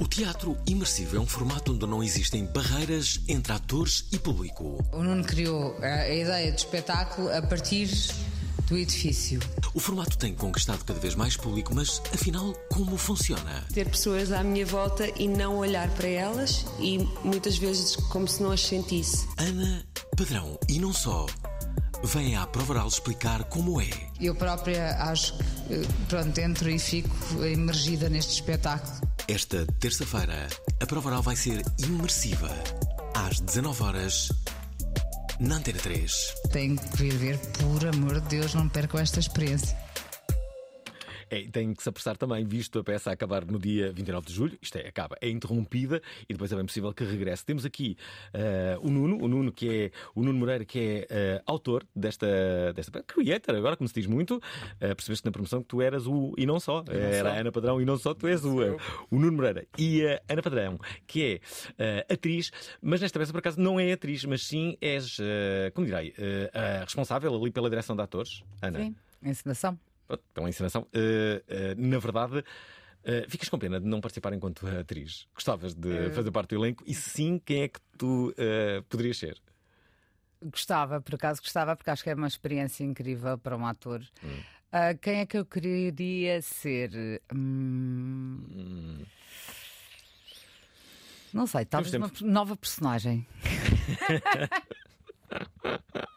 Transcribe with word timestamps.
O 0.00 0.08
teatro 0.08 0.56
imersivo 0.66 1.16
é 1.16 1.20
um 1.20 1.26
formato 1.26 1.72
onde 1.72 1.86
não 1.86 2.02
existem 2.02 2.44
barreiras 2.46 3.20
entre 3.28 3.52
atores 3.52 4.06
e 4.10 4.18
público. 4.18 4.84
O 4.92 5.02
Nuno 5.04 5.22
criou 5.22 5.76
a 5.80 6.08
ideia 6.08 6.50
de 6.50 6.58
espetáculo 6.58 7.32
a 7.32 7.40
partir 7.40 7.88
do 8.66 8.76
edifício. 8.76 9.38
O 9.72 9.78
formato 9.78 10.18
tem 10.18 10.34
conquistado 10.34 10.84
cada 10.84 10.98
vez 10.98 11.14
mais 11.14 11.36
público, 11.36 11.72
mas 11.72 12.02
afinal, 12.12 12.52
como 12.72 12.96
funciona? 12.96 13.64
ter 13.72 13.88
pessoas 13.88 14.32
à 14.32 14.42
minha 14.42 14.66
volta 14.66 15.08
e 15.16 15.28
não 15.28 15.58
olhar 15.58 15.88
para 15.90 16.08
elas 16.08 16.66
e 16.80 16.98
muitas 17.22 17.56
vezes 17.56 17.94
como 17.94 18.26
se 18.26 18.42
não 18.42 18.50
as 18.50 18.62
sentisse. 18.62 19.28
Ana 19.36 19.84
Padrão, 20.16 20.58
e 20.68 20.80
não 20.80 20.92
só, 20.92 21.26
vem 22.02 22.34
à 22.36 22.44
Prova 22.48 22.72
Oral 22.72 22.88
explicar 22.88 23.44
como 23.44 23.80
é. 23.80 23.90
Eu 24.20 24.34
própria 24.34 24.96
acho 25.04 25.36
que, 25.38 25.74
eh, 25.74 25.86
pronto, 26.08 26.36
entro 26.38 26.68
e 26.68 26.78
fico 26.80 27.44
imergida 27.44 28.08
neste 28.08 28.32
espetáculo. 28.32 29.13
Esta 29.26 29.64
terça-feira, 29.80 30.48
a 30.82 30.86
Prova 30.86 31.08
Oral 31.08 31.22
vai 31.22 31.34
ser 31.34 31.62
imersiva. 31.78 32.50
Às 33.14 33.40
19 33.40 33.82
horas 33.82 34.28
na 35.40 35.56
Antena 35.56 35.78
3. 35.78 36.34
Tenho 36.52 36.76
que 36.76 36.96
vir 36.98 37.14
ver, 37.14 37.38
por 37.38 37.86
amor 37.86 38.20
de 38.20 38.28
Deus, 38.28 38.52
não 38.52 38.68
percam 38.68 39.00
esta 39.00 39.20
experiência. 39.20 39.74
É, 41.30 41.42
tem 41.48 41.74
que 41.74 41.82
se 41.82 41.88
apressar 41.88 42.16
também, 42.16 42.44
visto 42.44 42.78
a 42.78 42.84
peça 42.84 43.10
acabar 43.10 43.44
no 43.44 43.58
dia 43.58 43.92
29 43.92 44.26
de 44.26 44.32
julho, 44.32 44.58
isto 44.60 44.76
é, 44.76 44.86
acaba, 44.86 45.16
é 45.20 45.28
interrompida 45.28 46.02
e 46.28 46.32
depois 46.32 46.52
é 46.52 46.56
bem 46.56 46.66
possível 46.66 46.92
que 46.92 47.04
regresse. 47.04 47.44
Temos 47.44 47.64
aqui 47.64 47.96
eh, 48.32 48.76
o 48.80 48.90
Nuno, 48.90 49.22
o 49.22 49.28
Nuno 49.28 49.52
que 49.52 49.68
é 49.68 49.90
o 50.14 50.22
Nuno 50.22 50.38
Moreira, 50.38 50.64
que 50.64 50.78
é 50.78 51.06
eh, 51.10 51.42
autor 51.46 51.86
desta, 51.94 52.72
desta 52.74 52.92
peça, 52.92 53.04
creator, 53.06 53.54
agora 53.56 53.76
como 53.76 53.88
se 53.88 53.94
diz 53.94 54.06
muito, 54.06 54.40
eh, 54.80 54.94
percebeste 54.94 55.24
na 55.24 55.32
promoção 55.32 55.62
que 55.62 55.68
tu 55.68 55.80
eras 55.80 56.06
o 56.06 56.34
e 56.36 56.46
não 56.46 56.58
só, 56.60 56.84
era 56.88 57.32
a 57.32 57.40
Ana 57.40 57.52
Padrão 57.52 57.80
e 57.80 57.84
não 57.84 57.96
só, 57.96 58.14
tu 58.14 58.26
és 58.26 58.44
o, 58.44 58.58
o 59.10 59.18
Nuno 59.18 59.32
Moreira. 59.32 59.66
E 59.78 60.06
a 60.06 60.20
Ana 60.28 60.42
Padrão, 60.42 60.78
que 61.06 61.40
é 61.78 62.12
atriz, 62.12 62.50
mas 62.80 63.00
nesta 63.00 63.18
peça 63.18 63.32
por 63.32 63.38
acaso 63.38 63.60
não 63.60 63.78
é 63.78 63.92
atriz, 63.92 64.24
mas 64.24 64.46
sim 64.46 64.76
és, 64.80 65.18
como 65.74 65.86
direi, 65.86 66.14
a 66.52 66.84
responsável 66.84 67.34
ali 67.34 67.50
pela 67.50 67.68
direção 67.68 67.96
de 67.96 68.02
atores, 68.02 68.42
Ana. 68.62 68.78
Sim, 68.78 68.96
encenação. 69.22 69.78
Pronto, 70.06 70.22
Então, 70.32 70.46
a 70.46 70.48
encenação. 70.48 70.86
eh, 70.92 71.42
eh, 71.48 71.74
na 71.76 71.98
verdade, 71.98 72.44
eh, 73.04 73.26
ficas 73.28 73.48
com 73.48 73.58
pena 73.58 73.80
de 73.80 73.86
não 73.86 74.00
participar 74.00 74.32
enquanto 74.32 74.66
atriz. 74.66 75.26
Gostavas 75.34 75.74
de 75.74 76.10
fazer 76.10 76.30
parte 76.30 76.50
do 76.50 76.56
elenco? 76.62 76.82
E 76.86 76.94
sim, 76.94 77.40
quem 77.44 77.62
é 77.62 77.68
que 77.68 77.80
tu 77.98 78.32
poderias 78.88 79.18
ser? 79.18 79.40
Gostava, 80.42 81.00
por 81.00 81.14
acaso 81.14 81.40
gostava, 81.40 81.74
porque 81.74 81.88
acho 81.90 82.02
que 82.02 82.10
é 82.10 82.14
uma 82.14 82.28
experiência 82.28 82.84
incrível 82.84 83.38
para 83.38 83.56
um 83.56 83.66
ator. 83.66 84.02
Ah, 84.70 84.92
quem 84.94 85.20
é 85.20 85.26
que 85.26 85.38
eu 85.38 85.46
queria 85.46 86.42
ser? 86.42 87.22
Hum, 87.34 89.02
Não 91.32 91.46
sei, 91.46 91.64
talvez 91.64 91.92
Temos 91.92 92.20
uma 92.20 92.30
nova 92.32 92.56
personagem. 92.56 93.26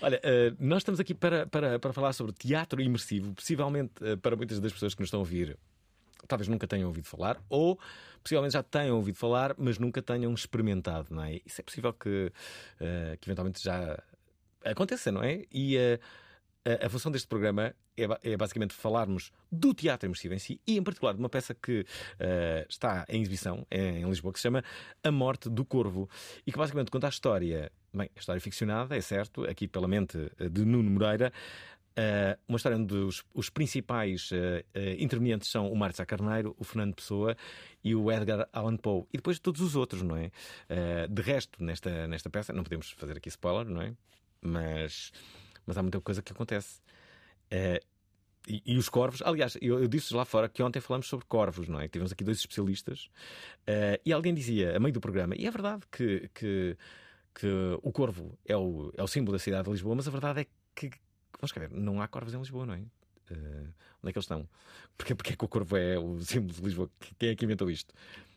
Olha, 0.00 0.20
eh, 0.22 0.52
nós 0.58 0.78
estamos 0.78 1.00
aqui 1.00 1.14
para, 1.14 1.46
para, 1.46 1.78
para 1.78 1.92
falar 1.92 2.12
sobre 2.12 2.32
teatro 2.32 2.80
imersivo, 2.80 3.32
possivelmente 3.32 3.92
eh, 4.02 4.16
para 4.16 4.36
muitas 4.36 4.60
das 4.60 4.72
pessoas 4.72 4.94
que 4.94 5.00
nos 5.00 5.08
estão 5.08 5.20
a 5.20 5.22
ouvir. 5.22 5.56
Talvez 6.26 6.48
nunca 6.48 6.66
tenham 6.66 6.88
ouvido 6.88 7.06
falar, 7.06 7.38
ou 7.48 7.78
possivelmente 8.22 8.54
já 8.54 8.62
tenham 8.62 8.96
ouvido 8.96 9.16
falar, 9.16 9.54
mas 9.58 9.78
nunca 9.78 10.00
tenham 10.02 10.32
experimentado, 10.32 11.08
não 11.10 11.22
é? 11.22 11.40
Isso 11.44 11.60
é 11.60 11.64
possível 11.64 11.92
que, 11.92 12.32
eh, 12.80 13.16
que 13.20 13.28
eventualmente 13.28 13.62
já 13.62 14.02
aconteça, 14.64 15.12
não 15.12 15.22
é? 15.22 15.44
E 15.52 15.76
a, 15.78 16.86
a 16.86 16.88
função 16.88 17.12
deste 17.12 17.28
programa 17.28 17.74
é, 17.96 18.32
é 18.32 18.36
basicamente 18.36 18.74
falarmos 18.74 19.30
do 19.50 19.74
teatro 19.74 20.06
imersivo 20.06 20.34
em 20.34 20.38
si 20.38 20.60
e, 20.66 20.78
em 20.78 20.82
particular, 20.82 21.12
de 21.14 21.20
uma 21.20 21.28
peça 21.28 21.54
que 21.54 21.86
eh, 22.18 22.66
está 22.68 23.04
em 23.08 23.20
exibição 23.20 23.66
em 23.70 24.04
Lisboa, 24.08 24.32
que 24.32 24.38
se 24.38 24.44
chama 24.44 24.64
A 25.02 25.10
Morte 25.10 25.48
do 25.48 25.64
Corvo, 25.64 26.08
e 26.46 26.52
que 26.52 26.58
basicamente 26.58 26.90
conta 26.90 27.06
a 27.06 27.10
história, 27.10 27.70
bem, 27.98 28.10
a 28.14 28.18
história 28.18 28.40
ficcionada, 28.40 28.96
é 28.96 29.00
certo, 29.00 29.44
aqui 29.44 29.68
pela 29.68 29.88
mente 29.88 30.30
eh, 30.38 30.48
de 30.48 30.64
Nuno 30.64 30.90
Moreira. 30.90 31.32
eh, 31.96 32.36
uma 32.48 32.56
história 32.56 32.76
onde 32.76 32.94
os, 32.94 33.24
os 33.32 33.48
principais 33.50 34.30
eh, 34.32 34.64
eh, 34.74 34.96
intervenientes 34.98 35.48
são 35.48 35.70
o 35.70 35.76
Mário 35.76 35.94
Sá 35.94 36.04
Carneiro, 36.04 36.54
o 36.58 36.64
Fernando 36.64 36.94
Pessoa 36.94 37.36
e 37.84 37.94
o 37.94 38.10
Edgar 38.10 38.48
Allan 38.52 38.76
Poe. 38.76 39.04
E 39.12 39.16
depois 39.18 39.38
todos 39.38 39.60
os 39.60 39.76
outros, 39.76 40.02
não 40.02 40.16
é? 40.16 40.30
De 41.08 41.22
resto, 41.22 41.62
nesta, 41.62 42.06
nesta 42.08 42.28
peça, 42.30 42.52
não 42.52 42.64
podemos 42.64 42.90
fazer 42.92 43.16
aqui 43.16 43.28
spoiler, 43.28 43.66
não 43.66 43.82
é? 43.82 43.94
Mas, 44.40 45.12
mas 45.66 45.78
há 45.78 45.82
muita 45.82 46.00
coisa 46.00 46.22
que 46.22 46.32
acontece. 46.32 46.80
E, 48.48 48.62
e 48.66 48.76
os 48.76 48.88
corvos, 48.88 49.22
aliás, 49.22 49.56
eu, 49.60 49.80
eu 49.80 49.88
disse 49.88 50.14
lá 50.14 50.24
fora 50.24 50.48
que 50.48 50.62
ontem 50.62 50.80
falamos 50.80 51.06
sobre 51.06 51.26
corvos, 51.26 51.68
não 51.68 51.80
é? 51.80 51.88
Tivemos 51.88 52.10
aqui 52.12 52.24
dois 52.24 52.38
especialistas 52.38 53.08
e 54.04 54.12
alguém 54.12 54.34
dizia, 54.34 54.76
a 54.76 54.80
meio 54.80 54.92
do 54.94 55.00
programa, 55.00 55.34
e 55.36 55.46
é 55.46 55.50
verdade 55.50 55.82
que, 55.90 56.28
que, 56.34 56.76
que 57.34 57.46
o 57.82 57.90
corvo 57.92 58.38
é 58.46 58.56
o, 58.56 58.92
é 58.96 59.02
o 59.02 59.06
símbolo 59.08 59.32
da 59.36 59.38
cidade 59.42 59.64
de 59.64 59.70
Lisboa, 59.70 59.94
mas 59.96 60.06
a 60.06 60.10
verdade 60.10 60.40
é 60.42 60.46
que, 60.74 60.90
vamos 61.40 61.52
ver, 61.52 61.70
não 61.70 62.00
há 62.00 62.06
corvos 62.08 62.32
em 62.34 62.38
Lisboa, 62.38 62.64
não 62.66 62.74
é? 62.74 62.82
Eh, 63.30 63.34
onde 64.02 64.10
é 64.10 64.12
que 64.12 64.18
eles 64.18 64.24
estão? 64.24 64.48
Porque, 64.96 65.14
porque 65.14 65.32
é 65.32 65.36
que 65.36 65.44
o 65.44 65.48
corvo 65.48 65.76
é 65.76 65.98
o 65.98 66.20
símbolo 66.20 66.52
de 66.54 66.62
Lisboa? 66.62 66.90
Quem 67.18 67.30
é 67.30 67.34
que 67.34 67.44
inventou 67.44 67.68
isto? 67.70 67.92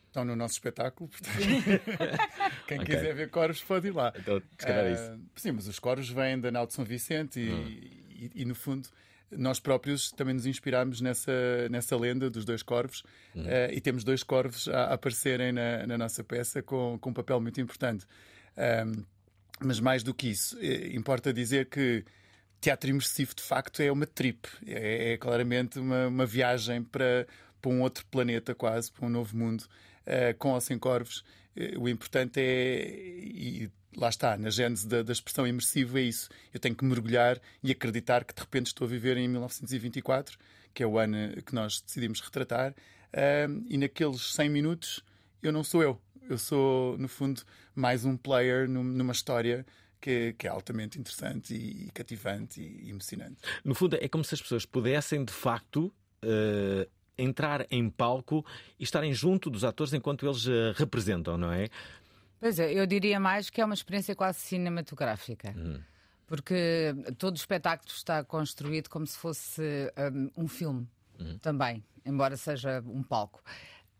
Estão 0.06 0.24
no 0.24 0.34
nosso 0.34 0.54
espetáculo, 0.54 1.08
portanto, 1.08 1.36
quem 2.66 2.80
Ok. 2.80 2.94
quiser 2.96 3.14
ver 3.14 3.30
corvos 3.30 3.62
pode 3.62 3.88
ir 3.88 3.94
lá. 3.94 4.12
Então, 4.16 4.42
se 4.58 4.66
calhar 4.66 4.84
é 4.84 4.88
Ah, 4.88 4.92
isso. 4.92 5.12
Hum. 5.12 5.26
Sim, 5.36 5.52
mas 5.52 5.68
os 5.68 5.78
coros 5.78 6.08
vêm 6.08 6.40
da 6.40 6.50
Nau 6.50 6.66
de 6.66 6.72
São 6.72 6.84
Vicente 6.84 7.38
e, 7.38 8.30
e- 8.34 8.42
e, 8.42 8.44
no 8.44 8.54
fundo, 8.54 8.88
nós 9.30 9.60
próprios 9.60 10.10
também 10.10 10.34
nos 10.34 10.46
inspirámos 10.46 11.00
nessa, 11.02 11.30
nessa 11.70 11.96
lenda 11.96 12.28
dos 12.30 12.44
dois 12.44 12.62
corvos 12.62 13.02
Hum. 13.36 13.44
ah, 13.46 13.72
e 13.72 13.80
temos 13.80 14.02
dois 14.02 14.22
corvos 14.22 14.66
a, 14.68 14.84
a 14.86 14.94
aparecerem 14.94 15.52
na, 15.52 15.86
na 15.86 15.98
nossa 15.98 16.24
peça 16.24 16.62
com, 16.62 16.98
com 16.98 17.10
um 17.10 17.14
papel 17.14 17.38
muito 17.40 17.60
importante. 17.60 18.06
Ahm, 18.58 19.04
mas 19.60 19.80
mais 19.80 20.02
do 20.02 20.12
que 20.12 20.28
isso, 20.28 20.58
eh, 20.60 20.94
importa 20.94 21.32
dizer 21.32 21.66
que 21.66 22.04
teatro 22.60 22.90
imersivo 22.90 23.34
de 23.34 23.42
facto 23.42 23.80
é 23.80 23.90
uma 23.90 24.06
trip, 24.06 24.48
é, 24.66 25.12
é 25.12 25.16
claramente 25.16 25.78
uma, 25.78 26.08
uma 26.08 26.26
viagem 26.26 26.82
para, 26.82 27.26
para 27.60 27.70
um 27.70 27.82
outro 27.82 28.04
planeta, 28.06 28.54
quase, 28.54 28.90
para 28.92 29.06
um 29.06 29.08
novo 29.08 29.36
mundo, 29.36 29.64
eh, 30.06 30.32
com 30.34 30.50
ou 30.52 30.60
sem 30.60 30.78
corvos. 30.78 31.24
Eh, 31.56 31.76
o 31.78 31.88
importante 31.88 32.40
é, 32.40 32.88
e 32.88 33.70
lá 33.96 34.08
está, 34.08 34.36
na 34.36 34.50
gênese 34.50 34.86
da, 34.88 35.02
da 35.02 35.12
expressão 35.12 35.46
imersivo, 35.46 35.98
é 35.98 36.02
isso. 36.02 36.28
Eu 36.52 36.60
tenho 36.60 36.74
que 36.74 36.84
mergulhar 36.84 37.40
e 37.62 37.70
acreditar 37.70 38.24
que 38.24 38.34
de 38.34 38.40
repente 38.40 38.66
estou 38.66 38.86
a 38.86 38.90
viver 38.90 39.16
em 39.16 39.28
1924, 39.28 40.38
que 40.74 40.82
é 40.82 40.86
o 40.86 40.98
ano 40.98 41.42
que 41.42 41.54
nós 41.54 41.80
decidimos 41.80 42.20
retratar, 42.20 42.74
eh, 43.12 43.48
e 43.68 43.78
naqueles 43.78 44.34
100 44.34 44.48
minutos 44.48 45.04
eu 45.42 45.52
não 45.52 45.62
sou 45.62 45.82
eu. 45.82 46.00
Eu 46.28 46.36
sou, 46.38 46.98
no 46.98 47.08
fundo, 47.08 47.42
mais 47.74 48.04
um 48.04 48.16
player 48.16 48.68
num- 48.68 48.84
numa 48.84 49.12
história 49.12 49.64
que, 50.00 50.34
que 50.34 50.46
é 50.46 50.50
altamente 50.50 50.98
interessante 50.98 51.54
e 51.54 51.90
cativante 51.92 52.60
e 52.60 52.90
emocionante. 52.90 53.36
No 53.64 53.74
fundo, 53.74 53.96
é 54.00 54.08
como 54.08 54.22
se 54.24 54.34
as 54.34 54.42
pessoas 54.42 54.66
pudessem, 54.66 55.24
de 55.24 55.32
facto, 55.32 55.92
eh, 56.22 56.86
entrar 57.16 57.66
em 57.70 57.88
palco 57.88 58.44
e 58.78 58.84
estarem 58.84 59.12
junto 59.14 59.48
dos 59.50 59.64
atores 59.64 59.92
enquanto 59.94 60.26
eles 60.26 60.46
eh, 60.46 60.72
representam, 60.76 61.38
não 61.38 61.50
é? 61.52 61.68
Pois 62.38 62.58
é, 62.60 62.72
eu 62.72 62.86
diria 62.86 63.18
mais 63.18 63.50
que 63.50 63.60
é 63.60 63.64
uma 63.64 63.74
experiência 63.74 64.14
quase 64.14 64.38
cinematográfica. 64.40 65.54
Porque 66.26 66.94
todo 67.16 67.34
o 67.34 67.38
espetáculo 67.38 67.90
está 67.90 68.22
construído 68.22 68.88
como 68.90 69.06
se 69.06 69.16
fosse 69.16 69.62
um, 70.36 70.44
um 70.44 70.48
filme 70.48 70.86
também, 71.40 71.82
embora 72.04 72.36
seja 72.36 72.80
um 72.86 73.02
palco. 73.02 73.42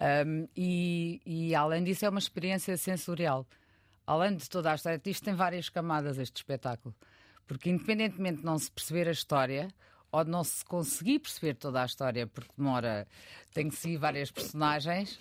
Um, 0.00 0.48
e, 0.56 1.20
e, 1.26 1.54
além 1.54 1.82
disso, 1.82 2.04
é 2.04 2.08
uma 2.08 2.18
experiência 2.18 2.76
sensorial. 2.76 3.46
além 4.06 4.36
de 4.36 4.48
toda 4.48 4.72
a 4.72 4.74
história, 4.74 5.00
isto 5.06 5.24
tem 5.24 5.34
várias 5.34 5.68
camadas, 5.68 6.18
este 6.18 6.36
espetáculo. 6.36 6.94
Porque, 7.46 7.70
independentemente 7.70 8.38
de 8.38 8.44
não 8.44 8.58
se 8.58 8.70
perceber 8.70 9.08
a 9.08 9.12
história, 9.12 9.68
ou 10.10 10.24
de 10.24 10.30
não 10.30 10.42
se 10.44 10.64
conseguir 10.64 11.18
perceber 11.18 11.54
toda 11.54 11.82
a 11.82 11.86
história, 11.86 12.26
porque 12.26 12.50
demora, 12.56 13.06
tem 13.52 13.68
que 13.68 13.76
seguir 13.76 13.98
várias 13.98 14.30
personagens. 14.30 15.18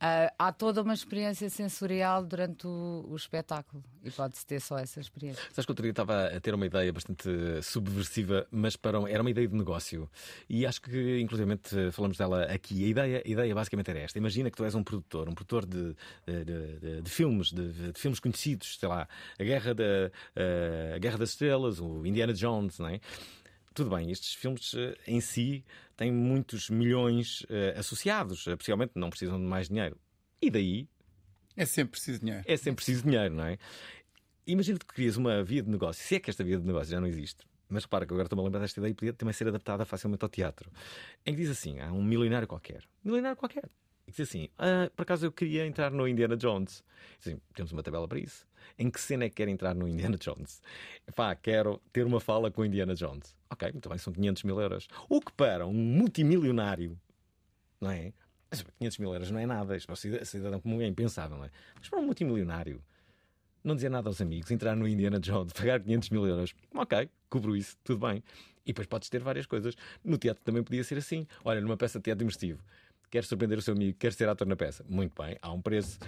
Ah, 0.00 0.32
há 0.38 0.52
toda 0.52 0.82
uma 0.82 0.94
experiência 0.94 1.48
sensorial 1.50 2.24
durante 2.24 2.66
o, 2.66 3.06
o 3.08 3.16
espetáculo 3.16 3.82
e 4.04 4.10
pode-se 4.10 4.46
ter 4.46 4.60
só 4.60 4.78
essa 4.78 5.00
experiência. 5.00 5.42
Sabes 5.52 5.66
que 5.66 5.72
dia 5.82 5.90
estava 5.90 6.26
a 6.26 6.40
ter 6.40 6.54
uma 6.54 6.66
ideia 6.66 6.92
bastante 6.92 7.28
subversiva, 7.62 8.46
mas 8.50 8.76
para 8.76 9.00
um- 9.00 9.06
era 9.08 9.20
uma 9.22 9.30
ideia 9.30 9.46
de 9.48 9.54
negócio. 9.56 10.08
E 10.48 10.64
acho 10.66 10.80
que, 10.82 11.20
inclusive, 11.20 11.48
falamos 11.92 12.16
dela 12.16 12.44
aqui. 12.44 12.84
A 12.84 12.88
ideia, 12.88 13.22
a 13.24 13.28
ideia 13.28 13.54
basicamente 13.54 13.90
era 13.90 13.98
esta: 14.00 14.18
imagina 14.18 14.50
que 14.50 14.56
tu 14.56 14.64
és 14.64 14.74
um 14.74 14.82
produtor, 14.82 15.28
um 15.28 15.34
produtor 15.34 15.66
de, 15.66 15.94
de, 16.26 16.44
de- 16.44 17.02
de 17.02 17.10
filmes, 17.10 17.52
de, 17.52 17.92
de 17.92 17.98
filmes 17.98 18.20
conhecidos, 18.20 18.78
sei 18.78 18.88
lá, 18.88 19.08
a 19.38 19.42
Guerra, 19.44 19.74
da, 19.74 20.10
eh, 20.36 20.92
a 20.96 20.98
Guerra 20.98 21.18
das 21.18 21.30
Estrelas, 21.30 21.80
o 21.80 22.04
Indiana 22.06 22.32
Jones, 22.32 22.78
não 22.78 22.88
é? 22.88 23.00
Tudo 23.78 23.90
bem, 23.90 24.10
estes 24.10 24.34
filmes 24.34 24.74
eh, 24.74 24.96
em 25.06 25.20
si 25.20 25.64
têm 25.96 26.10
muitos 26.10 26.68
milhões 26.68 27.46
eh, 27.48 27.74
associados, 27.78 28.44
eh, 28.48 28.56
possivelmente 28.56 28.94
não 28.96 29.08
precisam 29.08 29.38
de 29.38 29.44
mais 29.46 29.68
dinheiro. 29.68 29.96
E 30.42 30.50
daí 30.50 30.88
É 31.56 31.64
sempre 31.64 31.92
preciso 31.92 32.18
dinheiro. 32.18 32.42
é 32.44 32.56
sempre 32.56 32.74
preciso 32.74 33.04
dinheiro, 33.04 33.32
não 33.32 33.44
é? 33.44 33.56
Imagina 34.48 34.80
que 34.80 34.86
crias 34.86 35.16
uma 35.16 35.44
via 35.44 35.62
de 35.62 35.70
negócio, 35.70 36.04
se 36.04 36.16
é 36.16 36.18
que 36.18 36.28
esta 36.28 36.42
via 36.42 36.58
de 36.58 36.66
negócio 36.66 36.90
já 36.90 37.00
não 37.00 37.06
existe. 37.06 37.46
Mas 37.68 37.84
repara 37.84 38.04
que 38.04 38.12
agora 38.12 38.26
estou-me 38.26 38.42
a 38.42 38.44
lembrar 38.46 38.58
desta 38.62 38.80
ideia 38.80 38.90
e 38.90 38.94
podia 38.94 39.12
também 39.12 39.32
ser 39.32 39.46
adaptada 39.46 39.84
facilmente 39.84 40.24
ao 40.24 40.28
teatro. 40.28 40.72
Em 41.24 41.36
que 41.36 41.40
diz 41.40 41.50
assim: 41.50 41.78
há 41.78 41.92
um 41.92 42.02
milionário 42.02 42.48
qualquer. 42.48 42.82
Milionário 43.04 43.36
qualquer. 43.36 43.70
E 44.08 44.10
diz 44.10 44.18
assim: 44.22 44.48
ah, 44.58 44.90
por 44.96 45.02
acaso 45.02 45.24
eu 45.24 45.30
queria 45.30 45.64
entrar 45.64 45.92
no 45.92 46.08
Indiana 46.08 46.36
Jones. 46.36 46.82
Diz 47.18 47.28
assim, 47.28 47.40
temos 47.54 47.70
uma 47.70 47.84
tabela 47.84 48.08
para 48.08 48.18
isso. 48.18 48.44
Em 48.78 48.90
que 48.90 49.00
cena 49.00 49.24
é 49.24 49.28
que 49.28 49.36
quer 49.36 49.48
entrar 49.48 49.74
no 49.74 49.86
Indiana 49.88 50.16
Jones? 50.20 50.60
Pá, 51.14 51.34
quero 51.34 51.80
ter 51.92 52.04
uma 52.06 52.20
fala 52.20 52.50
com 52.50 52.62
o 52.62 52.64
Indiana 52.64 52.94
Jones. 52.94 53.36
Ok, 53.50 53.70
muito 53.72 53.88
bem, 53.88 53.98
são 53.98 54.12
500 54.12 54.42
mil 54.44 54.60
euros. 54.60 54.88
O 55.08 55.20
que 55.20 55.32
para 55.32 55.66
um 55.66 55.72
multimilionário, 55.74 56.98
não 57.80 57.90
é? 57.90 58.12
Mas 58.50 58.62
500 58.78 58.98
mil 58.98 59.12
euros 59.12 59.30
não 59.30 59.38
é 59.38 59.46
nada. 59.46 59.76
Isto 59.76 59.86
para 59.86 59.94
o 59.94 59.96
cida- 59.96 60.24
cidadão 60.24 60.60
comum 60.60 60.80
é 60.80 60.86
impensável, 60.86 61.36
não 61.36 61.44
é? 61.44 61.50
Mas 61.78 61.88
para 61.88 61.98
um 61.98 62.02
multimilionário, 62.06 62.82
não 63.62 63.74
dizer 63.74 63.88
nada 63.90 64.08
aos 64.08 64.20
amigos, 64.20 64.50
entrar 64.50 64.74
no 64.76 64.86
Indiana 64.88 65.18
Jones, 65.20 65.52
pagar 65.54 65.80
500 65.80 66.10
mil 66.10 66.26
euros, 66.26 66.54
ok, 66.74 67.08
cubro 67.28 67.56
isso, 67.56 67.76
tudo 67.84 68.06
bem. 68.06 68.22
E 68.64 68.72
depois 68.72 68.86
podes 68.86 69.08
ter 69.08 69.20
várias 69.22 69.46
coisas. 69.46 69.74
No 70.04 70.18
teatro 70.18 70.42
também 70.44 70.62
podia 70.62 70.84
ser 70.84 70.98
assim. 70.98 71.26
Olha, 71.42 71.58
numa 71.60 71.76
peça 71.76 71.98
de 71.98 72.02
teatro 72.04 72.22
imersivo, 72.24 72.62
queres 73.10 73.28
surpreender 73.28 73.58
o 73.58 73.62
seu 73.62 73.74
amigo, 73.74 73.96
queres 73.98 74.16
ser 74.16 74.28
ator 74.28 74.46
na 74.46 74.56
peça? 74.56 74.84
Muito 74.88 75.20
bem, 75.22 75.36
há 75.42 75.52
um 75.52 75.60
preço. 75.60 75.98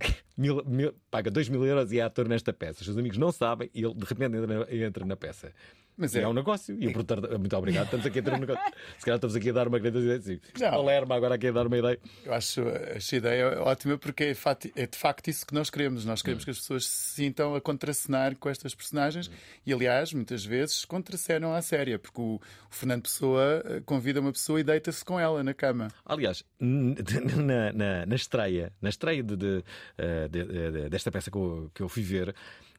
Mil- 0.36 0.62
mil- 0.66 0.94
paga 1.10 1.30
2 1.30 1.48
mil 1.48 1.64
euros 1.64 1.90
e 1.92 1.98
é 1.98 2.02
ator 2.02 2.28
nesta 2.28 2.52
peça. 2.52 2.80
Os 2.80 2.84
seus 2.86 2.98
amigos 2.98 3.16
não 3.16 3.32
sabem 3.32 3.70
e 3.74 3.82
ele 3.82 3.94
de 3.94 4.04
repente 4.04 4.36
entra 4.36 4.46
na, 4.66 4.74
entra 4.74 5.06
na 5.06 5.16
peça. 5.16 5.50
Mas 5.96 6.14
é- 6.14 6.22
é 6.22 6.28
um 6.28 6.32
negócio. 6.32 6.76
E 6.78 6.86
o 6.88 6.92
produtor, 6.92 7.38
muito 7.38 7.56
obrigado, 7.56 7.84
estamos 7.86 8.04
aqui 8.06 8.18
a 8.18 8.22
ter 8.22 8.32
um 8.34 8.38
negócio. 8.38 8.62
Se 8.98 9.04
calhar 9.04 9.16
estamos 9.16 9.34
aqui 9.36 9.50
a 9.50 9.52
dar 9.52 9.68
uma 9.68 9.78
grande 9.78 9.98
ideia. 9.98 10.18
Assim. 10.18 10.40
Não. 10.60 11.14
Agora 11.16 11.34
aqui 11.36 11.46
a 11.48 11.52
dar 11.52 11.66
uma 11.66 11.78
ideia. 11.78 11.98
Eu 12.24 12.34
acho 12.34 12.60
esta 12.68 13.16
ideia 13.16 13.62
ótima 13.62 13.96
porque 13.96 14.24
é, 14.24 14.36
é 14.82 14.86
de 14.86 14.96
facto 14.98 15.28
isso 15.28 15.46
que 15.46 15.54
nós 15.54 15.70
queremos. 15.70 16.04
Nós 16.04 16.20
Hum. 16.20 16.24
queremos 16.24 16.44
que 16.44 16.50
as 16.50 16.58
pessoas 16.58 16.86
se 16.86 17.14
sintam 17.14 17.54
a 17.54 17.60
contracenar 17.60 18.36
com 18.36 18.48
estas 18.50 18.74
personagens 18.74 19.30
e, 19.64 19.72
aliás, 19.72 20.12
muitas 20.12 20.44
vezes 20.44 20.84
contracenam 20.84 21.54
à 21.54 21.62
séria, 21.62 21.98
porque 21.98 22.20
o, 22.20 22.34
o 22.34 22.40
Fernando 22.70 23.02
Pessoa 23.02 23.62
eh, 23.64 23.80
convida 23.86 24.20
uma 24.20 24.32
pessoa 24.32 24.60
e 24.60 24.64
deita-se 24.64 25.04
com 25.04 25.18
ela 25.18 25.42
na 25.42 25.54
cama. 25.54 25.88
Aliás, 26.04 26.44
na, 26.60 27.72
na- 27.72 28.06
na 28.06 28.14
estreia, 28.14 28.72
na 28.80 28.88
estreia 28.88 29.22
de, 29.22 29.36
de, 29.36 29.64
eh, 29.98 30.28
de- 30.28 30.44
de- 30.44 30.88
desta 30.90 31.10
peça 31.10 31.30
que 31.30 31.36
eu, 31.36 31.70
que 31.74 31.82
eu 31.82 31.88
fui 31.88 32.02
ver, 32.02 32.34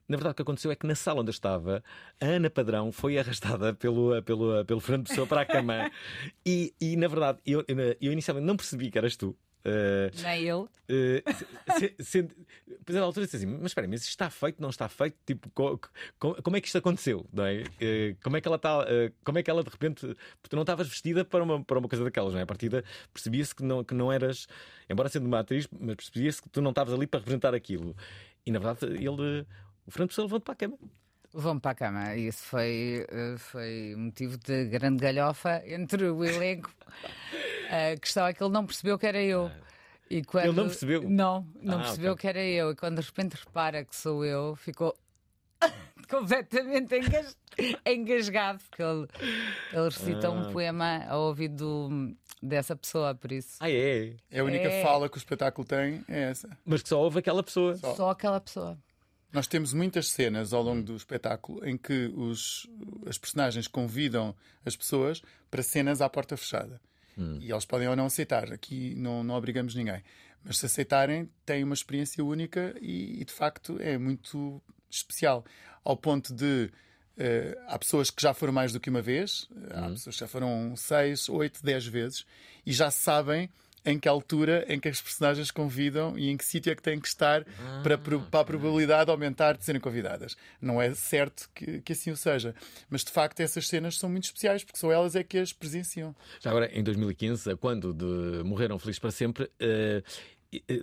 na 0.08 0.16
verdade 0.18 0.32
o 0.32 0.36
que 0.36 0.42
aconteceu 0.42 0.72
é 0.72 0.76
que 0.76 0.88
na 0.88 0.96
sala 0.96 1.22
onde 1.22 1.30
eu 1.30 1.34
estava, 1.34 1.84
a 2.22 2.26
Ana 2.26 2.50
Padrão 2.50 2.92
foi 2.92 3.18
arrastada 3.18 3.74
pelo, 3.74 4.22
pelo, 4.24 4.64
pelo 4.66 4.80
Fernando 4.80 5.08
Pessoa 5.08 5.28
para 5.28 5.42
a 5.42 5.46
cama. 5.46 5.92
E, 6.46 6.74
e 6.80 6.96
na 6.96 7.08
verdade, 7.08 7.40
eu, 7.46 7.64
eu 8.00 8.12
inicialmente 8.14 8.46
não 8.48 8.56
percebi 8.56 8.90
que 8.90 8.98
eras 8.98 9.16
tu. 9.16 9.36
Eh, 9.66 10.12
Nem 10.24 10.44
ele. 10.48 10.66
eh, 10.88 11.24
se- 11.34 11.96
se- 11.98 12.04
se- 12.04 12.30
Depois 12.68 12.98
a 12.98 13.02
altura 13.02 13.26
disse 13.26 13.36
assim: 13.36 13.46
Mas 13.48 13.66
espera, 13.72 13.86
mas 13.86 14.00
isto 14.02 14.12
está 14.12 14.30
feito, 14.30 14.62
não 14.62 14.70
está 14.70 14.88
feito? 14.88 15.18
Tipo, 15.26 15.50
co- 15.50 15.78
co- 16.18 16.42
como 16.42 16.56
é 16.56 16.62
que 16.62 16.68
isto 16.68 16.78
aconteceu? 16.78 17.26
Não 17.34 17.44
é? 17.44 17.64
Eh, 17.82 18.16
Como 18.24 18.38
é 18.38 18.42
que 18.42 18.48
ela 18.48 18.56
está? 18.56 18.86
eh, 18.88 19.12
Como 19.26 19.38
é 19.40 19.44
que 19.44 19.52
ela 19.52 19.62
de 19.64 19.70
repente. 19.70 20.06
Porque 20.08 20.50
tu 20.52 20.56
não 20.56 20.64
estavas 20.64 20.88
vestida 20.88 21.26
para 21.26 21.44
uma, 21.44 21.62
para 21.66 21.80
uma 21.80 21.90
coisa 21.90 22.02
daquelas, 22.06 22.32
não 22.32 22.40
é? 22.40 22.44
A 22.44 22.48
partida 22.48 22.82
percebia-se 23.14 23.54
que 23.54 23.62
não, 23.64 23.84
que 23.84 23.94
não 23.94 24.10
eras, 24.10 24.48
embora 24.90 25.10
sendo 25.10 25.26
uma 25.26 25.40
atriz, 25.40 25.68
mas 25.78 25.96
percebia-se 25.96 26.42
que 26.42 26.48
tu 26.50 26.62
não 26.62 26.70
estavas 26.70 26.94
ali 26.94 27.06
para 27.06 27.20
representar 27.20 27.54
aquilo. 27.54 27.94
E 28.46 28.52
na 28.52 28.60
verdade, 28.60 28.86
ele. 29.04 29.46
O 29.88 29.92
Fernando 29.92 30.10
Pessoa 30.10 30.26
levou-te 30.26 30.44
para 30.44 30.54
a 30.54 30.58
cama. 30.58 30.78
Vão 31.34 31.60
para 31.60 31.72
a 31.72 31.76
cama. 31.76 32.16
E 32.16 32.28
Isso 32.28 32.44
foi, 32.44 33.06
eh, 33.10 33.36
foi 33.38 33.96
motivo 33.98 34.38
de 34.38 34.66
grande 34.66 34.98
galhofa 35.02 35.62
entre 35.66 36.06
o 36.10 36.24
elenco. 36.24 36.72
A 37.70 37.98
questão 38.00 38.26
é 38.26 38.34
que 38.34 38.42
ele 38.42 38.52
não 38.54 38.66
percebeu 38.66 38.98
que 38.98 39.06
era 39.06 39.22
eu. 39.22 39.52
E 40.10 40.24
quando... 40.24 40.46
Ele 40.46 40.56
não 40.56 40.68
percebeu? 40.68 41.02
Não, 41.10 41.46
não 41.62 41.80
Ah, 41.80 41.84
percebeu 41.84 42.14
ok. 42.14 42.22
que 42.22 42.28
era 42.30 42.42
eu. 42.46 42.72
E 42.72 42.76
quando 42.78 43.02
de 43.02 43.06
repente 43.06 43.34
repara 43.36 43.84
que 43.84 43.94
sou 43.94 44.24
eu, 44.24 44.56
ficou 44.56 44.96
completamente 46.10 46.96
engas... 46.98 47.38
engasgado, 47.86 48.60
porque 48.70 48.82
ele, 48.82 49.08
ele 49.74 49.84
recita 49.90 50.28
Ah. 50.28 50.32
um 50.32 50.52
poema 50.52 51.04
ao 51.10 51.22
ouvido 51.24 51.56
do- 51.90 52.16
dessa 52.42 52.74
pessoa, 52.76 53.14
por 53.16 53.32
isso. 53.34 53.58
Ah, 53.60 53.70
é? 53.70 54.14
É 54.32 54.40
a 54.40 54.44
única 54.46 54.70
É. 54.70 54.82
fala 54.82 55.10
que 55.10 55.18
o 55.18 55.20
espetáculo 55.20 55.68
tem, 55.68 56.04
é 56.08 56.30
essa. 56.30 56.50
Mas 56.66 56.82
que 56.82 56.90
só 56.90 57.02
houve 57.02 57.20
aquela 57.20 57.44
pessoa. 57.44 57.76
Só 57.76 58.10
aquela 58.12 58.40
pessoa. 58.40 58.78
Nós 59.32 59.46
temos 59.48 59.74
muitas 59.74 60.10
cenas 60.10 60.54
ao 60.54 60.64
longo 60.64 60.84
do 60.84 60.96
espetáculo 60.96 61.66
em 61.68 61.78
que 61.78 62.12
os, 62.16 62.68
as 63.06 63.18
personagens 63.18 63.68
convidam 63.68 64.36
as 64.66 64.76
pessoas 64.76 65.22
para 65.52 65.62
cenas 65.62 66.02
à 66.02 66.10
porta 66.10 66.38
fechada. 66.38 66.80
E 67.42 67.52
eles 67.52 67.66
podem 67.66 67.88
ou 67.88 67.96
não 67.96 68.06
aceitar. 68.06 68.54
Aqui 68.54 68.94
não, 68.96 69.24
não 69.24 69.36
obrigamos 69.36 69.74
ninguém. 69.76 70.04
Mas 70.44 70.60
se 70.60 70.66
aceitarem, 70.68 71.30
têm 71.46 71.64
uma 71.64 71.74
experiência 71.74 72.24
única 72.24 72.76
e, 72.80 73.22
e, 73.22 73.26
de 73.26 73.34
facto 73.34 73.78
é 73.82 73.98
muito 73.98 74.62
especial. 74.90 75.44
Ao 75.84 75.98
ponto 75.98 76.34
de. 76.34 76.72
eh, 77.18 77.58
há 77.68 77.78
pessoas 77.80 78.12
que 78.12 78.22
já 78.22 78.34
foram 78.34 78.54
mais 78.54 78.72
do 78.72 78.80
que 78.80 78.90
uma 78.90 79.02
vez, 79.02 79.50
há 79.72 79.90
pessoas 79.90 80.16
que 80.16 80.20
já 80.20 80.28
foram 80.28 80.76
seis, 80.76 81.28
oito, 81.28 81.64
dez 81.64 81.86
vezes 81.88 82.26
e 82.66 82.72
já 82.72 82.92
sabem 82.92 83.50
em 83.86 83.98
que 83.98 84.08
altura 84.08 84.66
em 84.68 84.80
que 84.80 84.90
as 84.90 85.02
personagens 85.02 85.50
convidam 85.52 86.18
e 86.18 86.30
em 86.30 86.36
que 86.36 86.44
sítio 86.44 86.72
é 86.72 86.76
que 86.76 86.82
têm 86.82 87.00
que 87.00 87.08
estar 87.08 87.46
para, 87.84 87.98
pro- 87.98 88.22
para 88.22 88.42
a 88.42 88.44
probabilidade 88.44 89.10
aumentar 89.10 89.56
de 89.58 89.64
serem 89.64 89.80
convidadas. 89.80 90.36
Não 90.62 90.82
é 90.82 90.94
certo 90.94 91.50
que, 91.56 91.80
que 91.82 91.94
assim 91.94 92.12
o 92.12 92.18
seja, 92.18 92.54
mas 92.90 93.04
de 93.04 93.12
facto 93.12 93.40
essas 93.40 93.68
cenas 93.68 93.98
são 93.98 94.10
muito 94.10 94.26
especiais 94.26 94.64
porque 94.64 94.78
são 94.80 94.92
elas 94.92 95.16
é 95.16 95.24
que 95.24 95.38
as 95.38 95.54
presenciam. 95.54 96.16
Já 96.42 96.50
agora, 96.50 96.70
em 96.78 96.84
2015, 96.84 97.56
quando 97.58 97.94
de 97.94 98.44
Morreram 98.44 98.78
Felizes 98.78 99.00
para 99.00 99.12
Sempre, 99.12 99.50
eh, 99.60 100.04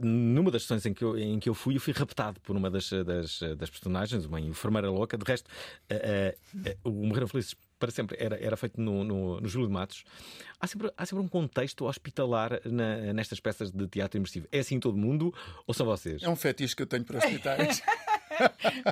numa 0.03 0.51
das 0.51 0.63
sessões 0.63 0.85
em 0.87 0.93
que, 0.93 1.03
eu, 1.03 1.17
em 1.19 1.39
que 1.39 1.49
eu 1.49 1.55
fui, 1.55 1.77
eu 1.77 1.81
fui 1.81 1.93
raptado 1.93 2.39
por 2.41 2.55
uma 2.57 2.71
das, 2.71 2.91
das, 2.91 3.41
das 3.57 3.71
personagens, 3.71 4.25
uma 4.27 4.39
enfermeira 4.41 4.91
louca. 4.91 5.17
De 5.17 5.25
resto, 5.25 5.49
eh, 5.89 6.37
eh, 6.65 6.71
eh, 6.71 6.77
o 6.85 6.91
Morreram 6.91 7.27
Felizes 7.29 7.55
para 7.79 7.91
Sempre 7.91 8.17
era, 8.21 8.37
era 8.43 8.57
feito 8.57 8.81
no, 8.81 9.05
no, 9.05 9.41
no 9.41 9.49
Júlio 9.49 9.67
de 9.69 9.73
Matos. 9.75 10.05
Há 10.61 10.67
sempre, 10.67 10.91
há 10.97 11.05
sempre 11.07 11.25
um 11.25 11.29
contexto 11.29 11.85
hospitalar 11.87 12.61
na- 12.65 13.13
nestas 13.13 13.41
peças 13.41 13.71
de 13.71 13.87
teatro 13.89 14.17
imersivo. 14.19 14.47
É 14.51 14.61
assim 14.61 14.77
em 14.77 14.81
todo 14.81 14.97
mundo 14.97 15.35
ou 15.67 15.75
são 15.75 15.85
vocês? 15.87 16.23
É 16.23 16.29
um 16.29 16.37
fetiche 16.37 16.75
que 16.75 16.83
eu 16.83 16.87
tenho 16.87 17.05
para 17.05 17.19
hospitais. 17.19 17.83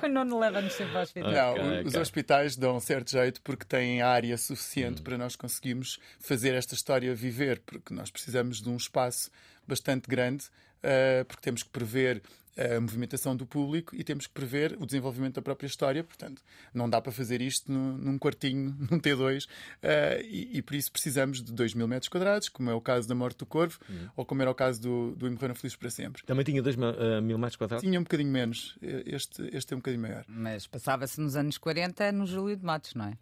O 0.05 0.09
Nuno 0.09 0.39
leva-nos 0.39 0.73
sempre 0.73 0.97
ao 0.97 1.03
hospital. 1.03 1.33
Não, 1.33 1.51
Ok, 1.55 1.83
o- 1.83 1.87
os 1.89 1.95
hospitais 1.97 2.57
dão 2.57 2.77
um 2.77 2.81
certo 2.81 3.11
jeito 3.11 3.41
porque 3.43 3.65
têm 3.65 4.01
área 4.01 4.37
suficiente 4.39 5.03
para 5.03 5.19
nós 5.19 5.35
conseguirmos 5.35 5.99
fazer 6.21 6.55
esta 6.55 6.75
história 6.75 7.13
viver, 7.13 7.61
porque 7.67 7.93
nós 7.93 8.09
precisamos 8.09 8.63
de 8.63 8.69
um 8.69 8.77
espaço 8.77 9.31
bastante 9.67 10.09
grande, 10.09 10.45
eh, 10.81 11.25
porque 11.25 11.43
temos 11.43 11.65
que 11.65 11.71
prever 11.71 12.23
a 12.57 12.81
movimentação 12.81 13.35
do 13.35 13.47
público 13.47 13.95
e 13.97 14.05
temos 14.05 14.27
que 14.27 14.33
prever 14.33 14.77
o 14.79 14.87
desenvolvimento 14.87 15.37
da 15.37 15.43
própria 15.43 15.67
história. 15.67 16.05
Portanto, 16.05 16.43
não 16.73 16.89
dá 16.89 17.01
para 17.01 17.13
fazer 17.13 17.41
isto 17.41 17.71
num, 17.71 17.97
num 17.97 18.19
quartinho, 18.19 18.77
num 18.91 19.01
T2, 19.01 19.47
eh, 19.83 20.23
e, 20.25 20.59
e 20.59 20.63
por 20.63 20.75
isso 20.75 20.93
precisamos 20.93 21.43
de 21.43 21.53
2 21.53 21.75
mil 21.75 21.89
metros 21.89 22.09
quadrados, 22.09 22.49
como 22.49 22.71
é 22.71 22.75
o 22.75 22.81
caso 22.81 23.09
da 23.09 23.15
Morte 23.15 23.39
do 23.39 23.47
Corvo, 23.47 23.79
ou 24.17 24.25
como 24.25 24.43
era 24.43 24.51
o 24.51 24.55
caso 24.55 24.81
do, 24.81 25.15
do 25.17 25.31
Morreram 25.31 25.55
Felizes 25.55 25.77
para 25.77 25.91
Sempre. 25.91 26.23
Também 26.25 26.45
tinha 26.45 26.63
2 26.63 26.77
mil, 26.77 26.89
eh, 26.91 27.21
mil 27.21 27.39
metros 27.39 27.57
quadrados? 27.57 27.83
Tinha 27.83 27.99
um 27.99 28.03
bocadinho 28.03 28.31
menos, 28.31 28.79
este, 28.81 29.49
este 29.53 29.73
é 29.73 29.77
um 29.77 29.81
bocadinho 29.81 30.03
maior. 30.03 30.25
Mas 30.29 30.67
passava-se 30.67 31.21
nos 31.21 31.37
anos 31.37 31.59
40 31.59 32.13
no 32.13 32.27
Júlio 32.27 32.57
de 32.57 32.65
Matos, 32.65 32.95
não 32.95 33.07
é? 33.07 33.19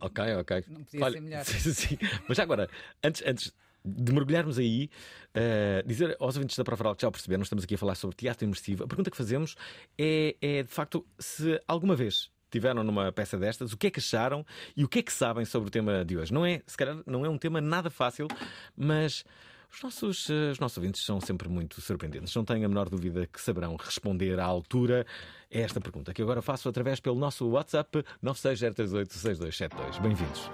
Ok, 0.00 0.22
ok. 0.36 0.64
Não 0.68 0.84
podia 0.84 1.10
ser 1.10 1.20
melhor. 1.20 1.44
sim. 1.46 1.98
Mas 2.28 2.36
já 2.36 2.42
agora, 2.42 2.68
antes, 3.02 3.22
antes 3.26 3.52
de 3.84 4.12
mergulharmos 4.12 4.58
aí, 4.58 4.88
eh, 5.34 5.82
dizer 5.86 6.16
aos 6.18 6.36
ouvintes 6.36 6.56
da 6.56 6.64
Prova 6.64 6.96
que 6.96 7.02
já 7.02 7.10
perceberam, 7.10 7.42
estamos 7.42 7.64
aqui 7.64 7.74
a 7.74 7.78
falar 7.78 7.94
sobre 7.94 8.16
teatro 8.16 8.44
imersivo. 8.44 8.84
A 8.84 8.86
pergunta 8.86 9.10
que 9.10 9.16
fazemos 9.16 9.56
é, 9.98 10.36
é 10.40 10.62
de 10.62 10.70
facto 10.70 11.06
se 11.18 11.60
alguma 11.68 11.94
vez 11.94 12.30
tiveram 12.50 12.84
numa 12.84 13.10
peça 13.12 13.36
destas, 13.36 13.72
o 13.72 13.76
que 13.76 13.88
é 13.88 13.90
que 13.90 13.98
acharam 13.98 14.46
e 14.76 14.84
o 14.84 14.88
que 14.88 15.00
é 15.00 15.02
que 15.02 15.12
sabem 15.12 15.44
sobre 15.44 15.68
o 15.68 15.70
tema 15.70 16.04
de 16.04 16.16
hoje. 16.16 16.32
Não 16.32 16.46
é, 16.46 16.62
se 16.66 16.76
calhar, 16.76 16.96
não 17.04 17.26
é 17.26 17.28
um 17.28 17.36
tema 17.36 17.60
nada 17.60 17.90
fácil, 17.90 18.28
mas 18.76 19.24
Os 19.74 19.82
nossos, 19.82 20.30
eh, 20.30 20.52
os 20.52 20.60
nossos 20.60 20.78
ouvintes 20.78 21.04
são 21.04 21.20
sempre 21.20 21.48
muito 21.48 21.80
surpreendentes. 21.80 22.32
Não 22.34 22.44
tenho 22.44 22.64
a 22.64 22.68
menor 22.68 22.88
dúvida 22.88 23.26
que 23.26 23.40
saberão 23.40 23.74
responder 23.76 24.38
à 24.38 24.44
altura 24.44 25.04
a 25.52 25.58
esta 25.58 25.80
pergunta, 25.80 26.14
que 26.14 26.22
agora 26.22 26.40
faço 26.40 26.68
através 26.68 27.00
pelo 27.00 27.18
nosso 27.18 27.48
WhatsApp 27.48 28.04
960386272. 28.22 30.00
Bem-vindos. 30.00 30.48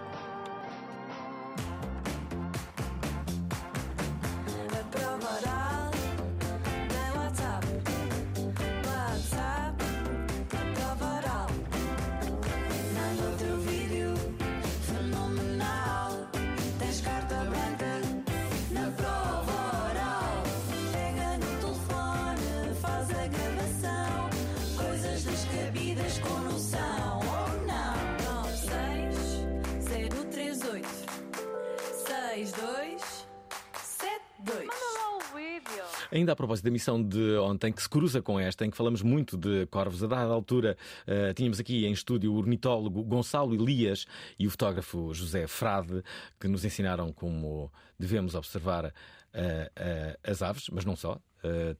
Ainda 36.20 36.32
a 36.32 36.36
propósito 36.36 36.66
da 36.66 36.70
missão 36.70 37.02
de 37.02 37.38
ontem, 37.38 37.72
que 37.72 37.80
se 37.80 37.88
cruza 37.88 38.20
com 38.20 38.38
esta, 38.38 38.66
em 38.66 38.70
que 38.70 38.76
falamos 38.76 39.00
muito 39.00 39.38
de 39.38 39.64
corvos, 39.68 40.04
a 40.04 40.06
dada 40.06 40.30
altura 40.30 40.76
eh, 41.06 41.32
tínhamos 41.32 41.58
aqui 41.58 41.86
em 41.86 41.92
estúdio 41.92 42.34
o 42.34 42.36
ornitólogo 42.36 43.02
Gonçalo 43.02 43.54
Elias 43.54 44.04
e 44.38 44.46
o 44.46 44.50
fotógrafo 44.50 45.14
José 45.14 45.46
Frade, 45.46 46.02
que 46.38 46.46
nos 46.46 46.62
ensinaram 46.62 47.10
como 47.10 47.72
devemos 47.98 48.34
observar 48.34 48.92
eh, 49.32 49.72
eh, 49.74 50.18
as 50.22 50.42
aves, 50.42 50.68
mas 50.70 50.84
não 50.84 50.94
só. 50.94 51.18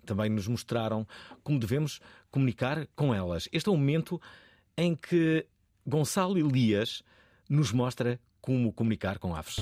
Também 0.06 0.30
nos 0.30 0.48
mostraram 0.48 1.06
como 1.44 1.58
devemos 1.58 2.00
comunicar 2.30 2.86
com 2.96 3.14
elas. 3.14 3.46
Este 3.52 3.68
é 3.68 3.72
o 3.72 3.76
momento 3.76 4.18
em 4.74 4.96
que 4.96 5.46
Gonçalo 5.86 6.38
Elias 6.38 7.02
nos 7.46 7.70
mostra 7.70 8.18
como 8.40 8.72
comunicar 8.72 9.18
com 9.18 9.34
aves. 9.34 9.56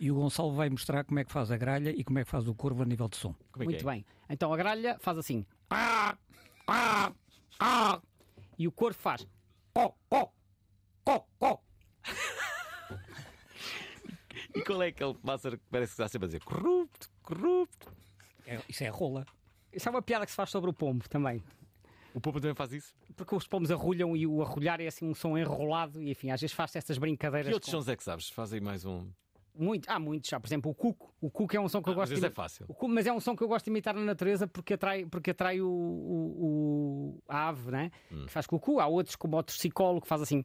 E 0.00 0.10
o 0.10 0.14
Gonçalo 0.14 0.52
vai 0.54 0.70
mostrar 0.70 1.04
como 1.04 1.18
é 1.18 1.24
que 1.24 1.32
faz 1.32 1.50
a 1.50 1.56
gralha 1.56 1.90
e 1.90 2.04
como 2.04 2.18
é 2.18 2.24
que 2.24 2.30
faz 2.30 2.46
o 2.46 2.54
corvo 2.54 2.82
a 2.82 2.86
nível 2.86 3.08
de 3.08 3.16
som. 3.16 3.34
É 3.58 3.64
Muito 3.64 3.88
é? 3.88 3.92
bem. 3.92 4.06
Então 4.30 4.52
a 4.52 4.56
gralha 4.56 4.96
faz 5.00 5.18
assim. 5.18 5.44
E 8.56 8.66
o 8.68 8.72
corvo 8.72 8.98
faz. 8.98 9.26
E 14.54 14.62
qual 14.62 14.82
é 14.82 14.88
aquele 14.88 15.14
pássaro 15.14 15.58
que 15.58 15.64
parece 15.70 15.90
que 15.90 15.94
está 15.94 16.08
sempre 16.08 16.24
a 16.26 16.28
dizer 16.28 16.42
corrupto, 16.42 17.10
corrupto? 17.22 17.92
É- 18.46 18.60
isso 18.68 18.82
é 18.82 18.88
a 18.88 18.92
rola. 18.92 19.26
Isso 19.72 19.88
é 19.88 19.90
uma 19.90 20.02
piada 20.02 20.24
que 20.24 20.30
se 20.32 20.36
faz 20.36 20.50
sobre 20.50 20.70
o 20.70 20.72
pombo 20.72 21.08
também. 21.08 21.42
O 22.14 22.20
povo 22.20 22.40
também 22.40 22.54
faz 22.54 22.72
isso? 22.72 22.94
Porque 23.14 23.34
os 23.34 23.46
pombos 23.46 23.70
arrulham 23.70 24.16
e 24.16 24.26
o 24.26 24.42
arrulhar 24.42 24.80
é 24.80 24.86
assim 24.86 25.06
um 25.06 25.14
som 25.14 25.36
enrolado 25.36 26.02
e 26.02 26.10
enfim, 26.10 26.30
às 26.30 26.40
vezes 26.40 26.54
faz 26.56 26.74
estas 26.74 26.98
brincadeiras. 26.98 27.48
Que 27.48 27.54
outros 27.54 27.70
com- 27.70 27.78
sons 27.78 27.88
é 27.88 27.96
que 27.96 28.02
sabes? 28.02 28.30
Fazem 28.30 28.60
mais 28.60 28.84
um. 28.84 29.08
Muito, 29.60 29.90
há 29.90 29.98
muitos, 29.98 30.30
já, 30.30 30.38
por 30.38 30.46
exemplo, 30.46 30.70
o 30.70 30.74
cuco. 30.74 31.12
O 31.20 31.28
cuco 31.28 31.56
é 31.56 31.58
um 31.60 31.68
som 31.68 31.82
que 31.82 31.88
eu 31.88 31.92
Ah, 31.92 31.96
gosto 31.96 32.12
mas 32.12 32.20
de 32.20 32.26
é 32.26 32.30
fácil. 32.30 32.64
Cuco, 32.68 32.88
mas 32.88 33.06
é 33.06 33.12
um 33.12 33.18
som 33.18 33.34
que 33.36 33.42
eu 33.42 33.48
gosto 33.48 33.64
de 33.64 33.70
imitar 33.72 33.92
na 33.92 34.02
natureza 34.02 34.46
porque 34.46 34.74
atrai, 34.74 35.04
porque 35.04 35.32
atrai 35.32 35.60
o, 35.60 35.68
o- 35.68 36.44
o- 37.18 37.22
a 37.28 37.48
ave, 37.48 37.70
né? 37.72 37.90
Hum. 38.12 38.26
Que 38.26 38.32
faz 38.32 38.46
cucu. 38.46 38.78
Há 38.78 38.86
outros, 38.86 39.16
como 39.16 39.36
o 39.36 39.42
torcicolo, 39.42 40.00
que 40.00 40.06
faz 40.06 40.22
assim. 40.22 40.44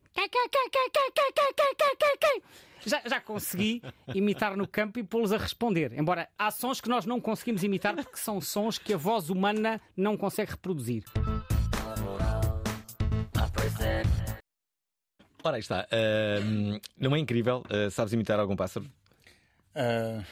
Já, 2.85 3.01
já 3.05 3.21
consegui 3.21 3.81
imitar 4.13 4.57
no 4.57 4.67
campo 4.67 4.97
e 4.99 5.03
pô-los 5.03 5.31
a 5.31 5.37
responder. 5.37 5.93
Embora 5.93 6.27
há 6.37 6.49
sons 6.51 6.81
que 6.81 6.89
nós 6.89 7.05
não 7.05 7.21
conseguimos 7.21 7.63
imitar 7.63 7.95
porque 7.95 8.17
são 8.17 8.41
sons 8.41 8.77
que 8.77 8.93
a 8.93 8.97
voz 8.97 9.29
humana 9.29 9.79
não 9.95 10.17
consegue 10.17 10.51
reproduzir. 10.51 11.03
Ora, 15.45 15.57
aí 15.57 15.59
está. 15.59 15.85
Ahm, 15.91 16.79
não 16.97 17.15
é 17.15 17.19
incrível? 17.19 17.63
Ah, 17.69 17.89
sabes 17.89 18.13
imitar 18.13 18.39
algum 18.39 18.55
pássaro? 18.55 18.85
Ah, 19.75 20.23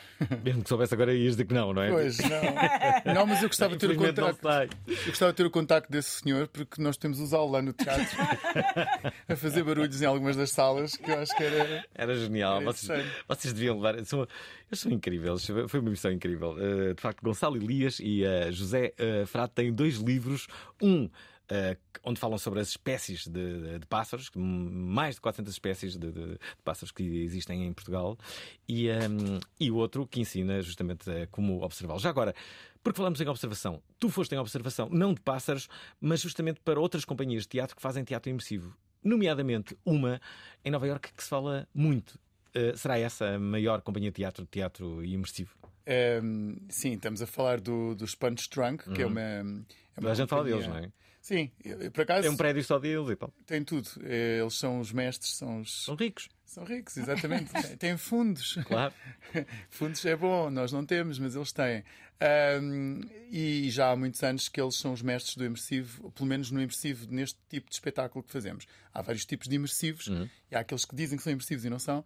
Mesmo 0.44 0.62
que 0.62 0.70
soubesse 0.70 0.94
agora 0.94 1.14
ias 1.14 1.32
dizer 1.32 1.46
que 1.46 1.54
não, 1.54 1.74
não 1.74 1.82
é? 1.82 1.90
pois, 1.90 2.18
não. 2.20 3.14
Não, 3.14 3.26
mas 3.26 3.42
eu 3.42 3.50
gostava 3.50 3.76
de 3.76 3.80
ter 3.80 3.92
o 3.92 3.96
contacto. 3.96 4.78
Eu 4.88 5.06
gostava 5.08 5.32
de 5.32 5.38
ter 5.38 5.46
o 5.46 5.50
contacto 5.50 5.92
desse 5.92 6.22
senhor 6.22 6.48
porque 6.48 6.82
nós 6.82 6.96
temos 6.96 7.20
usá-lo 7.20 7.50
lá 7.50 7.62
no 7.62 7.74
teatro 7.74 8.06
a 9.28 9.36
fazer 9.36 9.64
barulhos 9.64 10.02
em 10.02 10.06
algumas 10.06 10.36
das 10.36 10.52
salas 10.52 10.96
que 10.96 11.10
eu 11.10 11.20
acho 11.20 11.36
que 11.36 11.44
era. 11.44 11.86
Era 11.96 12.16
genial. 12.16 12.58
Era 12.58 12.66
vocês, 12.66 13.06
vocês 13.28 13.54
deviam 13.54 13.76
levar. 13.78 14.06
São, 14.06 14.22
eles 14.22 14.80
são 14.80 14.92
incríveis. 14.92 15.46
Foi 15.68 15.80
uma 15.80 15.90
missão 15.90 16.12
incrível. 16.12 16.52
Uh, 16.52 16.94
de 16.94 17.02
facto, 17.02 17.22
Gonçalo 17.24 17.58
Elias 17.58 18.00
e 18.00 18.24
uh, 18.24 18.52
José 18.52 18.94
uh, 19.00 19.26
Frade 19.26 19.54
têm 19.54 19.74
dois 19.74 19.96
livros. 19.96 20.48
Um. 20.82 21.10
Uh, 21.52 21.78
onde 22.04 22.20
falam 22.20 22.38
sobre 22.38 22.60
as 22.62 22.70
espécies 22.70 23.28
de, 23.28 23.78
de 23.80 23.86
pássaros, 23.86 24.32
mais 24.36 25.16
de 25.16 25.22
400 25.22 25.54
espécies 25.54 25.98
de, 25.98 26.12
de- 26.12 26.28
de 26.32 26.40
pássaros 26.64 26.92
que 26.92 27.04
existem 27.24 27.66
em 27.66 27.74
Portugal, 27.74 28.18
e, 28.68 28.90
um, 28.90 29.40
e 29.60 29.70
o 29.70 29.76
outro 29.76 30.08
que 30.08 30.20
ensina 30.22 30.62
justamente 30.62 31.10
uh, 31.10 31.28
como 31.30 31.62
observá-los. 31.64 32.02
Já 32.02 32.10
agora, 32.10 32.34
porque 32.84 32.98
falamos 32.98 33.20
em 33.22 33.28
observação, 33.28 33.82
tu 34.00 34.10
foste 34.10 34.34
em 34.34 34.38
observação 34.38 34.90
não 34.90 35.14
de 35.14 35.22
pássaros, 35.22 35.68
mas 36.00 36.22
justamente 36.22 36.60
para 36.62 36.80
outras 36.80 37.06
companhias 37.06 37.44
de 37.44 37.50
teatro 37.50 37.76
que 37.76 37.82
fazem 37.82 38.04
teatro 38.04 38.30
imersivo, 38.30 38.76
nomeadamente 39.04 39.78
uma 39.86 40.22
em 40.64 40.72
Nova 40.72 40.88
Iorque 40.88 41.12
que 41.14 41.24
se 41.24 41.30
fala 41.30 41.68
muito. 41.74 42.20
Uh, 42.56 42.76
será 42.78 42.98
essa 43.00 43.36
a 43.36 43.40
maior 43.40 43.82
companhia 43.82 44.10
de 44.12 44.16
teatro, 44.16 44.46
teatro 44.46 45.04
imersivo? 45.06 45.56
Ehm, 45.86 46.58
sim, 46.70 46.94
estamos 46.94 47.22
a 47.22 47.28
falar 47.28 47.60
do, 47.60 47.96
do 47.96 48.06
Sponge 48.06 48.48
Trunk, 48.50 48.90
que 48.94 49.02
é 49.02 49.06
uma. 49.06 49.20
É 49.22 49.42
uma 50.00 50.12
a 50.12 50.14
gente 50.14 50.30
fala 50.30 50.44
deles, 50.44 50.68
não 50.68 50.78
é? 50.78 50.92
Sim, 51.22 51.52
por 51.94 52.02
acaso 52.02 52.28
É 52.28 52.30
um 52.32 52.36
prédio 52.36 52.64
só 52.64 52.80
deles 52.80 53.08
e 53.10 53.16
tal. 53.16 53.32
tem 53.46 53.64
tudo. 53.64 53.88
Eh, 54.04 54.40
Eles 54.42 54.56
são 54.56 54.80
os 54.80 54.92
mestres, 54.92 55.36
são 55.36 55.62
os. 55.62 55.86
São 55.86 55.94
ricos, 55.96 56.28
São 56.44 56.64
ricos, 56.64 56.98
exatamente. 56.98 57.52
Tem- 57.54 57.78
Têm 57.78 57.98
fundos. 57.98 58.58
claro. 58.66 58.94
Fundos 59.70 60.04
é 60.06 60.16
bom, 60.16 60.50
nós 60.50 60.72
não 60.72 60.84
temos, 60.86 61.20
mas 61.20 61.36
eles 61.36 61.52
têm. 61.52 61.84
Ahm, 62.20 63.02
e 63.32 63.70
já 63.70 63.92
há 63.92 63.96
muitos 63.96 64.22
anos 64.24 64.48
que 64.50 64.60
eles 64.62 64.76
são 64.76 64.94
os 64.94 65.02
mestres 65.02 65.36
do 65.38 65.46
imersivo, 65.46 66.12
pelo 66.12 66.28
menos 66.28 66.50
no 66.52 66.60
imersivo, 66.62 67.06
neste 67.10 67.38
tipo 67.50 67.68
de 67.70 67.76
espetáculo 67.76 68.24
que 68.24 68.32
fazemos. 68.32 68.66
Há 68.94 69.02
vários 69.02 69.26
tipos 69.26 69.48
de 69.48 69.56
imersivos, 69.56 70.08
e 70.52 70.56
há 70.56 70.60
aqueles 70.60 70.86
que 70.86 70.96
dizem 70.96 71.18
que 71.18 71.24
são 71.24 71.32
imersivos 71.34 71.66
e 71.66 71.70
não 71.70 71.80
são, 71.80 72.04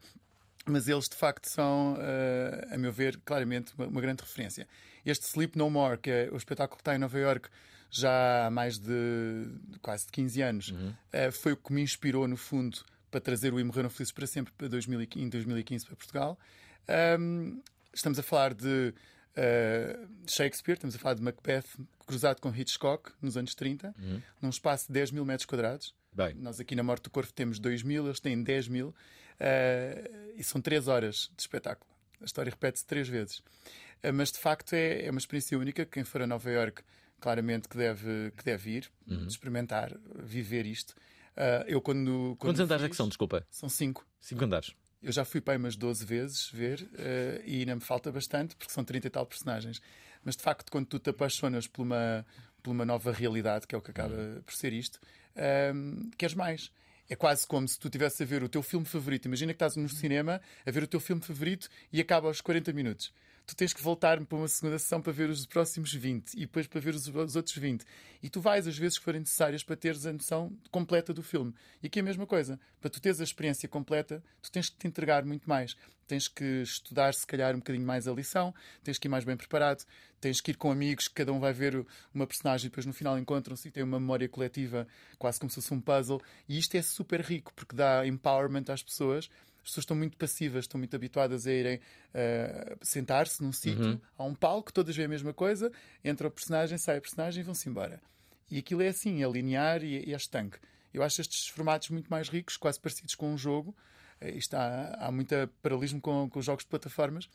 mas 0.66 0.88
eles 0.88 1.08
de 1.10 1.16
facto 1.16 1.48
são, 1.50 1.98
ah, 2.00 2.76
a 2.76 2.78
meu 2.78 2.92
ver, 2.94 3.20
claramente 3.26 3.74
uma, 3.78 3.88
uma 3.88 4.02
grande 4.02 4.22
referência. 4.24 4.68
Este 5.06 5.26
Sleep 5.26 5.58
No 5.58 5.70
More, 5.70 5.98
que 5.98 6.10
é 6.10 6.30
o 6.32 6.38
espetáculo 6.38 6.78
que 6.78 6.82
está 6.82 6.96
em 6.96 6.98
Nova 6.98 7.18
York 7.20 7.50
já 8.00 8.48
há 8.48 8.50
mais 8.50 8.78
de 8.78 9.48
quase 9.82 10.06
de 10.06 10.12
15 10.12 10.42
anos, 10.42 10.74
ah, 11.14 11.32
foi 11.32 11.54
o 11.54 11.58
que 11.58 11.72
me 11.74 11.82
inspirou, 11.82 12.28
no 12.28 12.38
fundo, 12.38 12.80
para 13.10 13.22
trazer 13.22 13.54
o 13.54 13.60
E 13.60 13.64
Morreram 13.64 13.90
Felizes 13.90 14.12
para 14.12 14.28
sempre 14.28 14.54
para 14.58 14.68
2015, 14.68 15.26
em 15.26 15.30
2015 15.30 15.86
para 15.86 15.96
Portugal. 15.96 16.40
Ahm, 16.88 17.62
estamos 17.94 18.20
a 18.20 18.24
falar 18.24 18.54
de 18.54 18.94
uh, 19.38 20.08
Shakespeare, 20.28 20.76
estamos 20.76 20.96
a 20.96 21.00
falar 21.00 21.16
de 21.16 21.22
Macbeth 21.22 21.66
cruzado 22.06 22.42
com 22.42 22.54
Hitchcock 22.54 23.12
nos 23.22 23.38
anos 23.38 23.56
30, 23.56 23.96
num 24.42 24.50
espaço 24.50 24.88
de 24.88 24.94
10 24.94 25.12
mil 25.12 25.26
metros 25.26 25.46
quadrados. 25.46 25.96
Bem. 26.12 26.34
Nós 26.36 26.60
aqui 26.60 26.76
na 26.76 26.84
Morte 26.84 27.04
do 27.04 27.10
Corvo 27.10 27.32
temos 27.34 27.60
2 27.60 27.84
mil, 27.84 28.06
eles 28.06 28.20
têm 28.20 28.42
10 28.42 28.68
mil, 28.68 28.90
uh, 28.90 30.34
e 30.36 30.44
são 30.44 30.62
3 30.62 30.88
horas 30.88 31.32
de 31.36 31.42
espetáculo. 31.42 31.90
A 32.22 32.26
história 32.26 32.50
repete-se 32.50 32.86
três 32.86 33.08
vezes. 33.08 33.40
Uh, 33.40 34.14
mas 34.14 34.32
de 34.32 34.40
facto 34.40 34.74
é, 34.74 35.06
é 35.06 35.12
uma 35.12 35.20
experiência 35.20 35.58
única. 35.58 35.86
Quem 35.86 36.04
for 36.04 36.22
a 36.22 36.28
Nova 36.28 36.50
York, 36.50 36.84
claramente 37.20 37.68
que 37.68 37.78
deve, 37.78 38.32
que 38.38 38.44
deve 38.44 38.70
ir, 38.72 38.92
experimentar, 39.28 39.92
viver 40.24 40.66
isto. 40.66 40.92
Uh, 41.36 41.66
eu 41.68 41.82
quando, 41.82 42.36
quando 42.40 42.52
Quantos 42.52 42.62
andares 42.62 42.84
é 42.84 42.88
fiz- 42.88 42.92
que 42.92 42.98
são? 42.98 43.08
Desculpa. 43.08 43.46
São 43.50 43.68
5. 43.70 44.06
Cinco 44.22 44.44
andares. 44.46 44.74
Eu 45.04 45.12
já 45.12 45.24
fui 45.26 45.40
para 45.42 45.54
aí 45.54 45.58
umas 45.58 45.76
12 45.76 46.04
vezes 46.06 46.50
ver 46.52 46.88
eh, 46.98 47.42
e 47.46 47.60
ainda 47.60 47.76
me 47.76 47.82
falta 47.82 48.12
bastante 48.12 48.56
porque 48.56 48.72
são 48.74 48.84
30 48.84 49.06
e 49.06 49.10
tal 49.10 49.26
personagens. 49.26 49.80
Mas 50.24 50.36
de 50.36 50.42
facto, 50.42 50.72
quando 50.72 50.88
tu 50.88 50.98
te 50.98 51.12
apaixonas 51.12 51.68
por 51.68 51.84
uma, 51.84 52.26
por 52.64 52.72
uma 52.72 52.86
nova 52.86 53.12
realidade, 53.12 53.68
que 53.68 53.76
é 53.76 53.78
o 53.78 53.82
que 53.82 53.92
acaba 53.92 54.16
por 54.44 54.54
ser 54.56 54.74
isto, 54.74 55.00
ehm, 55.36 56.10
queres 56.18 56.34
mais. 56.34 56.72
É 57.08 57.16
quase 57.16 57.46
como 57.46 57.68
se 57.68 57.78
tu 57.78 57.88
estivesse 57.88 58.24
a 58.24 58.26
ver 58.26 58.42
o 58.42 58.50
teu 58.50 58.64
filme 58.64 58.86
favorito. 58.86 59.26
Imagina 59.28 59.54
que 59.54 59.58
estás 59.58 59.76
no 59.76 59.88
cinema 59.88 60.42
a 60.66 60.72
ver 60.72 60.82
o 60.82 60.88
teu 60.88 61.00
filme 61.00 61.22
favorito 61.22 61.70
e 61.94 62.02
acaba 62.02 62.28
aos 62.28 62.42
40 62.42 62.74
minutos. 62.74 63.14
Tu 63.46 63.56
tens 63.56 63.74
que 63.74 63.82
voltar 63.82 64.24
para 64.26 64.38
uma 64.38 64.48
segunda 64.48 64.80
sessão 64.80 65.02
para 65.02 65.14
ver 65.14 65.30
os 65.30 65.46
próximos 65.46 65.94
20 65.94 66.34
e 66.34 66.42
depois 66.42 66.66
para 66.66 66.82
ver 66.82 66.96
os, 66.96 67.08
os 67.08 67.36
outros 67.36 67.56
20. 67.56 67.86
E 68.24 68.30
tu 68.30 68.42
vais 68.42 68.68
as 68.68 68.78
vezes 68.78 68.98
que 68.98 69.04
forem 69.04 69.20
necessárias 69.20 69.64
para 69.64 69.76
teres 69.76 70.06
a 70.06 70.12
noção 70.14 70.52
completa 70.72 71.14
do 71.14 71.22
filme. 71.22 71.54
E 71.82 71.88
aqui 71.88 72.00
é 72.00 72.02
a 72.02 72.06
mesma 72.06 72.26
coisa. 72.26 72.60
Para 72.82 72.90
tu 72.90 73.00
teres 73.00 73.22
a 73.22 73.24
experiência 73.24 73.70
completa, 73.70 74.24
tu 74.42 74.52
tens 74.52 74.70
que 74.70 74.78
te 74.78 74.88
entregar 74.88 75.24
muito 75.24 75.48
mais. 75.48 75.76
Tens 76.08 76.28
que 76.28 76.62
estudar, 76.62 77.14
se 77.14 77.26
calhar, 77.26 77.54
um 77.56 77.60
bocadinho 77.60 77.86
mais 77.86 78.08
a 78.08 78.12
lição, 78.12 78.54
tens 78.84 78.98
que 78.98 79.08
ir 79.08 79.10
mais 79.10 79.24
bem 79.24 79.36
preparado, 79.36 79.84
tens 80.22 80.40
que 80.40 80.52
ir 80.52 80.56
com 80.56 80.72
amigos, 80.72 81.08
cada 81.08 81.34
um 81.34 81.40
vai 81.40 81.52
ver 81.52 81.86
uma 82.14 82.28
personagem 82.28 82.68
e 82.68 82.70
depois 82.70 82.86
no 82.86 82.94
final 82.94 83.18
encontram-se 83.18 83.68
e 83.68 83.72
têm 83.72 83.84
uma 83.84 84.00
memória 84.00 84.30
coletiva, 84.30 84.88
quase 85.18 85.40
como 85.40 85.50
se 85.50 85.56
fosse 85.56 85.74
um 85.74 85.82
puzzle. 85.82 86.22
E 86.48 86.58
isto 86.58 86.76
é 86.76 86.82
super 86.82 87.22
rico, 87.22 87.52
porque 87.56 87.76
dá 87.76 88.06
empowerment 88.06 88.66
às 88.70 88.84
pessoas 88.84 89.30
pessoas 89.66 89.84
estão 89.84 89.98
muito 89.98 90.16
passivas, 90.18 90.64
estão 90.66 90.78
muito 90.78 90.96
habituadas 90.96 91.46
a 91.48 91.52
irem 91.52 91.80
eh, 92.14 92.78
sentar-se 92.82 93.42
num 93.44 93.52
sítio, 93.52 94.02
há 94.18 94.24
um 94.24 94.34
palco, 94.34 94.72
todas 94.72 94.96
veem 94.96 95.06
a 95.06 95.10
mesma 95.10 95.34
coisa, 95.34 95.72
entra 96.04 96.28
o 96.28 96.32
personagem, 96.32 96.78
sai 96.78 96.98
o 96.98 97.02
personagem 97.02 97.42
e 97.42 97.44
vão-se 97.44 97.68
embora. 97.68 98.02
E 98.50 98.58
aquilo 98.60 98.82
é 98.82 98.88
assim, 98.90 99.24
é 99.24 99.28
linear 99.30 99.84
e, 99.84 100.08
e 100.08 100.14
é 100.14 100.16
estanque. 100.16 100.58
Eu 100.94 101.04
acho 101.04 101.20
estes 101.20 101.48
formatos 101.48 101.90
muito 101.90 102.08
mais 102.08 102.30
ricos, 102.30 102.56
quase 102.58 102.80
parecidos 102.80 103.16
com 103.16 103.34
um 103.34 103.38
jogo. 103.38 103.76
Eh, 104.22 104.32
Isto 104.38 104.54
há, 104.56 104.96
há 105.00 105.12
muito 105.12 105.36
paralelismo 105.62 106.00
com, 106.00 106.30
com 106.30 106.40
os 106.40 106.46
jogos 106.46 106.64
de 106.64 106.70
plataformas. 106.70 107.28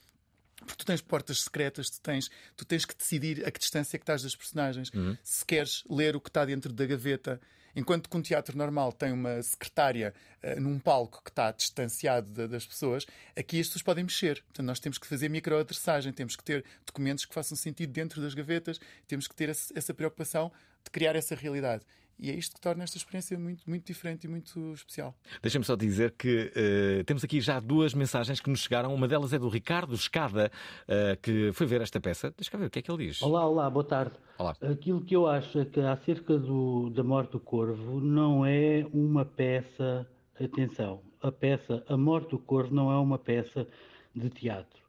Porque 0.56 0.76
tu 0.76 0.84
tens 0.84 1.00
portas 1.00 1.40
secretas, 1.40 1.88
tu 1.90 2.00
tens, 2.00 2.30
tu 2.54 2.64
tens 2.66 2.84
que 2.84 2.94
decidir 2.94 3.46
a 3.46 3.50
que 3.50 3.58
distância 3.58 3.96
é 3.96 3.99
que 3.99 4.02
estás 4.02 4.22
das 4.22 4.37
personagens. 4.37 4.90
Se 5.25 5.44
queres 5.44 5.82
ler 5.88 6.14
o 6.14 6.20
que 6.20 6.28
está 6.28 6.44
dentro 6.44 6.72
da 6.72 6.84
gaveta. 6.87 7.40
Enquanto 7.74 8.08
que 8.08 8.16
um 8.16 8.22
teatro 8.22 8.56
normal 8.56 8.92
tem 8.92 9.12
uma 9.12 9.42
secretária 9.42 10.12
eh, 10.42 10.58
num 10.58 10.78
palco 10.78 11.22
que 11.22 11.30
está 11.30 11.50
distanciado 11.52 12.28
da- 12.30 12.46
das 12.46 12.66
pessoas, 12.66 13.06
aqui 13.36 13.60
as 13.60 13.66
pessoas 13.68 13.82
podem 13.82 14.04
mexer. 14.04 14.42
Portanto, 14.42 14.66
nós 14.66 14.80
temos 14.80 14.98
que 14.98 15.06
fazer 15.06 15.28
microadressagem, 15.28 16.12
temos 16.12 16.36
que 16.36 16.42
ter 16.44 16.64
documentos 16.86 17.24
que 17.24 17.34
façam 17.34 17.56
sentido 17.56 17.92
dentro 17.92 18.20
das 18.20 18.34
gavetas, 18.34 18.80
temos 19.06 19.28
que 19.28 19.34
ter 19.34 19.48
essa 19.48 19.94
preocupação 19.94 20.50
de 20.84 20.90
criar 20.90 21.14
essa 21.14 21.34
realidade. 21.34 21.84
E 22.20 22.30
é 22.30 22.34
isto 22.34 22.54
que 22.54 22.60
torna 22.60 22.84
esta 22.84 22.98
experiência 22.98 23.38
muito, 23.38 23.68
muito 23.68 23.86
diferente 23.86 24.24
e 24.24 24.28
muito 24.28 24.72
especial. 24.74 25.14
Deixa-me 25.40 25.64
só 25.64 25.74
dizer 25.74 26.12
que 26.18 26.52
eh, 26.54 27.02
temos 27.04 27.24
aqui 27.24 27.40
já 27.40 27.58
duas 27.58 27.94
mensagens 27.94 28.40
que 28.40 28.50
nos 28.50 28.60
chegaram. 28.60 28.94
Uma 28.94 29.08
delas 29.08 29.32
é 29.32 29.38
do 29.38 29.48
Ricardo 29.48 29.94
Escada, 29.94 30.52
eh, 30.86 31.16
que 31.22 31.50
foi 31.52 31.66
ver 31.66 31.80
esta 31.80 31.98
peça. 31.98 32.30
Deixa 32.36 32.50
cá 32.50 32.58
ver 32.58 32.66
o 32.66 32.70
que 32.70 32.78
é 32.78 32.82
que 32.82 32.90
ele 32.90 33.06
diz. 33.06 33.22
Olá, 33.22 33.46
olá, 33.46 33.70
boa 33.70 33.84
tarde. 33.84 34.12
Olá. 34.38 34.54
Aquilo 34.60 35.00
que 35.02 35.16
eu 35.16 35.26
acho 35.26 35.60
é 35.60 35.64
que 35.64 35.80
acerca 35.80 36.36
do, 36.38 36.90
da 36.90 37.02
morte 37.02 37.32
do 37.32 37.40
corvo 37.40 38.00
não 38.00 38.44
é 38.44 38.86
uma 38.92 39.24
peça, 39.24 40.06
atenção, 40.38 41.02
a 41.22 41.30
peça 41.30 41.84
A 41.88 41.96
Morte 41.96 42.30
do 42.30 42.38
Corvo 42.38 42.74
não 42.74 42.90
é 42.90 42.98
uma 42.98 43.18
peça 43.18 43.66
de 44.14 44.30
teatro. 44.30 44.79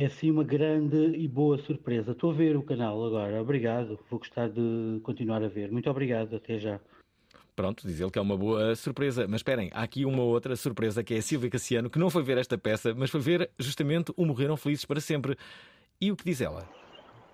É 0.00 0.08
sim 0.08 0.30
uma 0.30 0.44
grande 0.44 0.96
e 0.96 1.26
boa 1.26 1.58
surpresa. 1.58 2.12
Estou 2.12 2.30
a 2.30 2.32
ver 2.32 2.56
o 2.56 2.62
canal 2.62 3.04
agora, 3.04 3.42
obrigado. 3.42 3.98
Vou 4.08 4.20
gostar 4.20 4.48
de 4.48 5.00
continuar 5.02 5.42
a 5.42 5.48
ver. 5.48 5.72
Muito 5.72 5.90
obrigado, 5.90 6.36
até 6.36 6.56
já. 6.56 6.78
Pronto, 7.56 7.84
diz 7.84 7.98
ele 8.00 8.08
que 8.08 8.16
é 8.16 8.22
uma 8.22 8.36
boa 8.36 8.76
surpresa. 8.76 9.26
Mas 9.26 9.40
esperem, 9.40 9.72
há 9.74 9.82
aqui 9.82 10.04
uma 10.04 10.22
outra 10.22 10.54
surpresa 10.54 11.02
que 11.02 11.14
é 11.14 11.18
a 11.18 11.22
Silvia 11.22 11.50
Cassiano, 11.50 11.90
que 11.90 11.98
não 11.98 12.10
foi 12.10 12.22
ver 12.22 12.38
esta 12.38 12.56
peça, 12.56 12.94
mas 12.94 13.10
foi 13.10 13.18
ver 13.18 13.50
justamente 13.58 14.12
o 14.16 14.24
Morreram 14.24 14.56
Felizes 14.56 14.84
para 14.84 15.00
Sempre. 15.00 15.36
E 16.00 16.12
o 16.12 16.16
que 16.16 16.24
diz 16.24 16.40
ela? 16.40 16.68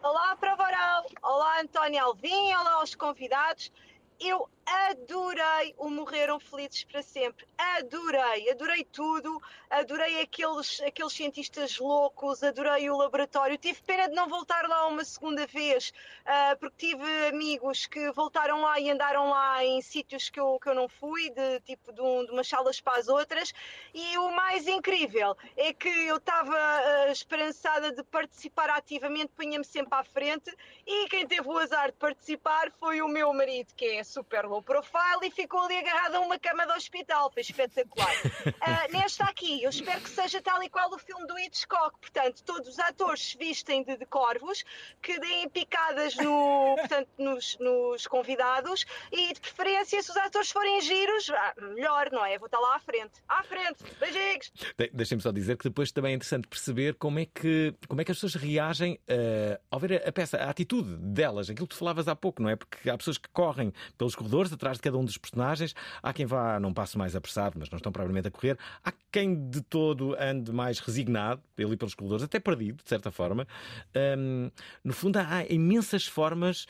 Olá, 0.02 0.34
Prova 0.34 0.62
Oral! 0.62 1.04
Olá, 1.22 1.60
António 1.60 2.02
Alvim! 2.02 2.54
Olá 2.58 2.76
aos 2.76 2.94
convidados! 2.94 3.70
Eu 4.18 4.48
adorei 4.66 5.74
o 5.78 5.88
Morreram 5.90 6.38
Felizes 6.40 6.84
para 6.84 7.02
Sempre. 7.02 7.46
Adorei, 7.56 8.50
adorei 8.50 8.84
tudo. 8.84 9.40
Adorei 9.70 10.20
aqueles, 10.20 10.80
aqueles 10.82 11.12
cientistas 11.12 11.78
loucos, 11.78 12.42
adorei 12.42 12.88
o 12.90 12.96
laboratório. 12.96 13.58
Tive 13.58 13.80
pena 13.82 14.08
de 14.08 14.14
não 14.14 14.28
voltar 14.28 14.68
lá 14.68 14.86
uma 14.86 15.04
segunda 15.04 15.46
vez, 15.46 15.92
ah, 16.24 16.56
porque 16.58 16.88
tive 16.88 17.26
amigos 17.28 17.86
que 17.86 18.10
voltaram 18.12 18.60
lá 18.60 18.78
e 18.78 18.90
andaram 18.90 19.30
lá 19.30 19.64
em 19.64 19.80
sítios 19.82 20.30
que 20.30 20.38
eu, 20.38 20.58
que 20.60 20.68
eu 20.68 20.74
não 20.74 20.88
fui, 20.88 21.30
de 21.30 21.60
tipo 21.60 21.92
de, 21.92 22.00
um- 22.00 22.24
de 22.24 22.30
umas 22.32 22.46
salas 22.48 22.80
para 22.80 22.98
as 22.98 23.08
outras. 23.08 23.52
E 23.92 24.16
o 24.18 24.30
mais 24.30 24.66
incrível 24.68 25.36
é 25.56 25.72
que 25.72 25.88
eu 25.88 26.16
estava 26.16 26.54
ah, 26.56 27.10
esperançada 27.10 27.92
de 27.92 28.02
participar 28.04 28.70
ativamente, 28.70 29.32
punha-me 29.36 29.64
sempre 29.64 29.98
à 29.98 30.04
frente, 30.04 30.54
e 30.86 31.08
quem 31.08 31.26
teve 31.26 31.48
o 31.48 31.58
azar 31.58 31.90
de 31.90 31.96
participar 31.98 32.70
foi 32.78 33.02
o 33.02 33.08
meu 33.08 33.32
marido, 33.32 33.74
que 33.74 33.84
é 33.86 34.04
super 34.04 34.46
low 34.54 34.62
profile, 34.62 35.20
e 35.24 35.30
ficou 35.30 35.60
ali 35.62 35.76
agarrado 35.78 36.14
a 36.16 36.20
uma 36.20 36.38
cama 36.38 36.66
do 36.66 36.72
hospital. 36.74 37.30
Foi 37.32 37.42
espetacular. 37.42 38.14
Ah, 38.60 38.86
nesta 38.90 39.24
aqui, 39.24 39.62
eu 39.62 39.68
espero 39.70 40.00
que 40.00 40.08
seja 40.08 40.40
tal 40.40 40.62
e 40.62 40.68
qual 40.70 40.90
o 40.90 40.98
filme 40.98 41.26
do 41.26 41.38
Hitchcock. 41.38 41.98
Portanto, 42.00 42.42
todos 42.44 42.68
os 42.68 42.78
atores 42.78 43.22
se 43.30 43.36
vestem 43.38 43.82
de, 43.84 43.96
de 43.96 44.06
corvos, 44.06 44.64
que 45.02 45.18
deem 45.18 45.48
picadas 45.50 46.14
no, 46.16 46.74
portanto, 46.80 47.08
nos, 47.18 47.58
nos 47.58 48.06
convidados, 48.06 48.84
e 49.12 49.32
de 49.34 49.40
preferência, 49.40 50.02
se 50.02 50.10
os 50.10 50.16
atores 50.16 50.50
forem 50.50 50.80
giros, 50.80 51.28
ah, 51.30 51.54
melhor, 51.60 52.08
não 52.10 52.24
é? 52.24 52.38
Vou 52.38 52.46
estar 52.46 52.58
lá 52.58 52.76
à 52.76 52.78
frente. 52.80 53.12
À 53.28 53.42
frente! 53.42 53.84
Beijinhos! 54.00 54.52
De- 54.78 54.90
Deixem-me 54.94 55.22
só 55.22 55.30
dizer 55.32 55.56
que 55.58 55.64
depois 55.64 55.92
também 55.92 56.12
é 56.12 56.14
interessante 56.14 56.48
perceber 56.48 56.94
como 56.94 57.18
é 57.18 57.26
que, 57.26 57.74
como 57.88 58.00
é 58.00 58.04
que 58.04 58.12
as 58.12 58.16
pessoas 58.18 58.34
reagem 58.42 58.98
eh, 59.08 59.60
ao 59.70 59.78
ver 59.78 60.06
a 60.06 60.12
peça, 60.12 60.38
a 60.38 60.48
atitude 60.50 60.96
delas, 60.98 61.50
aquilo 61.50 61.66
que 61.66 61.74
tu 61.74 61.78
falavas 61.78 62.08
há 62.08 62.16
pouco, 62.16 62.42
não 62.42 62.48
é? 62.50 62.56
Porque 62.56 62.88
há 62.88 62.96
pessoas 62.96 63.18
que 63.18 63.28
correm 63.30 63.72
pelos 63.98 64.14
corredores 64.14 64.43
atrás 64.52 64.76
de 64.76 64.82
cada 64.82 64.96
um 64.98 65.04
dos 65.04 65.16
personagens, 65.18 65.74
há 66.02 66.12
quem 66.12 66.26
vá 66.26 66.58
num 66.60 66.72
passo 66.72 66.98
mais 66.98 67.14
apressado, 67.16 67.56
mas 67.58 67.70
não 67.70 67.76
estão 67.76 67.90
propriamente 67.92 68.28
a 68.28 68.30
correr, 68.30 68.58
há 68.84 68.92
quem 69.12 69.48
de 69.48 69.60
todo 69.62 70.16
ande 70.18 70.52
mais 70.52 70.78
resignado, 70.78 71.42
ali 71.58 71.76
pelos 71.76 71.94
corredores, 71.94 72.24
até 72.24 72.38
perdido, 72.40 72.82
de 72.82 72.88
certa 72.88 73.10
forma. 73.10 73.46
Ahm, 73.94 74.50
no 74.82 74.92
fundo, 74.92 75.16
há, 75.18 75.44
imensas 75.48 76.06
formas. 76.06 76.66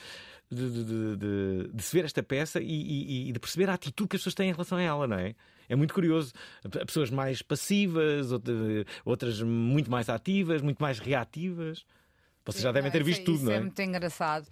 De, 0.51 0.71
de- 0.71 1.17
de- 1.17 1.69
de- 1.73 1.83
se 1.83 1.97
ver 1.97 2.05
esta 2.05 2.23
peça 2.23 2.61
e, 2.61 2.67
e- 2.67 3.29
e 3.31 3.33
de 3.33 3.41
perceber 3.41 3.69
a 3.71 3.75
atitude 3.75 4.09
que 4.11 4.17
as 4.17 4.21
pessoas 4.21 4.35
têm 4.35 4.51
em 4.51 4.53
relação 4.53 4.77
a 4.79 4.83
ela, 4.83 5.07
não 5.09 5.19
é? 5.19 5.35
É 5.71 5.75
muito 5.75 5.93
curioso. 5.95 6.33
Há 6.63 6.85
Pessoas 6.85 7.11
mais 7.11 7.41
passivas, 7.41 8.31
outra- 8.31 8.55
outras 9.07 9.41
muito 9.41 9.91
mais 9.91 10.09
ativas, 10.11 10.61
muito 10.61 10.81
mais 10.83 10.99
reativas. 10.99 11.85
Vocês 12.45 12.63
já 12.63 12.71
devem 12.71 12.91
ter 12.91 13.01
Isso 13.01 13.11
é- 13.11 13.13
visto 13.15 13.25
tudo, 13.25 13.37
isso 13.37 13.45
não 13.47 13.53
é 13.53 13.57
é? 13.57 13.61
muito 13.61 13.81
engraçado. 13.83 14.47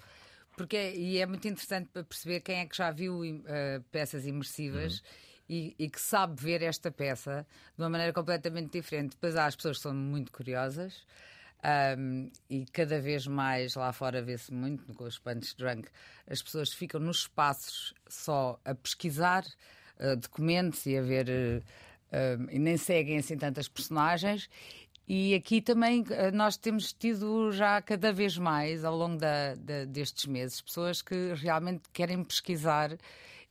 Porque, 0.57 0.77
é- 0.77 0.95
e 0.97 1.19
é 1.19 1.27
muito 1.27 1.47
interessante 1.49 1.89
para 1.93 2.05
perceber 2.05 2.41
quem 2.41 2.59
é 2.61 2.67
que 2.67 2.77
já 2.77 2.91
viu 2.91 3.23
eh, 3.47 3.81
peças 3.91 4.27
imersivas 4.27 4.99
Uhum. 4.99 5.05
e, 5.49 5.75
e 5.79 5.91
que 5.91 6.01
sabe 6.01 6.41
ver 6.41 6.63
esta 6.63 6.91
peça 6.91 7.47
de 7.77 7.83
uma 7.83 7.89
maneira 7.91 8.13
completamente 8.13 8.73
diferente. 8.73 9.11
Depois 9.13 9.37
há 9.37 9.47
as 9.47 9.57
pessoas 9.57 9.79
que 9.79 9.83
são 9.83 9.95
muito 9.95 10.31
curiosas 10.33 11.05
ahm, 11.63 12.29
e 12.51 12.65
cada 12.67 13.01
vez 13.01 13.27
mais 13.27 13.75
lá 13.75 13.93
fora 13.93 14.23
vê-se 14.23 14.53
muito 14.53 14.93
com 14.95 15.05
os 15.05 15.19
Punch 15.19 15.57
Drunk. 15.57 15.89
As 16.27 16.43
pessoas 16.43 16.73
ficam 16.73 17.01
nos 17.01 17.19
espaços 17.21 17.95
só 18.09 18.61
a 18.65 18.75
pesquisar 18.75 19.45
eh, 19.99 20.17
documentos 20.17 20.85
e 20.87 20.97
a 20.97 21.03
ver. 21.03 21.29
eh, 21.29 21.63
ahm, 22.13 22.47
e 22.51 22.59
nem 22.59 22.77
seguem 22.77 23.19
assim 23.19 23.37
tantas 23.39 23.69
personagens. 23.69 24.49
E 25.15 25.35
aqui 25.35 25.61
também 25.61 26.03
eh, 26.09 26.31
nós 26.31 26.57
temos 26.57 26.91
tido 26.95 27.53
já 27.53 27.83
cada 27.83 28.15
vez 28.15 28.39
mais, 28.39 28.83
ao 28.83 28.97
longo 28.97 29.19
da- 29.19 29.55
da- 29.57 29.85
destes 29.85 30.25
meses, 30.25 30.63
pessoas 30.63 31.03
que 31.03 31.35
realmente 31.35 31.83
querem 31.93 32.25
pesquisar 32.25 32.97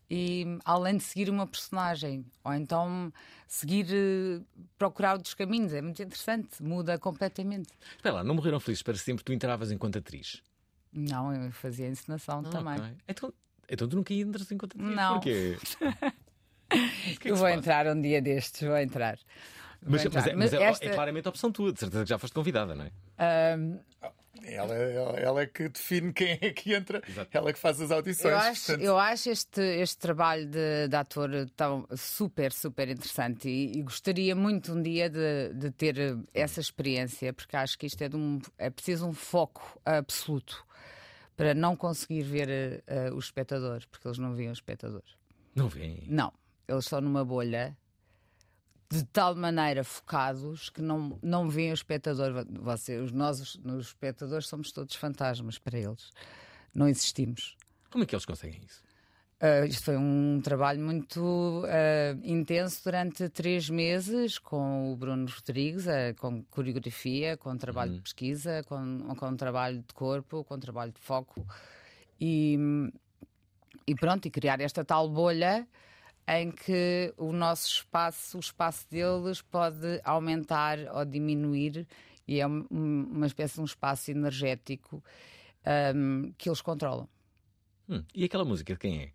e 0.09 0.43
além 0.65 0.97
de 0.97 1.03
seguir 1.03 1.29
uma 1.29 1.45
personagem, 1.45 2.25
ou 2.43 2.51
então 2.55 3.13
seguir, 3.47 3.85
eh, 3.91 4.41
procurar 4.75 5.13
outros 5.13 5.35
caminhos. 5.35 5.71
É 5.71 5.83
muito 5.83 6.01
interessante, 6.01 6.63
muda 6.63 6.97
completamente. 6.97 7.69
Espera 7.95 8.15
lá, 8.15 8.23
não 8.23 8.33
morreram 8.33 8.59
felizes 8.59 8.81
para 8.81 8.95
sempre, 8.95 9.23
tu 9.23 9.31
entravas 9.31 9.71
enquanto 9.71 9.99
atriz. 9.99 10.41
Não, 10.91 11.31
eu 11.31 11.51
fazia 11.51 11.87
encenação 11.87 12.41
também. 12.41 12.79
Ok. 12.79 12.91
Então, 13.07 13.33
então 13.69 13.87
tu 13.87 13.97
nunca 13.97 14.11
entras 14.15 14.51
enquanto 14.51 14.77
atriz. 14.77 14.95
Não. 14.95 15.13
Porquê? 15.19 15.57
eu 17.23 17.35
vou 17.35 17.47
entrar 17.49 17.85
um 17.85 18.01
dia 18.01 18.19
destes, 18.19 18.67
vou 18.67 18.79
entrar. 18.79 19.19
Vou 19.81 19.91
Mas, 19.93 20.05
mas 20.05 20.27
é, 20.27 20.35
mas 20.35 20.53
é- 20.53 20.63
esta- 20.63 20.85
é 20.85 20.89
claramente 20.89 21.25
a 21.27 21.29
opção 21.29 21.51
tua, 21.51 21.73
de 21.73 21.79
certeza 21.79 22.03
que 22.03 22.09
já 22.09 22.17
foste 22.19 22.33
convidada, 22.33 22.75
não 22.75 22.85
é? 22.85 22.91
ahm, 23.17 23.79
Ela, 24.43 24.73
ela, 24.75 25.19
ela 25.19 25.41
é 25.41 25.45
que 25.45 25.67
define 25.69 26.11
quem 26.13 26.37
é 26.41 26.51
que 26.51 26.73
entra, 26.73 27.01
ela 27.31 27.49
é 27.49 27.53
que 27.53 27.59
faz 27.59 27.79
as 27.81 27.91
audições. 27.91 28.31
Eu 28.33 28.37
acho, 28.39 28.65
portanto- 28.65 28.83
eu 28.85 28.97
acho 28.97 29.29
este, 29.29 29.61
este 29.61 29.97
trabalho 29.99 30.47
de, 30.47 30.87
de 30.87 30.95
ator 30.95 31.29
tão 31.55 31.85
super, 31.95 32.51
super 32.53 32.87
interessante 32.89 33.49
e, 33.49 33.77
e 33.77 33.83
gostaria 33.83 34.35
muito 34.35 34.73
um 34.73 34.81
dia 34.81 35.09
de, 35.09 35.53
de 35.53 35.69
ter 35.71 35.95
essa 36.33 36.59
experiência, 36.59 37.33
porque 37.33 37.55
acho 37.55 37.77
que 37.77 37.85
isto 37.85 38.01
é, 38.01 38.09
de 38.09 38.15
um, 38.15 38.39
é 38.57 38.69
preciso 38.69 39.05
um 39.05 39.13
foco 39.13 39.79
absoluto 39.85 40.65
para 41.35 41.53
não 41.53 41.75
conseguir 41.75 42.23
ver 42.23 42.83
eh, 42.87 43.11
o 43.11 43.19
espectador, 43.19 43.81
porque 43.91 44.07
eles 44.07 44.17
não 44.17 44.33
veem 44.33 44.49
o 44.49 44.53
espectador. 44.53 45.03
Não 45.55 45.67
vem. 45.67 46.03
Não, 46.07 46.31
eles 46.67 46.85
estão 46.85 47.01
numa 47.01 47.25
bolha 47.25 47.75
de 48.91 49.05
tal 49.05 49.35
maneira 49.35 49.83
focados 49.83 50.69
que 50.69 50.81
não, 50.81 51.17
não 51.23 51.49
veem 51.49 51.71
o 51.71 51.73
espectador. 51.73 52.45
Você, 52.61 52.97
os, 52.97 53.11
nós, 53.11 53.39
os, 53.39 53.87
espectadores, 53.87 54.47
somos 54.47 54.71
todos 54.71 54.95
fantasmas 54.95 55.57
para 55.57 55.79
eles. 55.79 56.11
Não 56.75 56.87
existimos. 56.87 57.55
Como 57.89 58.03
é 58.03 58.07
que 58.07 58.13
eles 58.13 58.25
conseguem 58.25 58.61
isso? 58.65 58.83
Uh, 59.41 59.65
isto 59.65 59.85
foi 59.85 59.97
um 59.97 60.39
trabalho 60.43 60.79
muito 60.79 61.19
uh, 61.63 62.19
intenso 62.23 62.83
durante 62.83 63.27
três 63.29 63.69
meses 63.69 64.37
com 64.37 64.93
o 64.93 64.95
Bruno 64.95 65.25
Rodrigues, 65.25 65.87
uh, 65.87 66.13
com 66.19 66.43
coreografia, 66.43 67.35
com 67.37 67.57
trabalho 67.57 67.93
de 67.93 68.01
pesquisa, 68.01 68.63
com, 68.67 69.15
com 69.15 69.35
trabalho 69.35 69.79
de 69.79 69.93
corpo, 69.95 70.43
com 70.43 70.59
trabalho 70.59 70.91
de 70.91 71.01
foco 71.01 71.43
e, 72.19 72.55
e 73.87 73.95
pronto, 73.95 74.27
e 74.27 74.29
criar 74.29 74.61
esta 74.61 74.85
tal 74.85 75.09
bolha 75.09 75.67
em 76.33 76.49
que 76.51 77.13
o 77.17 77.33
nosso 77.33 77.67
espaço, 77.67 78.37
o 78.37 78.39
espaço 78.39 78.87
deles 78.89 79.41
pode 79.41 79.99
aumentar 80.03 80.77
ou 80.93 81.03
diminuir 81.03 81.85
e 82.27 82.39
é 82.39 82.47
um- 82.47 82.65
uma 82.71 83.25
espécie 83.27 83.55
de 83.55 83.61
um 83.61 83.65
espaço 83.65 84.09
energético 84.11 85.03
um, 85.95 86.31
que 86.37 86.47
eles 86.49 86.61
controlam. 86.61 87.07
Hum, 87.89 88.03
E 88.15 88.23
aquela 88.23 88.45
música 88.45 88.73
de 88.73 88.79
quem 88.79 89.01
é? 89.03 89.11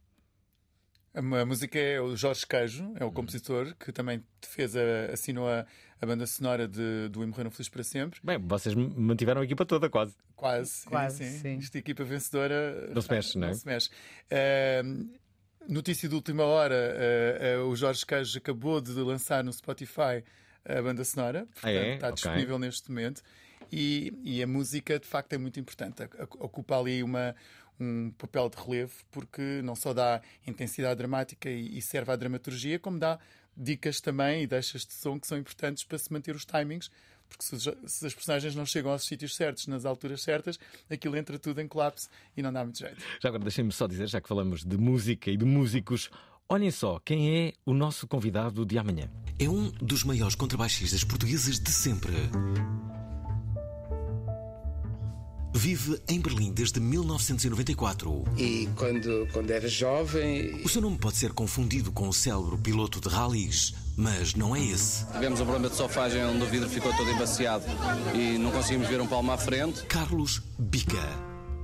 A 1.15 1.47
música 1.47 1.79
é 1.79 1.99
o 1.99 2.15
Jorge 2.15 2.47
Queijo, 2.47 2.93
é 2.97 3.03
o 3.05 3.11
compositor, 3.11 3.75
que 3.77 3.91
também 3.91 4.23
fez 4.45 4.77
a, 4.77 5.13
assinou 5.15 5.49
a, 5.49 5.65
a 5.99 6.05
banda 6.05 6.27
sonora 6.27 6.69
de, 6.69 7.09
do 7.09 7.23
E 7.23 7.27
Morreram 7.27 7.51
Felizes 7.51 7.71
para 7.71 7.83
Sempre. 7.83 8.21
Bem, 8.23 8.39
vocês 8.39 8.75
mantiveram 8.75 9.41
a 9.41 9.45
equipa 9.45 9.65
toda, 9.65 9.89
quase. 9.89 10.15
Quase, 10.35 10.85
Quase, 10.85 11.25
sim. 11.25 11.39
sim. 11.39 11.57
Esta 11.57 11.79
equipa 11.79 12.05
vencedora 12.05 12.91
Não 12.95 13.01
se 13.01 13.11
mexe, 13.11 13.39
não 13.39 13.49
é? 13.49 13.55
se 13.55 13.65
mexe. 13.67 13.91
Ahm, 14.31 15.09
notícia 15.69 16.09
de 16.09 16.15
última 16.15 16.45
hora: 16.45 16.75
ah, 16.75 17.57
ah, 17.59 17.65
o 17.65 17.77
Jorge 17.77 18.05
Queijo 18.05 18.39
acabou 18.39 18.81
de 18.81 18.93
lançar 18.93 19.43
no 19.45 19.53
Spotify 19.53 20.25
a 20.65 20.83
banda 20.83 21.05
sonora, 21.05 21.47
portanto, 21.53 21.71
é? 21.71 21.95
está 21.95 22.11
disponível 22.11 22.59
neste 22.59 22.91
momento. 22.91 23.23
E, 23.71 24.13
e 24.23 24.43
a 24.43 24.47
música, 24.47 24.99
de 24.99 25.07
facto, 25.07 25.33
é 25.33 25.39
muito 25.39 25.59
importante. 25.59 26.03
Ocupa 26.39 26.79
ali 26.79 27.03
uma, 27.03 27.35
um 27.81 28.11
papel 28.11 28.49
de 28.49 28.57
relevo, 28.57 28.95
porque 29.11 29.61
não 29.63 29.75
só 29.75 29.93
dá 29.93 30.21
intensidade 30.47 30.97
dramática 30.97 31.49
e, 31.49 31.79
e 31.79 31.83
serve 31.83 32.13
à 32.13 32.17
dramaturgia, 32.17 32.79
como 32.79 32.99
dá 32.99 33.19
dicas 33.57 34.01
também 34.01 34.43
e 34.43 34.47
deixas 34.47 34.85
de 34.85 34.93
som 34.93 35.19
que 35.19 35.27
são 35.27 35.39
importantes 35.39 35.85
para 35.85 35.99
se 35.99 36.13
manter 36.13 36.35
os 36.35 36.45
timings. 36.45 36.91
Porque 37.29 37.45
se, 37.45 37.55
os- 37.55 37.69
se 37.87 38.07
as 38.07 38.15
personagens 38.15 38.55
não 38.55 38.65
chegam 38.65 38.91
aos 38.93 39.05
sítios 39.05 39.35
certos, 39.37 39.67
nas 39.67 39.85
alturas 39.85 40.23
certas, 40.23 40.59
aquilo 40.91 41.17
entra 41.17 41.39
tudo 41.39 41.61
em 41.61 41.69
colapso 41.69 42.09
e 42.37 42.43
não 42.43 42.53
dá 42.53 42.63
muito 42.65 42.79
jeito. 42.79 42.97
Já 43.23 43.29
agora 43.29 43.43
deixem-me 43.43 43.73
só 43.73 43.87
dizer, 43.87 44.07
já 44.09 44.21
que 44.21 44.29
falamos 44.29 44.65
de 44.65 44.77
música 44.79 45.31
e 45.31 45.37
de 45.37 45.45
músicos, 45.45 46.09
olhem 46.49 46.71
só 46.71 46.99
quem 47.01 47.37
é 47.49 47.53
o 47.67 47.75
nosso 47.75 48.07
convidado 48.07 48.65
de 48.65 48.79
amanhã. 48.79 49.11
É 49.39 49.49
um 49.49 49.71
dos 49.73 50.05
maiores 50.05 50.35
contrabaixistas 50.35 51.05
portugueses 51.05 51.59
de 51.61 51.71
sempre. 51.71 52.13
Vive 55.57 55.99
em 56.07 56.21
Berlim 56.21 56.53
desde 56.53 56.79
1994. 56.79 58.25
E 58.37 58.69
quando, 58.77 59.27
quando 59.33 59.51
era 59.51 59.67
jovem. 59.67 60.61
O 60.63 60.69
seu 60.69 60.83
nome 60.83 60.99
pode 60.99 61.17
ser 61.17 61.33
confundido 61.33 61.91
com 61.91 62.11
o 62.11 62.13
célebre 62.13 62.59
piloto 62.59 63.01
de 63.01 63.09
rallies, 63.09 63.73
mas 63.97 64.35
não 64.35 64.55
é 64.55 64.63
esse. 64.63 65.07
Tivemos 65.07 65.41
um 65.41 65.45
problema 65.45 65.71
de 65.71 65.77
sofagem 65.77 66.23
onde 66.27 66.43
o 66.43 66.47
vidro 66.47 66.69
ficou 66.69 66.95
todo 66.95 67.11
embaciado 67.11 67.65
e 68.15 68.37
não 68.37 68.51
conseguimos 68.51 68.87
ver 68.87 69.01
um 69.01 69.07
palmo 69.07 69.33
à 69.33 69.39
frente. 69.39 69.83
Carlos 69.87 70.43
Bica 70.59 71.09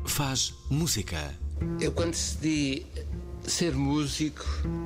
faz 0.07 0.55
música. 0.71 1.39
Eu, 1.79 1.93
quando 1.93 2.13
decidi 2.13 2.87
ser 3.47 3.75
músico, 3.75 4.43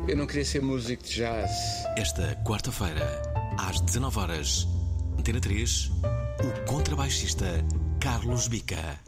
eu 0.08 0.16
não 0.16 0.26
queria 0.26 0.44
ser 0.44 0.60
músico 0.60 1.04
de 1.04 1.14
jazz. 1.14 1.52
Esta 1.96 2.34
quarta-feira, 2.44 3.22
às 3.56 3.80
19 3.80 4.18
horas, 4.18 4.66
Antena 5.16 5.40
3, 5.40 5.92
o 6.42 6.64
contrabaixista 6.66 7.64
Carlos 8.06 8.46
Bica. 8.46 9.00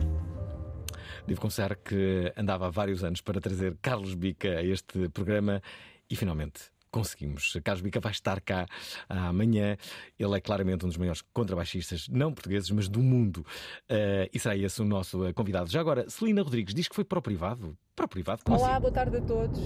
Devo 1.24 1.40
confessar 1.40 1.76
que 1.76 2.32
andava 2.37 2.66
há 2.66 2.68
vários 2.68 3.04
anos 3.04 3.20
para 3.20 3.40
trazer 3.40 3.78
Carlos 3.80 4.12
Bica 4.14 4.48
a 4.48 4.62
este 4.64 5.08
programa 5.11 5.62
e 6.11 6.16
finalmente 6.16 6.62
conseguimos. 6.90 7.56
Carlos 7.62 7.80
Bica 7.80 8.00
vai 8.00 8.11
estar 8.11 8.40
cá 8.40 8.66
amanhã. 9.08 9.76
Ele 10.18 10.37
é 10.37 10.40
claramente 10.40 10.84
um 10.84 10.88
dos 10.88 10.96
maiores 10.96 11.22
contrabaixistas, 11.32 12.08
não 12.08 12.34
portugueses, 12.34 12.68
mas 12.72 12.88
do 12.88 12.98
mundo. 13.00 13.46
Eh, 13.88 14.28
e 14.34 14.38
será 14.40 14.56
esse 14.56 14.82
o 14.82 14.84
nosso 14.84 15.24
eh, 15.26 15.32
convidado. 15.32 15.70
Já 15.70 15.78
agora, 15.78 16.11
Celina 16.11 16.42
Rodrigues 16.42 16.74
diz 16.74 16.88
que 16.88 16.96
foi 16.96 17.04
para 17.04 17.20
o 17.20 17.22
privado. 17.22 17.78
Para 17.94 18.06
o 18.06 18.08
privado? 18.08 18.42
Como 18.42 18.58
Olá, 18.58 18.72
assim? 18.72 18.80
boa 18.80 18.92
tarde 18.92 19.18
a 19.18 19.20
todos. 19.20 19.61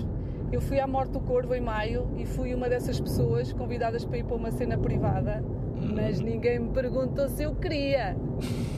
Eu 0.52 0.60
fui 0.60 0.78
à 0.78 0.86
Morte 0.86 1.12
do 1.12 1.20
Corvo 1.20 1.54
em 1.54 1.62
maio 1.62 2.06
e 2.14 2.26
fui 2.26 2.54
uma 2.54 2.68
dessas 2.68 3.00
pessoas 3.00 3.54
convidadas 3.54 4.04
para 4.04 4.18
ir 4.18 4.24
para 4.24 4.36
uma 4.36 4.50
cena 4.50 4.76
privada, 4.76 5.42
mas 5.94 6.20
ninguém 6.20 6.58
me 6.58 6.68
perguntou 6.68 7.26
se 7.30 7.44
eu 7.44 7.54
queria. 7.54 8.14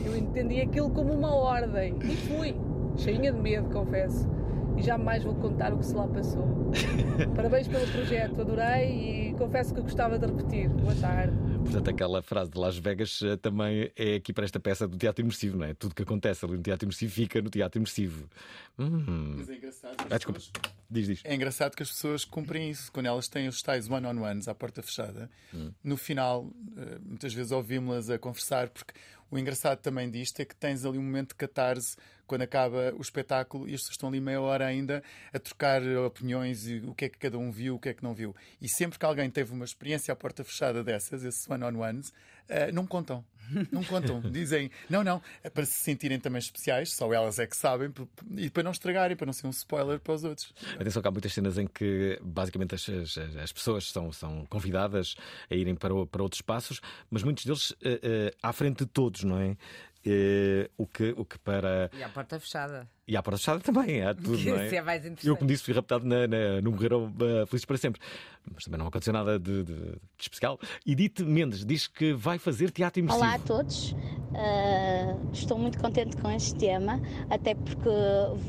Eu 0.06 0.16
entendi 0.16 0.60
aquilo 0.60 0.88
como 0.90 1.12
uma 1.12 1.34
ordem 1.34 1.96
e 2.00 2.14
fui, 2.14 2.54
cheinha 2.96 3.32
de 3.32 3.40
medo, 3.40 3.68
confesso. 3.70 4.28
E 4.76 4.82
jamais 4.82 5.24
vou 5.24 5.34
contar 5.34 5.74
o 5.74 5.78
que 5.78 5.86
se 5.86 5.96
lá 5.96 6.06
passou. 6.06 6.46
Parabéns 7.34 7.66
pelo 7.66 7.86
projeto, 7.88 8.40
adorei 8.40 9.30
e 9.30 9.34
confesso 9.34 9.74
que 9.74 9.80
gostava 9.80 10.16
de 10.16 10.26
repetir. 10.26 10.68
Boa 10.68 10.94
tarde. 10.94 11.53
Portanto, 11.64 11.88
aquela 11.88 12.22
frase 12.22 12.50
de 12.50 12.58
Las 12.58 12.76
Vegas 12.76 13.20
eh, 13.22 13.36
também 13.36 13.90
é 13.96 14.16
aqui 14.16 14.32
para 14.32 14.44
esta 14.44 14.60
peça 14.60 14.86
do 14.86 14.98
teatro 14.98 15.22
imersivo, 15.24 15.56
não 15.56 15.64
é? 15.64 15.72
Tudo 15.72 15.94
que 15.94 16.02
acontece 16.02 16.44
ali 16.44 16.56
no 16.56 16.62
teatro 16.62 16.84
imersivo 16.84 17.12
fica 17.12 17.40
no 17.40 17.48
teatro 17.48 17.78
imersivo. 17.78 18.28
Hum. 18.78 19.36
Mas 19.38 19.48
é 19.48 19.56
engraçado. 19.56 19.96
Ah, 20.10 20.16
desculpa. 20.16 20.40
Diz, 20.90 21.06
diz. 21.06 21.20
É 21.24 21.34
engraçado 21.34 21.74
que 21.74 21.82
as 21.82 21.90
pessoas 21.90 22.24
cumprem 22.24 22.70
isso 22.70 22.92
quando 22.92 23.06
elas 23.06 23.28
têm 23.28 23.48
os 23.48 23.62
tais 23.62 23.88
one-on-ones 23.88 24.46
à 24.46 24.54
porta 24.54 24.82
fechada. 24.82 25.30
No 25.82 25.96
final, 25.96 26.50
eh, 26.76 26.98
muitas 27.02 27.32
vezes 27.32 27.50
ouvimos-las 27.50 28.10
a 28.10 28.18
conversar, 28.18 28.68
porque 28.68 28.92
o 29.30 29.38
engraçado 29.38 29.78
também 29.80 30.10
disto 30.10 30.40
é 30.40 30.44
que 30.44 30.54
tens 30.54 30.84
ali 30.84 30.98
um 30.98 31.02
momento 31.02 31.30
de 31.30 31.34
catarse 31.36 31.96
quando 32.26 32.42
acaba 32.42 32.94
o 32.96 33.00
espetáculo 33.00 33.68
e 33.68 33.74
as 33.74 33.80
pessoas 33.80 33.94
estão 33.94 34.08
ali 34.08 34.20
meia 34.20 34.40
hora 34.40 34.66
ainda 34.66 35.02
a 35.32 35.38
trocar 35.38 35.82
opiniões 36.06 36.66
e 36.66 36.78
o 36.78 36.94
que 36.94 37.06
é 37.06 37.08
que 37.08 37.18
cada 37.18 37.38
um 37.38 37.50
viu, 37.50 37.74
o 37.74 37.78
que 37.78 37.90
é 37.90 37.94
que 37.94 38.02
não 38.02 38.14
viu. 38.14 38.34
E 38.60 38.68
sempre 38.68 38.98
que 38.98 39.04
alguém 39.04 39.30
teve 39.30 39.52
uma 39.52 39.64
experiência 39.64 40.12
à 40.12 40.16
porta 40.16 40.42
fechada 40.42 40.82
dessas, 40.82 41.22
esses 41.22 41.48
one-on-ones, 41.48 42.12
eh, 42.48 42.72
não 42.72 42.86
contam. 42.86 43.24
Não 43.70 43.84
contam. 43.84 44.20
Dizem, 44.20 44.70
não, 44.88 45.04
não, 45.04 45.22
é 45.42 45.50
para 45.50 45.64
se 45.64 45.72
sentirem 45.72 46.18
também 46.18 46.38
especiais, 46.38 46.92
só 46.92 47.12
elas 47.12 47.38
é 47.38 47.46
que 47.46 47.56
sabem, 47.56 47.92
e 48.36 48.50
para 48.50 48.62
não 48.62 48.70
estragarem, 48.70 49.16
para 49.16 49.26
não 49.26 49.32
ser 49.32 49.46
um 49.46 49.50
spoiler 49.50 49.98
para 50.00 50.14
os 50.14 50.24
outros. 50.24 50.52
Atenção 50.78 51.02
que 51.02 51.08
há 51.08 51.10
muitas 51.10 51.32
cenas 51.32 51.58
em 51.58 51.66
que 51.66 52.18
basicamente 52.22 52.74
as, 52.74 52.88
as, 52.88 53.18
as 53.36 53.52
pessoas 53.52 53.90
são, 53.90 54.12
são 54.12 54.46
convidadas 54.46 55.14
a 55.50 55.54
irem 55.54 55.74
para, 55.74 55.94
para 56.06 56.22
outros 56.22 56.38
espaços, 56.38 56.80
mas 57.10 57.22
muitos 57.22 57.44
deles 57.44 57.74
eh, 57.82 58.00
eh, 58.02 58.34
à 58.42 58.52
frente 58.52 58.78
de 58.78 58.86
todos, 58.86 59.24
não 59.24 59.38
é? 59.38 59.56
Eh, 60.06 60.68
o, 60.76 60.86
que, 60.86 61.14
o 61.16 61.24
que 61.24 61.38
para. 61.38 61.90
E 61.98 62.02
à 62.02 62.08
porta 62.08 62.38
fechada. 62.38 62.86
E 63.08 63.16
à 63.16 63.22
porta 63.22 63.38
fechada 63.38 63.60
também, 63.60 64.02
há 64.02 64.12
tudo, 64.14 64.36
Que 64.36 64.50
não 64.50 64.58
é? 64.58 64.66
isso 64.66 64.74
é 64.74 64.82
mais 64.82 65.00
interessante. 65.00 65.26
Eu, 65.28 65.36
como 65.36 65.48
disse, 65.48 65.62
fui 65.64 65.72
raptado 65.74 66.04
na, 66.06 66.26
na, 66.26 66.60
no 66.60 66.72
Morreram 66.72 67.06
uh, 67.06 67.46
Felizes 67.46 67.64
para 67.64 67.76
Sempre. 67.78 68.00
Mas 68.54 68.64
também 68.64 68.78
não 68.78 68.86
aconteceu 68.86 69.12
nada 69.14 69.38
de, 69.38 69.62
de- 69.64 69.74
de 69.82 69.98
especial. 70.18 70.58
Edith 70.86 71.20
Mendes 71.24 71.64
diz 71.64 71.86
que 71.86 72.12
vai 72.12 72.38
fazer 72.38 72.70
teatro 72.70 73.00
imersivo. 73.00 73.24
Olá 73.24 73.34
a 73.34 73.38
todos, 73.38 73.94
Uh, 74.34 75.30
estou 75.32 75.56
muito 75.56 75.78
contente 75.78 76.16
com 76.16 76.28
este 76.28 76.56
tema, 76.56 77.00
até 77.30 77.54
porque 77.54 77.88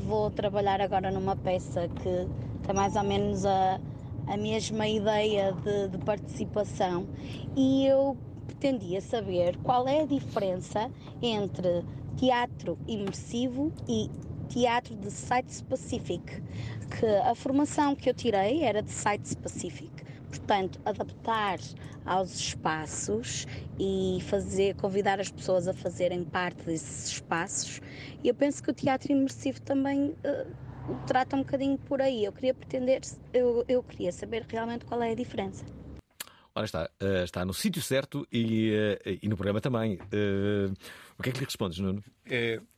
vou 0.04 0.32
trabalhar 0.32 0.80
agora 0.80 1.12
numa 1.12 1.36
peça 1.36 1.86
que 1.88 2.66
tem 2.66 2.74
mais 2.74 2.96
ou 2.96 3.04
menos 3.04 3.46
a, 3.46 3.80
a 4.26 4.36
mesma 4.36 4.88
ideia 4.88 5.52
de, 5.52 5.88
de 5.96 5.98
participação 6.04 7.08
e 7.56 7.86
eu 7.86 8.16
pretendia 8.56 9.00
saber 9.00 9.56
qual 9.58 9.86
é 9.86 10.02
a 10.02 10.06
diferença 10.06 10.90
entre 11.22 11.84
teatro 12.16 12.78
imersivo 12.88 13.70
e 13.86 14.10
teatro 14.48 14.96
de 14.96 15.10
site 15.10 15.52
specific, 15.52 16.42
que 16.98 17.06
a 17.06 17.34
formação 17.34 17.94
que 17.94 18.08
eu 18.08 18.14
tirei 18.14 18.62
era 18.62 18.82
de 18.82 18.90
site 18.90 19.28
specific. 19.28 19.90
Portanto, 20.28 20.80
adaptar 20.84 21.58
aos 22.04 22.34
espaços 22.34 23.46
e 23.78 24.18
fazer, 24.22 24.74
convidar 24.76 25.20
as 25.20 25.30
pessoas 25.30 25.68
a 25.68 25.74
fazerem 25.74 26.24
parte 26.24 26.64
desses 26.64 27.08
espaços. 27.08 27.80
E 28.22 28.28
eu 28.28 28.34
penso 28.34 28.62
que 28.62 28.70
o 28.70 28.74
teatro 28.74 29.12
imersivo 29.12 29.60
também 29.60 30.14
eh, 30.24 30.46
trata 31.06 31.36
um 31.36 31.40
bocadinho 31.40 31.78
por 31.78 32.00
aí. 32.00 32.24
Eu 32.24 32.32
queria 32.32 32.54
pretender, 32.54 33.00
eu, 33.32 33.64
eu 33.68 33.82
queria 33.82 34.12
saber 34.12 34.44
realmente 34.48 34.84
qual 34.84 35.02
é 35.02 35.12
a 35.12 35.14
diferença. 35.14 35.64
Ora 36.56 36.64
está, 36.64 36.90
uh, 37.02 37.22
está 37.22 37.44
no 37.44 37.52
sítio 37.52 37.82
certo 37.82 38.26
e, 38.32 38.72
uh, 38.72 39.18
e 39.22 39.28
no 39.28 39.36
programa 39.36 39.60
também. 39.60 39.96
Uh, 39.96 40.72
o 41.18 41.22
que 41.22 41.28
é 41.28 41.32
que 41.32 41.40
lhe 41.40 41.44
respondes, 41.44 41.78
Nuno? 41.78 42.02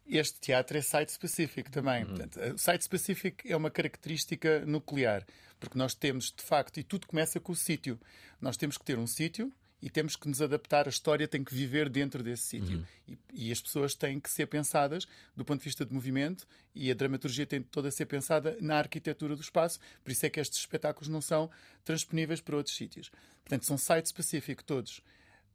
Este 0.05 0.41
teatro 0.41 0.77
é 0.77 0.83
site-specific 0.83 1.71
também. 1.71 2.05
Portanto, 2.05 2.41
o 2.55 2.59
site-specific 2.59 3.49
é 3.49 3.57
uma 3.57 3.71
característica 3.71 4.67
nuclear, 4.67 5.25
porque 5.61 5.79
nós 5.79 5.95
temos, 5.95 6.33
de 6.37 6.43
facto, 6.43 6.79
e 6.81 6.83
tudo 6.83 7.07
começa 7.07 7.39
com 7.39 7.53
o 7.53 7.57
sítio. 7.57 8.01
Nós 8.41 8.57
temos 8.57 8.77
que 8.77 8.85
ter 8.85 8.99
um 8.99 9.07
sítio 9.07 9.53
e 9.81 9.89
temos 9.89 10.17
que 10.17 10.29
nos 10.29 10.43
adaptar. 10.43 10.87
A 10.87 10.91
história 10.91 11.29
tem 11.29 11.43
que 11.43 11.55
viver 11.55 11.89
dentro 11.89 12.23
desse 12.23 12.43
sítio. 12.45 12.87
E, 13.07 13.19
e 13.33 13.53
as 13.53 13.61
pessoas 13.61 13.95
têm 13.95 14.19
que 14.19 14.31
ser 14.31 14.47
pensadas 14.47 15.07
do 15.37 15.45
ponto 15.45 15.61
de 15.61 15.65
vista 15.65 15.85
de 15.85 15.93
movimento 15.93 16.47
e 16.75 16.91
a 16.91 16.95
dramaturgia 16.95 17.47
tem 17.47 17.63
toda 17.63 17.89
a 17.89 17.93
ser 17.93 18.07
pensada 18.07 18.57
na 18.61 18.77
arquitetura 18.77 19.37
do 19.37 19.43
espaço. 19.43 19.79
Por 20.03 20.11
isso 20.11 20.27
é 20.27 20.31
que 20.31 20.41
estes 20.41 20.59
espetáculos 20.59 21.09
não 21.09 21.21
são 21.21 21.51
transponíveis 21.85 22.41
para 22.41 22.57
outros 22.57 22.77
sítios. 22.77 23.11
Portanto, 23.45 23.65
são 23.65 23.79
site-specific 23.79 24.65
todos. 24.65 25.01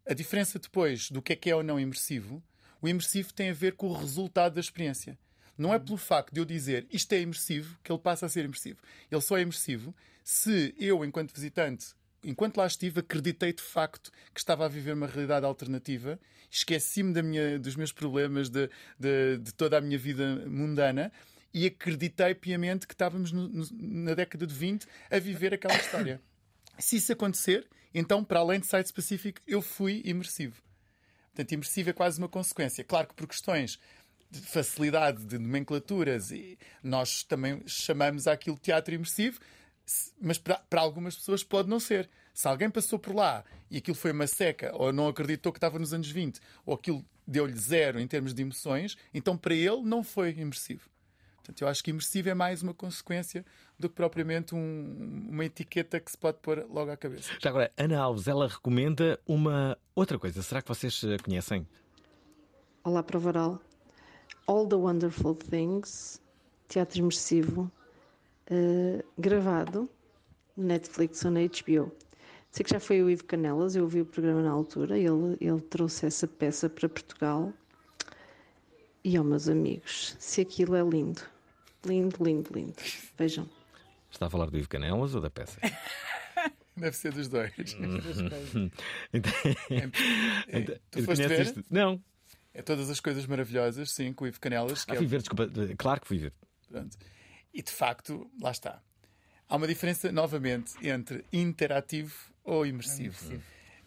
A 0.05 0.13
diferença 0.13 0.59
depois 0.59 1.09
do 1.09 1.21
que 1.21 1.33
é 1.33 1.35
que 1.35 1.49
é 1.49 1.55
ou 1.55 1.63
não 1.63 1.79
imersivo, 1.79 2.43
o 2.81 2.87
imersivo 2.87 3.33
tem 3.33 3.49
a 3.49 3.53
ver 3.53 3.75
com 3.75 3.87
o 3.87 3.93
resultado 3.93 4.55
da 4.55 4.61
experiência. 4.61 5.17
Não 5.57 5.73
é 5.73 5.79
pelo 5.79 5.97
facto 5.97 6.33
de 6.33 6.39
eu 6.39 6.45
dizer 6.45 6.87
isto 6.91 7.13
é 7.13 7.21
imersivo 7.21 7.77
que 7.83 7.91
ele 7.91 7.99
passa 7.99 8.25
a 8.25 8.29
ser 8.29 8.43
imersivo. 8.43 8.79
Ele 9.11 9.21
só 9.21 9.37
é 9.37 9.41
imersivo 9.41 9.95
se 10.23 10.73
eu, 10.77 11.03
enquanto 11.03 11.33
visitante, 11.33 11.93
enquanto 12.23 12.57
lá 12.57 12.65
estive, 12.67 12.99
acreditei 13.01 13.53
de 13.53 13.61
facto 13.61 14.11
que 14.33 14.39
estava 14.39 14.65
a 14.65 14.67
viver 14.67 14.93
uma 14.93 15.07
realidade 15.07 15.45
alternativa, 15.45 16.19
esqueci-me 16.49 17.13
dos 17.59 17.75
meus 17.75 17.91
problemas, 17.91 18.49
de, 18.49 18.69
de- 18.99 19.37
de 19.39 19.53
toda 19.53 19.77
a 19.77 19.81
minha 19.81 19.97
vida 19.97 20.35
mundana 20.47 21.11
e 21.53 21.65
acreditei 21.65 22.33
piamente 22.35 22.87
que 22.87 22.93
estávamos 22.93 23.31
no- 23.31 23.47
no- 23.47 23.67
na 23.71 24.13
década 24.13 24.45
de 24.47 24.53
20 24.53 24.85
a 25.09 25.19
viver 25.19 25.53
aquela 25.53 25.75
história. 25.75 26.21
Se 26.79 26.95
isso 26.97 27.11
acontecer, 27.13 27.67
então, 27.93 28.23
para 28.23 28.39
além 28.39 28.59
de 28.59 28.67
site 28.67 28.85
específico, 28.87 29.39
eu 29.45 29.61
fui 29.61 30.01
imersivo. 30.05 30.61
Portanto, 31.27 31.51
imersivo 31.51 31.89
é 31.89 31.93
quase 31.93 32.19
uma 32.19 32.29
consequência. 32.29 32.83
Claro 32.83 33.07
que 33.07 33.13
por 33.15 33.27
questões 33.27 33.79
de 34.31 34.39
facilidade 34.41 35.23
de 35.25 35.37
nomenclaturas, 35.37 36.31
e 36.31 36.57
nós 36.81 37.23
também 37.23 37.61
chamamos 37.67 38.25
aquilo 38.27 38.57
teatro 38.57 38.93
imersivo, 38.95 39.39
Mas 40.21 40.37
para, 40.37 40.59
para 40.69 40.81
algumas 40.81 41.15
pessoas 41.15 41.43
pode 41.43 41.69
não 41.69 41.79
ser. 41.79 42.09
Se 42.33 42.47
alguém 42.47 42.69
passou 42.69 42.97
por 42.97 43.13
lá 43.13 43.43
e 43.69 43.77
aquilo 43.77 43.95
foi 43.95 44.11
uma 44.11 44.27
seca, 44.27 44.71
ou 44.75 44.91
não 44.93 45.07
acreditou 45.07 45.51
que 45.51 45.57
estava 45.57 45.77
nos 45.77 45.93
anos 45.93 46.09
20, 46.09 46.39
ou 46.65 46.73
aquilo 46.75 47.03
deu-lhe 47.27 47.55
zero 47.57 47.99
em 47.99 48.07
termos 48.07 48.33
de 48.33 48.41
emoções, 48.41 48.97
então 49.13 49.37
para 49.37 49.53
ele 49.53 49.81
não 49.83 50.03
foi 50.03 50.31
imersivo. 50.31 50.89
Portanto, 51.37 51.61
eu 51.61 51.67
acho 51.67 51.83
que 51.83 51.89
imersivo 51.91 52.29
é 52.29 52.33
mais 52.33 52.63
uma 52.63 52.73
consequência 52.73 53.45
do 53.77 53.89
que 53.89 53.95
propriamente 53.95 54.55
um- 54.55 55.27
uma 55.29 55.43
etiqueta 55.43 55.99
que 55.99 56.09
se 56.09 56.17
pode 56.17 56.37
pôr 56.41 56.65
logo 56.69 56.89
à 56.89 56.95
cabeça. 56.95 57.29
Já 57.39 57.49
agora, 57.49 57.69
Ana 57.77 57.99
Alves, 57.99 58.27
ela 58.29 58.47
recomenda 58.47 59.19
uma 59.27 59.77
outra 59.93 60.17
coisa. 60.17 60.41
Será 60.41 60.61
que 60.61 60.69
vocês 60.69 61.03
eh, 61.03 61.17
conhecem? 61.17 61.67
Olá, 62.83 63.03
Provaral. 63.03 63.61
All 64.47 64.67
the 64.67 64.75
Wonderful 64.75 65.35
Things, 65.35 66.21
teatro 66.69 66.99
imersivo, 66.99 67.69
eh, 68.47 69.03
gravado, 69.17 69.89
Netflix 70.55 71.23
ou 71.25 71.31
na 71.31 71.39
HBO. 71.41 71.91
Sei 72.51 72.63
que 72.63 72.69
já 72.69 72.79
foi 72.79 73.01
o 73.01 73.09
Ivo 73.09 73.23
Canelas, 73.23 73.75
eu 73.75 73.87
vi 73.87 74.01
o 74.01 74.05
programa 74.05 74.43
na 74.43 74.51
altura, 74.51 74.97
ele, 74.97 75.35
ele 75.41 75.61
trouxe 75.61 76.05
essa 76.05 76.27
peça 76.27 76.69
para 76.69 76.87
Portugal. 76.87 77.51
E, 79.03 79.17
ó, 79.19 79.23
meus 79.23 79.49
amigos, 79.49 80.15
se 80.19 80.41
aquilo 80.41 80.75
é 80.75 80.83
lindo, 80.83 81.21
lindo, 81.85 82.23
lindo, 82.23 82.49
lindo. 82.53 82.75
Vejam. 83.17 83.49
Está 84.11 84.27
a 84.27 84.29
falar 84.29 84.49
do 84.49 84.57
Ivo 84.57 84.69
Canelas 84.69 85.15
ou 85.15 85.21
da 85.21 85.29
peça? 85.29 85.59
Deve 86.77 86.95
ser 86.95 87.11
dos 87.11 87.27
dois. 87.27 87.51
Então- 89.13 89.31
É, 90.47 90.59
então- 90.59 90.75
tu 90.91 91.03
foste 91.03 91.27
ver? 91.27 91.65
Não. 91.69 92.01
É 92.53 92.61
todas 92.61 92.89
as 92.89 92.99
coisas 92.99 93.25
maravilhosas, 93.25 93.89
sim, 93.91 94.13
com 94.13 94.25
o 94.25 94.27
Ivo 94.27 94.39
Canelas. 94.39 94.85
Ah, 94.87 94.93
é 94.93 94.97
fui 94.97 95.07
ver, 95.07 95.19
desculpa. 95.19 95.49
Claro 95.77 96.01
que 96.01 96.07
fui 96.07 96.17
ver. 96.19 96.33
Pronto. 96.69 96.97
E 97.53 97.61
de 97.61 97.71
facto, 97.71 98.29
lá 98.41 98.51
está. 98.51 98.81
Há 99.47 99.55
uma 99.55 99.67
diferença, 99.67 100.11
novamente, 100.11 100.73
entre 100.81 101.23
interativo 101.31 102.13
ou 102.43 102.65
imersivo. 102.65 103.39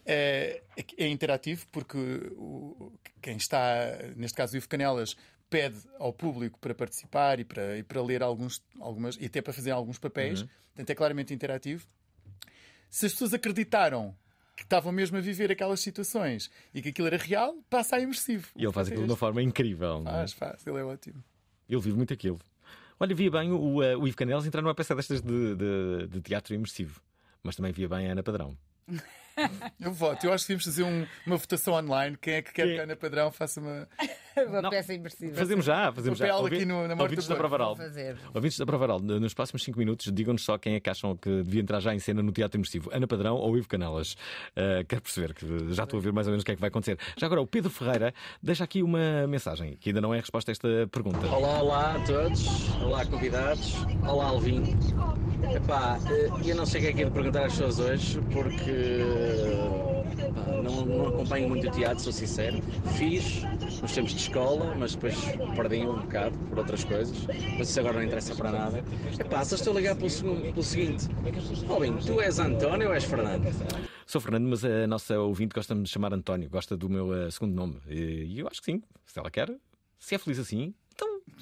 É, 0.05 0.61
é 0.97 1.07
interativo 1.07 1.65
porque 1.71 1.97
o- 2.37 2.93
quem 3.21 3.35
está, 3.35 3.59
neste 4.15 4.37
caso 4.37 4.53
o 4.53 4.57
Ivo 4.57 4.69
Canelas, 4.69 5.17
pede 5.49 5.77
ao 5.99 6.13
público 6.13 6.57
para 6.59 6.73
participar 6.73 7.39
e 7.39 7.45
para, 7.45 7.77
e 7.77 7.83
para 7.83 8.01
ler 8.01 8.23
alguns, 8.23 8.63
algumas, 8.79 9.17
e 9.19 9.25
até 9.25 9.41
para 9.41 9.51
fazer 9.51 9.71
alguns 9.71 9.97
papéis. 9.99 10.41
Uhum. 10.41 10.47
Portanto, 10.73 10.89
é 10.89 10.95
claramente 10.95 11.33
interativo. 11.33 11.85
Se 12.89 13.05
as 13.05 13.11
pessoas 13.11 13.33
acreditaram 13.33 14.15
que 14.55 14.63
estavam 14.63 14.91
mesmo 14.91 15.17
a 15.17 15.21
viver 15.21 15.51
aquelas 15.51 15.81
situações 15.81 16.49
e 16.73 16.81
que 16.81 16.89
aquilo 16.89 17.07
era 17.07 17.17
real, 17.17 17.55
passa 17.69 17.97
a 17.97 17.99
imersivo. 17.99 18.47
E 18.55 18.63
ele 18.63 18.71
faz 18.71 18.87
aquilo 18.87 19.03
de 19.03 19.11
uma 19.11 19.17
forma 19.17 19.41
incrível. 19.41 19.99
é? 20.07 20.11
Faz, 20.11 20.33
faz, 20.33 20.65
ele 20.67 20.77
é 20.79 20.83
ótimo. 20.83 21.21
Ele 21.69 21.81
vive 21.81 21.97
muito 21.97 22.13
aquilo. 22.13 22.39
Olha, 22.99 23.13
via 23.15 23.29
bem 23.29 23.51
o, 23.51 23.83
eh, 23.83 23.95
o 23.95 24.07
Ivo 24.07 24.17
Canelas 24.17 24.45
entrar 24.45 24.61
numa 24.61 24.73
peça 24.75 24.95
destas 24.95 25.21
de, 25.21 25.55
de- 25.55 26.07
de 26.07 26.21
teatro 26.21 26.53
imersivo. 26.55 26.99
Mas 27.43 27.55
também 27.55 27.71
via 27.71 27.87
bem 27.87 28.07
a 28.09 28.11
Ana 28.11 28.23
Padrão. 28.23 28.57
Eu 29.79 29.91
voto. 29.91 30.25
Eu 30.25 30.33
acho 30.33 30.45
que 30.45 30.53
devíamos 30.53 30.65
fazer 30.65 30.83
um- 30.83 31.05
uma 31.25 31.37
votação 31.37 31.73
online. 31.75 32.17
Quem 32.21 32.35
é 32.35 32.41
que 32.41 32.51
quer 32.53 32.65
que 32.67 32.79
a 32.79 32.83
Ana 32.83 32.95
Padrão 32.95 33.31
faça 33.31 33.59
uma. 33.59 33.87
Uma 34.37 34.69
peça 34.69 34.93
imersiva. 34.93 35.35
Fazemos 35.35 35.65
já, 35.65 35.91
fazemos 35.91 36.19
já. 36.19 36.25
papel 36.27 36.41
Ouvi- 36.43 36.55
aqui 36.57 36.65
no- 36.65 36.87
na 36.87 36.93
Ouvintes 36.93 37.27
da. 37.27 37.35
Provaral. 37.35 37.75
Ouvintes 38.35 38.59
da 38.59 38.67
Provaral, 38.67 38.99
nos 38.99 39.33
próximos 39.33 39.63
5 39.63 39.79
minutos, 39.79 40.11
digam-nos 40.13 40.43
só 40.45 40.59
quem 40.59 40.75
é 40.75 40.79
que 40.79 40.87
acham 40.91 41.17
que 41.17 41.41
devia 41.41 41.59
entrar 41.59 41.79
já 41.79 41.91
em 41.95 41.97
cena 41.97 42.21
no 42.21 42.31
teatro 42.31 42.55
imersivo: 42.59 42.87
Ana 42.93 43.07
Padrão 43.07 43.35
ou 43.35 43.57
Ivo 43.57 43.67
Canelas. 43.67 44.13
Uh, 44.55 44.85
quero 44.87 45.01
perceber, 45.01 45.33
que 45.33 45.73
já 45.73 45.85
estou 45.85 45.99
a 45.99 46.03
ver 46.03 46.13
mais 46.13 46.27
ou 46.27 46.31
menos 46.33 46.43
o 46.43 46.45
que 46.45 46.51
é 46.51 46.53
que 46.55 46.61
vai 46.61 46.67
acontecer. 46.67 46.99
Já 47.17 47.25
agora, 47.25 47.41
o 47.41 47.47
Pedro 47.47 47.71
Ferreira 47.71 48.13
deixa 48.39 48.63
aqui 48.63 48.83
uma 48.83 49.25
mensagem, 49.25 49.75
que 49.77 49.89
ainda 49.89 50.01
não 50.01 50.13
é 50.13 50.19
a 50.19 50.21
resposta 50.21 50.51
a 50.51 50.53
esta 50.53 50.67
pergunta. 50.91 51.25
Olá, 51.29 51.59
olá 51.63 51.95
a 51.95 51.99
todos, 52.05 52.45
olá 52.79 53.03
convidados, 53.07 53.73
olá 54.07 54.25
Alvin. 54.27 54.77
Epá, 55.55 55.97
eh, 56.11 56.49
eu 56.51 56.55
não 56.55 56.65
sei 56.67 56.81
o 56.81 56.83
que 56.83 56.89
é 56.89 56.93
que 56.93 57.01
é 57.01 57.05
de 57.05 57.11
perguntar 57.11 57.45
às 57.45 57.53
pessoas 57.53 57.79
hoje, 57.79 58.19
porque 58.31 58.71
não, 60.63 60.85
não 60.85 61.07
acompanho 61.07 61.49
muito 61.49 61.67
o 61.67 61.71
teatro, 61.71 62.03
sou 62.03 62.13
sincero. 62.13 62.61
Fiz 62.97 63.43
nos 63.81 63.91
tempos 63.91 64.13
de 64.13 64.21
escola, 64.21 64.75
mas 64.75 64.95
depois 64.95 65.15
perdi 65.55 65.85
um 65.85 65.99
bocado 65.99 66.37
por 66.49 66.59
outras 66.59 66.83
coisas. 66.83 67.17
Mas 67.57 67.69
isso 67.69 67.79
agora 67.79 67.97
não 67.97 68.03
interessa 68.03 68.35
para 68.35 68.51
nada. 68.51 68.83
Epá, 69.19 69.43
só 69.45 69.55
estou 69.55 69.73
a 69.73 69.77
ligar 69.77 69.95
pelo, 69.95 70.09
pelo 70.09 70.63
seguinte: 70.63 71.07
Alvin, 71.69 71.97
tu 71.97 72.21
és 72.21 72.39
António 72.39 72.87
ou 72.87 72.93
és 72.93 73.03
Fernando? 73.03 73.47
Sou 74.05 74.21
Fernando, 74.21 74.47
mas 74.47 74.63
a 74.63 74.87
nossa 74.87 75.19
ouvinte 75.19 75.53
gosta-me 75.53 75.83
de 75.83 75.89
chamar 75.89 76.13
António, 76.13 76.49
gosta 76.49 76.77
do 76.77 76.89
meu 76.89 77.09
uh, 77.09 77.31
segundo 77.31 77.53
nome. 77.53 77.81
E 77.87 78.39
eu 78.39 78.47
acho 78.47 78.61
que 78.61 78.71
sim, 78.71 78.81
se 79.05 79.19
ela 79.19 79.29
quer, 79.29 79.53
se 79.99 80.15
é 80.15 80.17
feliz 80.17 80.39
assim, 80.39 80.73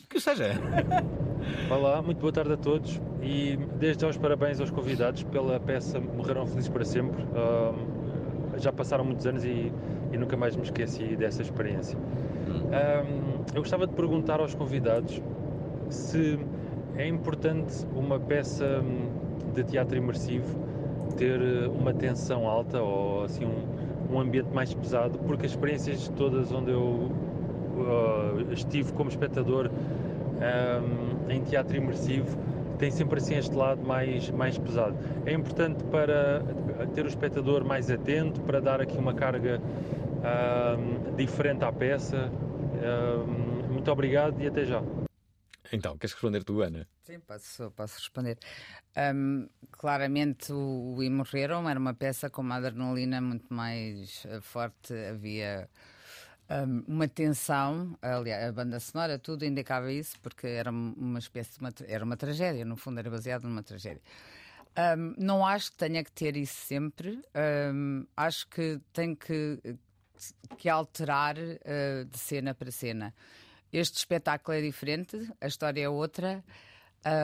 que 0.09 0.19
seja. 0.19 0.53
Olá, 1.69 2.01
muito 2.01 2.19
boa 2.19 2.31
tarde 2.31 2.53
a 2.53 2.57
todos 2.57 3.01
e 3.21 3.57
desde 3.79 4.01
já 4.01 4.07
os 4.07 4.17
parabéns 4.17 4.59
aos 4.59 4.71
convidados 4.71 5.23
pela 5.23 5.59
peça 5.59 5.99
Morreram 5.99 6.45
Felizes 6.47 6.69
para 6.69 6.85
Sempre. 6.85 7.25
Já 8.57 8.71
passaram 8.71 9.03
muitos 9.03 9.25
anos 9.27 9.43
e, 9.43 9.71
e 10.11 10.17
nunca 10.17 10.37
mais 10.37 10.55
me 10.55 10.63
esqueci 10.63 11.15
dessa 11.15 11.41
experiência. 11.41 11.97
Eu 13.53 13.61
gostava 13.61 13.85
de 13.85 13.93
perguntar 13.93 14.39
aos 14.39 14.55
convidados 14.55 15.21
se 15.89 16.39
é 16.95 17.07
importante 17.07 17.85
uma 17.93 18.19
peça 18.19 18.81
hum, 18.81 19.51
de 19.53 19.63
teatro 19.63 19.97
imersivo 19.97 20.65
ter 21.17 21.41
eh, 21.41 21.67
uma 21.67 21.93
tensão 21.93 22.47
alta 22.47 22.81
ou 22.81 23.23
assim 23.23 23.45
um, 23.45 24.13
um 24.15 24.19
ambiente 24.19 24.49
mais 24.53 24.73
pesado, 24.73 25.17
porque 25.19 25.45
as 25.45 25.51
experiências 25.51 26.07
todas 26.15 26.51
onde 26.51 26.71
eu 26.71 27.11
uh, 27.75 28.53
estive 28.53 28.91
como 28.93 29.09
espectador 29.09 29.69
um, 29.69 31.31
em 31.31 31.41
teatro 31.43 31.77
imersivo 31.77 32.37
tem 32.77 32.91
sempre 32.91 33.19
assim 33.19 33.35
este 33.35 33.55
lado 33.55 33.81
mais, 33.83 34.29
mais 34.29 34.57
pesado. 34.57 34.97
É 35.25 35.33
importante 35.33 35.83
para 35.85 36.43
ter 36.93 37.05
o 37.05 37.07
espectador 37.07 37.63
mais 37.63 37.89
atento, 37.89 38.41
para 38.41 38.59
dar 38.59 38.81
aqui 38.81 38.97
uma 38.97 39.13
carga 39.13 39.61
um, 39.61 41.15
diferente 41.15 41.63
à 41.63 41.71
peça. 41.71 42.29
Um, 42.29 43.73
muito 43.73 43.91
obrigado 43.91 44.41
e 44.41 44.47
até 44.47 44.65
já. 44.65 44.81
Então, 45.71 45.97
queres 45.97 46.13
responder 46.13 46.43
tu, 46.43 46.61
Ana? 46.61 46.87
Sim, 47.03 47.19
posso, 47.19 47.71
posso 47.71 47.95
responder. 47.95 48.37
Hum, 48.97 49.47
claramente, 49.71 50.51
o, 50.53 50.95
o 50.95 51.03
E 51.03 51.09
Morreram 51.09 51.67
era 51.69 51.79
uma 51.79 51.93
peça 51.93 52.29
com 52.29 52.41
uma 52.41 52.55
adrenalina 52.55 53.19
muito 53.19 53.51
mais 53.53 54.25
eh, 54.29 54.39
forte. 54.41 54.93
Havia 54.93 55.67
uma 56.87 57.07
tensão, 57.07 57.97
aliás, 58.01 58.49
a 58.49 58.51
banda 58.51 58.79
sonora, 58.79 59.17
tudo 59.17 59.45
indicava 59.45 59.91
isso, 59.91 60.19
porque 60.21 60.45
era 60.47 60.71
uma 60.71 61.19
espécie 61.19 61.53
de 61.53 61.59
uma, 61.59 61.73
era 61.87 62.05
uma 62.05 62.15
tragédia, 62.15 62.63
no 62.63 62.75
fundo, 62.75 62.99
era 62.99 63.09
baseado 63.09 63.43
numa 63.43 63.63
tragédia. 63.63 64.01
Hum, 64.77 65.15
não 65.17 65.45
acho 65.45 65.71
que 65.71 65.77
tenha 65.77 66.03
que 66.03 66.11
ter 66.11 66.35
isso 66.35 66.65
sempre. 66.65 67.21
Hum, 67.73 68.05
acho 68.15 68.47
que 68.49 68.79
tem 68.93 69.15
que, 69.15 69.59
que 70.57 70.69
alterar 70.69 71.35
eh, 71.37 72.05
de 72.09 72.17
cena 72.17 72.53
para 72.53 72.69
cena. 72.71 73.13
Este 73.71 73.97
espetáculo 73.97 74.57
é 74.57 74.61
diferente, 74.61 75.17
a 75.41 75.47
história 75.47 75.81
é 75.81 75.89
outra. 75.89 76.43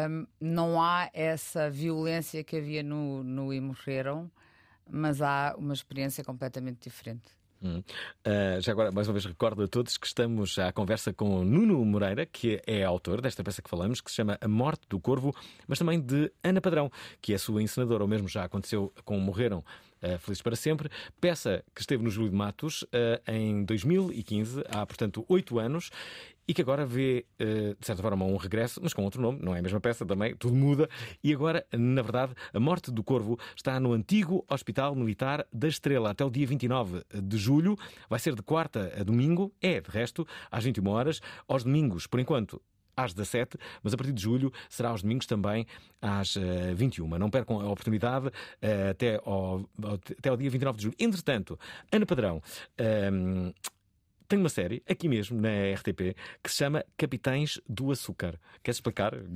Hum, 0.09 0.25
não 0.39 0.81
há 0.81 1.09
essa 1.13 1.69
violência 1.69 2.43
que 2.43 2.57
havia 2.57 2.83
no, 2.83 3.23
no 3.23 3.53
E 3.53 3.59
Morreram, 3.59 4.31
mas 4.89 5.21
há 5.21 5.55
uma 5.57 5.73
experiência 5.73 6.23
completamente 6.23 6.89
diferente. 6.89 7.40
Hum. 7.63 7.83
Uh, 8.25 8.59
já 8.59 8.71
agora, 8.71 8.91
mais 8.91 9.07
uma 9.07 9.13
vez, 9.13 9.25
recordo 9.25 9.63
a 9.63 9.67
todos 9.67 9.95
que 9.95 10.07
estamos 10.07 10.57
à 10.57 10.71
conversa 10.71 11.13
com 11.13 11.43
Nuno 11.43 11.85
Moreira, 11.85 12.25
que 12.25 12.59
é 12.65 12.83
autor 12.83 13.21
desta 13.21 13.43
peça 13.43 13.61
que 13.61 13.69
falamos, 13.69 14.01
que 14.01 14.09
se 14.09 14.15
chama 14.17 14.37
A 14.41 14.47
Morte 14.47 14.87
do 14.89 14.99
Corvo, 14.99 15.35
mas 15.67 15.77
também 15.77 16.01
de 16.01 16.31
Ana 16.43 16.59
Padrão, 16.59 16.91
que 17.21 17.33
é 17.33 17.37
sua 17.37 17.61
encenadora, 17.61 18.03
ou 18.03 18.09
mesmo 18.09 18.27
já 18.27 18.43
aconteceu 18.43 18.91
com 19.05 19.19
Morreram 19.19 19.59
uh, 20.01 20.17
Felizes 20.17 20.41
para 20.41 20.55
Sempre, 20.55 20.89
peça 21.19 21.63
que 21.75 21.81
esteve 21.81 22.03
no 22.03 22.09
Júlio 22.09 22.31
de 22.31 22.35
Matos 22.35 22.81
uh, 22.83 23.31
em 23.31 23.63
2015, 23.63 24.63
há 24.67 24.83
portanto 24.85 25.23
oito 25.29 25.59
anos, 25.59 25.91
e 26.47 26.53
que 26.53 26.61
agora 26.61 26.85
vê, 26.85 27.25
uh, 27.39 27.75
de 27.79 27.85
certa 27.85 28.01
forma, 28.01 28.25
um 28.25 28.37
regresso, 28.37 28.79
mas 28.83 28.93
com 28.93 29.03
outro 29.03 29.21
nome, 29.21 29.39
não 29.41 29.55
é 29.55 29.59
a 29.59 29.61
mesma 29.61 29.79
peça 29.79 30.05
também, 30.05 30.35
tudo 30.35 30.55
muda. 30.55 30.89
E 31.23 31.33
agora, 31.33 31.65
na 31.71 32.01
verdade, 32.01 32.33
A 32.53 32.59
Morte 32.59 32.91
do 32.91 33.03
Corvo 33.03 33.37
está 33.55 33.79
no 33.79 33.93
antigo 33.93 34.45
Hospital 34.49 34.95
Militar 34.95 35.45
da 35.51 35.67
Estrela 35.67 36.11
até 36.11 36.25
o 36.25 36.29
dia 36.29 36.45
29 36.45 37.03
de 37.23 37.37
julho. 37.37 37.75
Vai 38.09 38.19
ser 38.19 38.35
de 38.35 38.41
quarta 38.41 38.93
a 38.99 39.03
domingo, 39.03 39.53
é 39.61 39.79
de 39.79 39.89
resto, 39.89 40.27
às 40.49 40.63
21 40.63 40.87
horas, 40.89 41.21
aos 41.47 41.63
domingos, 41.63 42.07
por 42.07 42.19
enquanto 42.19 42.61
às 42.95 43.13
17, 43.13 43.57
mas 43.83 43.93
a 43.93 43.97
partir 43.97 44.13
de 44.13 44.21
julho 44.21 44.51
será 44.69 44.89
aos 44.89 45.01
domingos 45.01 45.25
também 45.25 45.65
às 46.01 46.35
uh, 46.35 46.75
21. 46.75 47.07
Não 47.17 47.29
percam 47.29 47.59
a 47.59 47.69
oportunidade 47.69 48.27
uh, 48.27 48.89
até, 48.91 49.21
ao, 49.25 49.69
até 50.17 50.29
ao 50.29 50.37
dia 50.37 50.49
29 50.49 50.77
de 50.77 50.83
julho. 50.83 50.95
Entretanto, 50.99 51.59
Ana 51.91 52.05
Padrão. 52.05 52.41
Um, 53.11 53.53
tem 54.31 54.39
uma 54.39 54.47
série, 54.47 54.81
aqui 54.89 55.09
mesmo, 55.09 55.41
na 55.41 55.49
RTP, 55.75 56.15
que 56.41 56.49
se 56.49 56.55
chama 56.55 56.85
Capitães 56.97 57.59
do 57.67 57.91
Açúcar. 57.91 58.39
Queres 58.63 58.77
explicar? 58.77 59.11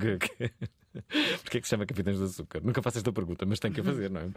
Porquê 1.42 1.58
é 1.58 1.60
que 1.60 1.66
se 1.66 1.70
chama 1.70 1.84
Capitães 1.84 2.18
do 2.18 2.24
Açúcar? 2.24 2.62
Nunca 2.64 2.80
faço 2.80 2.96
esta 2.96 3.12
pergunta, 3.12 3.44
mas 3.44 3.60
tenho 3.60 3.74
que 3.74 3.80
a 3.80 3.84
fazer, 3.84 4.10
não 4.10 4.22
é? 4.22 4.30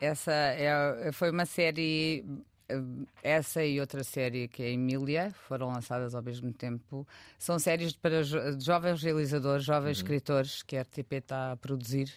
Essa 0.00 0.32
é, 0.32 1.12
foi 1.12 1.30
uma 1.30 1.46
série. 1.46 2.24
Essa 3.22 3.64
e 3.64 3.78
outra 3.78 4.02
série 4.02 4.48
que 4.48 4.60
é 4.60 4.72
Emília 4.72 5.32
foram 5.46 5.68
lançadas 5.68 6.16
ao 6.16 6.22
mesmo 6.22 6.52
tempo. 6.52 7.06
São 7.38 7.56
séries 7.60 7.92
para 7.92 8.24
jo 8.24 8.38
jovens 8.60 9.00
realizadores, 9.00 9.64
jovens 9.64 9.98
uhum. 9.98 10.02
escritores 10.02 10.64
que 10.64 10.76
a 10.76 10.82
RTP 10.82 11.12
está 11.12 11.52
a 11.52 11.56
produzir. 11.56 12.12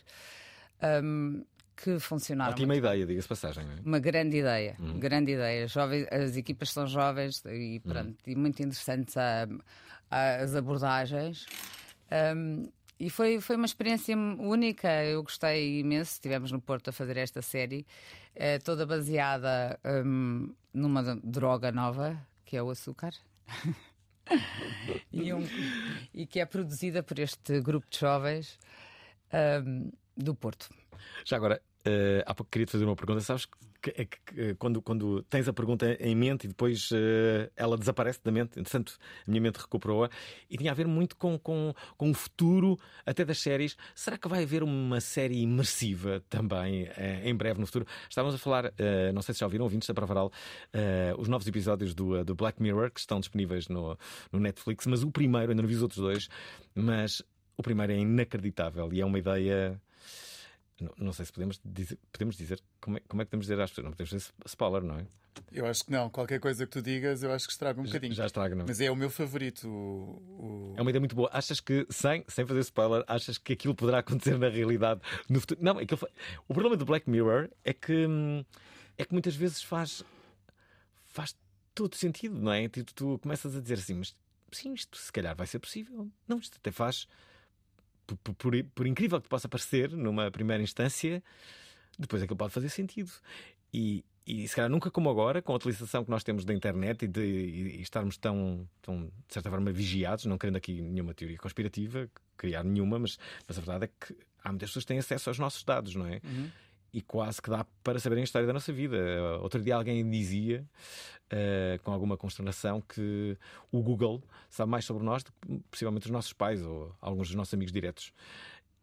hum, 1.03 1.45
que 1.81 1.99
funcionaram. 1.99 2.51
Ótima 2.51 2.75
ideia, 2.75 3.05
diga-se 3.05 3.27
passagem. 3.27 3.65
não 3.65 3.73
é? 3.73 3.79
Uma 3.85 3.99
grande 3.99 4.37
ideia, 4.37 4.75
Uhum. 4.79 4.99
grande 4.99 5.31
ideia. 5.31 5.67
Jovens, 5.67 6.07
as 6.11 6.35
equipas 6.35 6.71
são 6.71 6.85
jovens 6.85 7.41
e, 7.45 7.79
pronto, 7.79 8.17
e 8.27 8.35
muito 8.35 8.61
interessantes 8.61 9.15
a- 9.15 9.47
a- 10.11 10.35
as 10.37 10.55
abordagens. 10.55 11.45
Um, 12.35 12.69
e 12.99 13.09
foi, 13.09 13.39
foi 13.39 13.55
uma 13.55 13.65
experiência 13.65 14.17
única, 14.17 14.89
eu 15.05 15.23
gostei 15.23 15.79
imenso. 15.79 16.13
Estivemos 16.13 16.51
no 16.51 16.59
Porto 16.59 16.89
a 16.89 16.91
fazer 16.91 17.15
esta 17.15 17.41
série, 17.41 17.85
eh, 18.35 18.59
toda 18.59 18.85
baseada 18.85 19.79
um, 20.05 20.53
numa 20.73 21.15
droga 21.23 21.71
nova, 21.71 22.19
que 22.43 22.57
é 22.57 22.61
o 22.63 22.69
açúcar. 22.69 23.13
e, 25.11 25.33
um- 25.33 25.47
e 26.13 26.25
que 26.25 26.39
é 26.39 26.45
produzida 26.45 27.01
por 27.01 27.17
este 27.19 27.61
grupo 27.61 27.87
de 27.89 27.99
jovens 27.99 28.59
um, 29.65 29.91
do 30.17 30.35
Porto. 30.35 30.69
Já 31.25 31.37
agora, 31.37 31.61
eh, 31.85 32.23
há 32.25 32.33
pouco 32.33 32.51
queria 32.51 32.65
te 32.65 32.71
fazer 32.71 32.85
uma 32.85 32.95
pergunta. 32.95 33.21
Sabes 33.21 33.47
que, 33.81 33.89
é 33.91 34.05
que, 34.05 34.17
eh, 34.37 34.55
quando, 34.57 34.81
quando 34.81 35.23
tens 35.23 35.47
a 35.47 35.53
pergunta 35.53 35.97
em 35.99 36.15
mente 36.15 36.45
e 36.45 36.47
depois 36.47 36.89
eh, 36.91 37.49
ela 37.55 37.77
desaparece 37.77 38.19
da 38.23 38.31
mente, 38.31 38.59
entretanto, 38.59 38.97
a 39.25 39.29
minha 39.31 39.41
mente 39.41 39.57
recuperou-a 39.57 40.09
e 40.49 40.57
tinha 40.57 40.71
a 40.71 40.73
ver 40.73 40.87
muito 40.87 41.15
com, 41.15 41.37
com, 41.39 41.73
com 41.97 42.11
o 42.11 42.13
futuro 42.13 42.77
até 43.05 43.23
das 43.23 43.39
séries. 43.39 43.77
Será 43.95 44.17
que 44.17 44.27
vai 44.27 44.43
haver 44.43 44.63
uma 44.63 44.99
série 44.99 45.41
imersiva 45.41 46.21
também 46.29 46.87
eh, 46.97 47.21
em 47.23 47.35
breve 47.35 47.59
no 47.59 47.65
futuro? 47.65 47.85
Estávamos 48.09 48.35
a 48.35 48.37
falar, 48.37 48.73
não 49.13 49.21
sei 49.21 49.33
se 49.33 49.39
já 49.39 49.45
ouviram, 49.45 49.63
ouvintes 49.63 49.87
da 49.87 49.93
Pravaral, 49.93 50.31
os 51.17 51.27
novos 51.27 51.47
episódios 51.47 51.93
do, 51.93 52.23
do 52.23 52.35
Black 52.35 52.61
Mirror 52.61 52.91
que 52.91 52.99
estão 52.99 53.19
disponíveis 53.19 53.67
no, 53.67 53.97
no 54.31 54.39
Netflix, 54.39 54.85
mas 54.85 55.03
o 55.03 55.11
primeiro, 55.11 55.51
ainda 55.51 55.61
não 55.61 55.67
vi 55.67 55.75
os 55.75 55.81
outros 55.81 55.99
dois, 55.99 56.27
mas 56.75 57.21
o 57.57 57.63
primeiro 57.63 57.91
é 57.91 57.97
inacreditável 57.97 58.91
e 58.93 59.01
é 59.01 59.05
uma 59.05 59.19
ideia. 59.19 59.79
Não, 60.83 60.93
não 60.97 61.13
sei 61.13 61.25
se 61.25 61.31
podemos 61.33 61.59
dizer, 61.63 61.97
podemos 62.11 62.35
dizer 62.35 62.61
como, 62.81 62.97
é, 62.97 63.01
como 63.07 63.21
é 63.21 63.25
que 63.25 63.29
podemos 63.31 63.45
dizer 63.45 63.59
às 63.61 63.69
pessoas. 63.69 63.85
Não 63.85 63.91
podemos 63.91 64.09
dizer 64.09 64.33
spoiler, 64.45 64.83
não 64.83 64.97
é? 64.99 65.05
Eu 65.51 65.65
acho 65.65 65.85
que 65.85 65.91
não. 65.91 66.09
Qualquer 66.09 66.39
coisa 66.39 66.65
que 66.65 66.71
tu 66.71 66.81
digas, 66.81 67.23
eu 67.23 67.31
acho 67.31 67.45
que 67.47 67.51
estraga 67.53 67.79
um 67.79 67.83
bocadinho. 67.83 68.13
Já 68.13 68.25
estraga, 68.25 68.55
não? 68.55 68.65
Mas 68.67 68.79
é 68.81 68.91
o 68.91 68.95
meu 68.95 69.09
favorito. 69.09 69.67
o- 69.67 70.73
o- 70.73 70.75
É 70.77 70.81
uma 70.81 70.89
ideia 70.91 70.99
muito 70.99 71.15
boa. 71.15 71.29
Achas 71.33 71.59
que, 71.59 71.87
sem, 71.89 72.23
sem 72.27 72.45
fazer 72.45 72.59
spoiler, 72.61 73.03
achas 73.07 73.37
que 73.37 73.53
aquilo 73.53 73.73
poderá 73.73 73.99
acontecer 73.99 74.37
na 74.37 74.49
realidade 74.49 75.01
no 75.29 75.39
futuro? 75.39 75.59
Não, 75.63 75.77
aquilo 75.79 75.97
fa- 75.97 76.09
o 76.47 76.53
problema 76.53 76.75
do 76.77 76.85
Black 76.85 77.09
Mirror 77.09 77.49
é 77.63 77.73
que 77.73 78.05
é 78.97 79.05
que 79.05 79.13
muitas 79.13 79.35
vezes 79.35 79.61
faz 79.63 80.03
faz 81.05 81.35
todo 81.73 81.95
sentido, 81.95 82.35
não 82.39 82.51
é? 82.51 82.67
Tu, 82.67 82.83
tu 82.85 83.19
começas 83.19 83.55
a 83.55 83.61
dizer 83.61 83.75
assim, 83.75 83.93
mas 83.95 84.15
sim, 84.51 84.73
isto 84.73 84.97
se 84.97 85.11
calhar 85.11 85.35
vai 85.35 85.47
ser 85.47 85.59
possível. 85.59 86.09
Não, 86.27 86.37
isto 86.39 86.57
até 86.57 86.71
faz 86.71 87.07
por, 88.17 88.33
por- 88.35 88.63
por- 88.75 88.87
incrível 88.87 89.19
que 89.21 89.27
possa 89.29 89.47
parecer 89.47 89.91
numa 89.91 90.29
primeira 90.31 90.61
instância, 90.63 91.23
depois 91.97 92.21
aquilo 92.21 92.37
pode 92.37 92.53
fazer 92.53 92.69
sentido. 92.69 93.11
E, 93.73 94.03
e 94.25 94.47
se 94.47 94.55
calhar 94.55 94.69
nunca 94.69 94.89
como 94.91 95.09
agora, 95.09 95.41
com 95.41 95.53
a 95.53 95.55
utilização 95.55 96.03
que 96.03 96.09
nós 96.11 96.23
temos 96.23 96.45
da 96.45 96.53
internet 96.53 97.05
e 97.05 97.07
de 97.07 97.21
e 97.21 97.81
estarmos 97.81 98.17
tão, 98.17 98.67
tão, 98.81 99.05
de 99.27 99.33
certa 99.33 99.49
forma, 99.49 99.71
vigiados, 99.71 100.25
não 100.25 100.37
querendo 100.37 100.57
aqui 100.57 100.81
nenhuma 100.81 101.13
teoria 101.13 101.37
conspirativa, 101.37 102.09
criar 102.37 102.63
nenhuma, 102.63 102.99
mas, 102.99 103.17
mas 103.47 103.57
a 103.57 103.61
verdade 103.61 103.85
é 103.85 104.05
que 104.05 104.15
há 104.43 104.49
muitas 104.49 104.69
pessoas 104.69 104.83
que 104.83 104.87
têm 104.89 104.99
acesso 104.99 105.29
aos 105.29 105.39
nossos 105.39 105.63
dados, 105.63 105.95
não 105.95 106.05
é? 106.05 106.21
Uhum. 106.23 106.49
E 106.91 107.01
quase 107.01 107.41
que 107.41 107.49
dá 107.49 107.65
para 107.83 107.99
saberem 107.99 108.21
a 108.21 108.25
história 108.25 108.47
da 108.47 108.53
nossa 108.53 108.73
vida. 108.73 108.97
Outro 109.41 109.61
dia 109.61 109.75
alguém 109.75 110.07
dizia, 110.09 110.67
uh, 111.31 111.83
com 111.83 111.91
alguma 111.91 112.17
consternação, 112.17 112.81
que 112.81 113.37
o 113.71 113.81
Google 113.81 114.23
sabe 114.49 114.71
mais 114.71 114.85
sobre 114.85 115.03
nós 115.03 115.23
do 115.23 115.31
que 115.31 115.59
possivelmente 115.69 116.07
os 116.07 116.11
nossos 116.11 116.33
pais 116.33 116.63
ou 116.63 116.95
alguns 116.99 117.27
dos 117.27 117.35
nossos 117.35 117.53
amigos 117.53 117.71
diretos. 117.71 118.11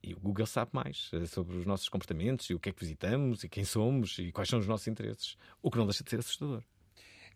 E 0.03 0.14
o 0.14 0.21
Google 0.21 0.47
sabe 0.47 0.71
mais 0.73 1.11
uh, 1.12 1.27
sobre 1.27 1.57
os 1.57 1.66
nossos 1.66 1.88
comportamentos 1.88 2.49
e 2.49 2.55
o 2.55 2.61
que 2.61 2.69
é 2.69 2.73
que 2.73 2.81
visitamos 2.81 3.42
e 3.42 3.49
quem 3.49 3.64
somos 3.64 4.19
e 4.19 4.31
quais 4.31 4.49
são 4.49 4.59
os 4.59 4.66
nossos 4.66 4.87
interesses. 4.87 5.37
O 5.61 5.71
que 5.71 5.79
não 5.79 5.87
deixa 5.87 6.05
de 6.05 6.11
ser 6.11 6.21
assustador. 6.21 6.62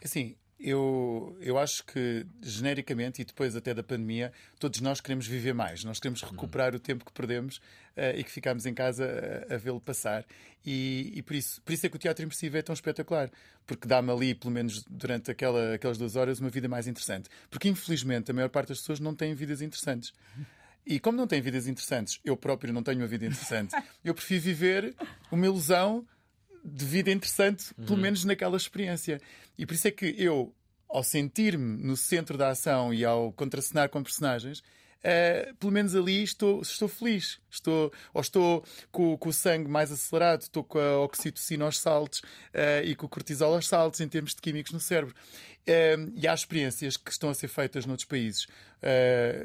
Assim, 0.02 0.36
eu, 0.60 1.36
eu 1.40 1.58
acho 1.58 1.84
que 1.84 2.26
genericamente 2.42 3.22
e 3.22 3.24
depois 3.24 3.56
até 3.56 3.72
da 3.72 3.82
pandemia, 3.82 4.30
todos 4.58 4.80
nós 4.80 5.00
queremos 5.00 5.26
viver 5.26 5.54
mais. 5.54 5.82
Nós 5.84 5.98
queremos 5.98 6.22
recuperar 6.22 6.74
o 6.74 6.78
tempo 6.78 7.04
que 7.04 7.12
perdemos 7.12 7.60
eh, 7.96 8.18
e 8.18 8.24
que 8.24 8.30
ficámos 8.30 8.66
em 8.66 8.74
casa 8.74 9.46
a, 9.48 9.54
a 9.54 9.56
vê-lo 9.56 9.80
passar. 9.80 10.24
E, 10.64 11.12
e 11.14 11.22
por, 11.22 11.34
isso, 11.34 11.62
por 11.62 11.72
isso 11.72 11.86
é 11.86 11.88
que 11.88 11.96
o 11.96 11.98
teatro 11.98 12.22
imersivo 12.22 12.58
é 12.58 12.62
tão 12.62 12.74
espetacular. 12.74 13.30
Porque 13.66 13.88
dá-me 13.88 14.12
ali, 14.12 14.34
pelo 14.34 14.52
menos 14.52 14.84
durante 14.84 15.30
aquela, 15.30 15.74
aquelas 15.74 15.96
duas 15.96 16.14
horas, 16.14 16.40
uma 16.40 16.50
vida 16.50 16.68
mais 16.68 16.86
interessante. 16.86 17.30
Porque 17.48 17.68
infelizmente 17.68 18.30
a 18.30 18.34
maior 18.34 18.50
parte 18.50 18.68
das 18.68 18.80
pessoas 18.80 19.00
não 19.00 19.14
tem 19.14 19.34
vidas 19.34 19.62
interessantes. 19.62 20.12
E 20.86 21.00
como 21.00 21.16
não 21.16 21.26
têm 21.26 21.40
vidas 21.40 21.66
interessantes, 21.66 22.20
eu 22.24 22.36
próprio 22.36 22.72
não 22.72 22.82
tenho 22.82 22.98
uma 22.98 23.06
vida 23.06 23.24
interessante, 23.26 23.74
eu 24.04 24.14
prefiro 24.14 24.40
viver 24.40 24.94
uma 25.30 25.46
ilusão 25.46 26.06
de 26.64 26.84
vida 26.84 27.10
interessante, 27.10 27.74
pelo 27.74 27.96
menos 27.96 28.24
naquela 28.24 28.56
experiência. 28.56 29.20
E 29.56 29.66
por 29.66 29.74
isso 29.74 29.88
é 29.88 29.90
que 29.90 30.14
eu, 30.18 30.54
ao 30.88 31.02
sentir-me 31.02 31.82
no 31.82 31.96
centro 31.96 32.36
da 32.36 32.48
ação 32.48 32.92
e 32.92 33.04
ao 33.04 33.32
contracenar 33.32 33.88
com 33.88 34.02
personagens, 34.02 34.62
eh, 35.02 35.52
pelo 35.58 35.72
menos 35.72 35.94
ali 35.94 36.22
estou, 36.22 36.60
estou 36.60 36.88
feliz. 36.88 37.40
Estou, 37.50 37.92
ou 38.12 38.20
estou 38.20 38.64
com, 38.90 39.16
com 39.16 39.28
o 39.28 39.32
sangue 39.32 39.68
mais 39.68 39.90
acelerado, 39.90 40.42
estou 40.42 40.62
com 40.62 40.78
a 40.78 41.00
oxitocina 41.00 41.64
aos 41.64 41.78
saltos 41.78 42.22
eh, 42.52 42.82
e 42.84 42.94
com 42.94 43.06
o 43.06 43.08
cortisol 43.08 43.54
aos 43.54 43.66
saltos 43.66 44.00
em 44.00 44.08
termos 44.08 44.34
de 44.34 44.42
químicos 44.42 44.72
no 44.72 44.80
cérebro. 44.80 45.14
Eh, 45.66 45.96
e 46.14 46.28
há 46.28 46.34
experiências 46.34 46.96
que 46.96 47.10
estão 47.10 47.30
a 47.30 47.34
ser 47.34 47.48
feitas 47.48 47.86
noutros 47.86 48.06
países 48.06 48.46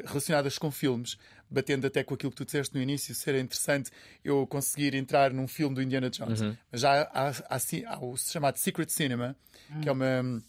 relacionadas 0.05 0.57
com 0.57 0.71
filmes, 0.71 1.17
batendo 1.49 1.87
até 1.87 2.03
com 2.03 2.13
aquilo 2.13 2.31
que 2.31 2.37
tu 2.37 2.45
disseste 2.45 2.75
no 2.75 2.81
início, 2.81 3.13
ser 3.15 3.35
interessante 3.35 3.91
eu 4.23 4.45
conseguir 4.47 4.95
entrar 4.95 5.31
num 5.31 5.47
filme 5.47 5.75
do 5.75 5.81
Indiana 5.81 6.09
Jones. 6.09 6.41
Uhum. 6.41 6.57
Mas 6.71 6.81
já 6.81 7.01
há, 7.03 7.29
há, 7.29 7.57
há, 7.87 7.99
o 8.05 8.17
chamado 8.17 8.57
Secret 8.57 8.89
Cinema, 8.89 9.35
que 9.81 9.89
é 9.89 9.91
uma, 9.91 10.41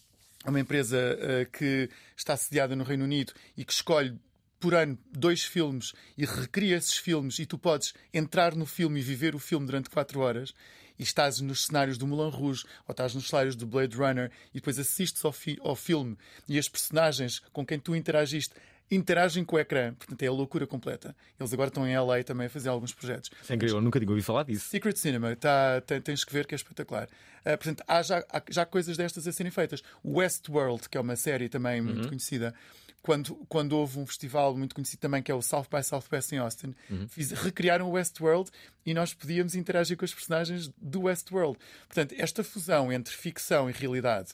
uma 0.47 0.61
empresa 0.61 0.97
eh, 0.99 1.45
que 1.47 1.89
está 2.17 2.37
sediada 2.37 2.75
no 2.75 2.85
Reino 2.85 3.05
Unido 3.05 3.33
e 3.57 3.65
que 3.65 3.73
escolhe 3.73 4.19
por 4.59 4.75
ano 4.75 4.99
dois 5.13 5.45
filmes 5.45 5.93
e 6.17 6.25
recria 6.25 6.77
esses 6.77 6.97
filmes 6.97 7.39
e 7.39 7.47
tu 7.47 7.59
podes 7.59 7.93
entrar 8.13 8.55
no 8.55 8.65
filme 8.65 9.01
e 9.01 9.03
viver 9.03 9.35
o 9.35 9.39
filme 9.39 9.67
durante 9.67 9.91
quatro 9.91 10.21
horas 10.21 10.55
e 10.99 11.03
estás 11.03 11.41
nos 11.41 11.67
cenários 11.67 11.99
do 11.99 12.07
Moulin 12.07 12.31
Rouge 12.31 12.65
ou 12.89 12.93
estás 12.93 13.15
nos 13.15 13.29
cenários 13.29 13.55
do 13.55 13.67
Blade 13.67 13.95
Runner 13.95 14.31
e 14.53 14.55
depois 14.55 14.79
assistes 14.79 15.23
ao, 15.27 15.33
fi- 15.33 15.59
ao 15.61 15.77
filme 15.77 16.17
e 16.49 16.59
as 16.59 16.71
personagens 16.71 17.41
com 17.53 17.67
quem 17.67 17.79
tu 17.79 17.95
interagiste 17.95 18.55
interagem 18.91 19.45
com 19.45 19.57
o 19.57 19.59
ecrã. 19.59 19.95
Portanto, 19.95 20.23
é 20.23 20.27
a 20.27 20.33
loucura 20.33 20.67
completa. 20.67 21.15
Eles 21.39 21.53
agora 21.53 21.69
estão 21.69 21.87
em 21.87 21.97
LA 21.99 22.23
também 22.25 22.47
a 22.47 22.51
fazer 22.51 22.69
alguns 22.69 22.93
projetos. 22.93 23.31
Isso 23.43 23.53
é 23.53 23.57
incrível, 23.57 23.79
eu 23.79 23.83
nunca 23.83 23.99
tinha 23.99 24.09
ouvido 24.11 24.25
falar 24.25 24.45
disso. 24.45 24.69
Secret 24.69 24.97
Cinema, 24.97 25.35
tá, 25.37 25.81
tens 26.05 26.25
que 26.25 26.33
ver 26.33 26.47
que 26.47 26.55
é 26.55 26.57
espetacular. 26.57 27.09
Ah, 27.45 27.57
portanto, 27.57 27.83
há 27.87 28.03
já, 28.03 28.25
há 28.31 28.43
já 28.49 28.65
coisas 28.67 28.97
destas 28.97 29.27
a 29.27 29.33
serem 29.33 29.51
feitas. 29.53 29.83
Westworld, 30.05 30.89
que 30.89 30.97
é 30.97 31.01
uma 31.01 31.17
série 31.17 31.49
também 31.49 31.81
muito 31.81 32.03
Uhum. 32.03 32.09
conhecida, 32.09 32.55
quando, 33.03 33.37
quando 33.49 33.73
houve 33.75 34.01
um 34.01 34.07
festival 34.07 34.57
muito 34.57 34.75
conhecido 34.75 34.99
também, 34.99 35.23
que 35.23 35.31
é 35.31 35.35
o 35.35 35.41
South 35.41 35.67
by 35.73 35.83
Southwest 35.85 36.33
em 36.33 36.39
Austin, 36.39 36.75
Uhum. 36.91 37.07
fiz- 37.09 37.31
recriaram 37.31 37.89
o 37.89 37.93
Westworld 37.93 38.51
e 38.85 38.93
nós 38.93 39.15
podíamos 39.15 39.55
interagir 39.55 39.97
com 39.97 40.05
os 40.05 40.13
personagens 40.13 40.73
do 40.77 41.03
Westworld. 41.03 41.57
Portanto, 41.87 42.15
esta 42.19 42.43
fusão 42.43 42.93
entre 42.93 43.15
ficção 43.15 43.71
e 43.71 43.73
realidade 43.73 44.31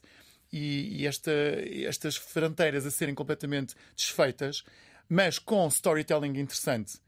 e, 0.52 1.00
e 1.02 1.06
esta, 1.06 1.32
estas 1.86 2.16
fronteiras 2.16 2.84
a 2.86 2.90
serem 2.90 3.14
completamente 3.14 3.74
desfeitas, 3.96 4.62
mas 5.08 5.38
com 5.38 5.66
storytelling 5.68 6.38
interessante 6.38 6.98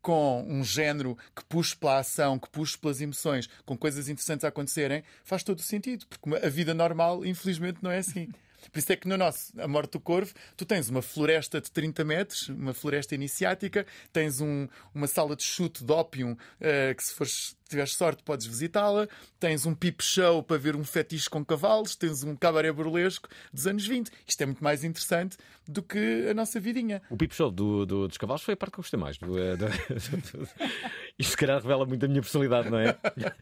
com 0.00 0.44
um 0.46 0.62
género 0.62 1.16
que 1.34 1.42
puxe 1.46 1.74
pela 1.74 1.98
ação, 2.00 2.38
que 2.38 2.50
puxe 2.50 2.76
pelas 2.76 3.00
emoções, 3.00 3.48
com 3.64 3.74
coisas 3.74 4.06
interessantes 4.06 4.44
a 4.44 4.48
acontecerem, 4.48 5.02
faz 5.24 5.42
todo 5.42 5.60
o 5.60 5.62
sentido, 5.62 6.04
porque 6.06 6.44
a 6.44 6.48
vida 6.50 6.74
normal, 6.74 7.24
infelizmente, 7.24 7.78
não 7.80 7.90
é 7.90 7.98
assim. 8.00 8.28
Por 8.70 8.78
isso 8.78 8.92
é 8.92 8.96
que 8.96 9.08
no 9.08 9.16
nosso 9.16 9.58
A 9.58 9.66
Morte 9.66 9.92
do 9.92 10.00
Corvo, 10.00 10.34
tu 10.58 10.66
tens 10.66 10.90
uma 10.90 11.00
floresta 11.00 11.58
de 11.58 11.70
30 11.70 12.04
metros, 12.04 12.50
uma 12.50 12.74
floresta 12.74 13.14
iniciática, 13.14 13.86
tens 14.12 14.42
um- 14.42 14.68
uma 14.94 15.06
sala 15.06 15.34
de 15.34 15.42
chute 15.42 15.82
de 15.82 15.90
ópio 15.92 16.36
eh, 16.60 16.92
que, 16.94 17.02
se 17.02 17.14
fores, 17.14 17.56
tiveres 17.68 17.94
sorte, 17.94 18.22
podes 18.22 18.46
visitá-la, 18.46 19.08
tens 19.40 19.66
um 19.66 19.74
peep 19.74 20.00
show 20.02 20.42
para 20.42 20.56
ver 20.58 20.76
um 20.76 20.84
fetiche 20.84 21.28
com 21.30 21.44
cavalos, 21.44 21.96
tens 21.96 22.22
um 22.22 22.36
cabaré 22.36 22.70
burlesco 22.72 23.28
dos 23.52 23.66
anos 23.66 23.86
20. 23.86 24.10
Isto 24.26 24.42
é 24.42 24.46
muito 24.46 24.62
mais 24.62 24.84
interessante 24.84 25.36
do 25.66 25.82
que 25.82 26.28
a 26.30 26.34
nossa 26.34 26.60
vidinha. 26.60 27.00
O 27.10 27.16
Pip 27.16 27.34
Show 27.34 27.50
do, 27.50 27.86
do- 27.86 28.06
dos 28.08 28.18
cavalos 28.18 28.42
foi 28.42 28.54
a 28.54 28.56
parte 28.56 28.72
que 28.72 28.78
eu 28.80 28.82
gostei 28.82 29.00
mais. 29.00 29.16
Do, 29.18 29.38
eh, 29.38 29.56
da- 29.56 29.68
Isto 31.18 31.30
se 31.30 31.36
calhar 31.36 31.60
revela 31.60 31.86
muito 31.86 32.04
a 32.04 32.08
minha 32.08 32.20
personalidade, 32.20 32.70
não 32.70 32.78
é? 32.78 32.96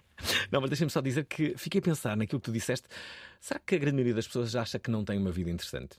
Não, 0.52 0.60
mas 0.60 0.70
deixa-me 0.70 0.90
só 0.90 1.00
dizer 1.00 1.24
que 1.24 1.54
fiquei 1.56 1.80
a 1.80 1.82
pensar 1.82 2.16
naquilo 2.16 2.40
que 2.40 2.44
tu 2.44 2.52
disseste. 2.52 2.86
Será 3.40 3.58
que 3.58 3.74
a 3.74 3.78
grande 3.78 3.94
maioria 3.94 4.14
das 4.14 4.26
pessoas 4.26 4.54
acha 4.54 4.78
que 4.78 4.88
não 4.90 5.04
tem 5.04 5.18
uma 5.18 5.32
vida 5.32 5.50
interessante? 5.50 5.96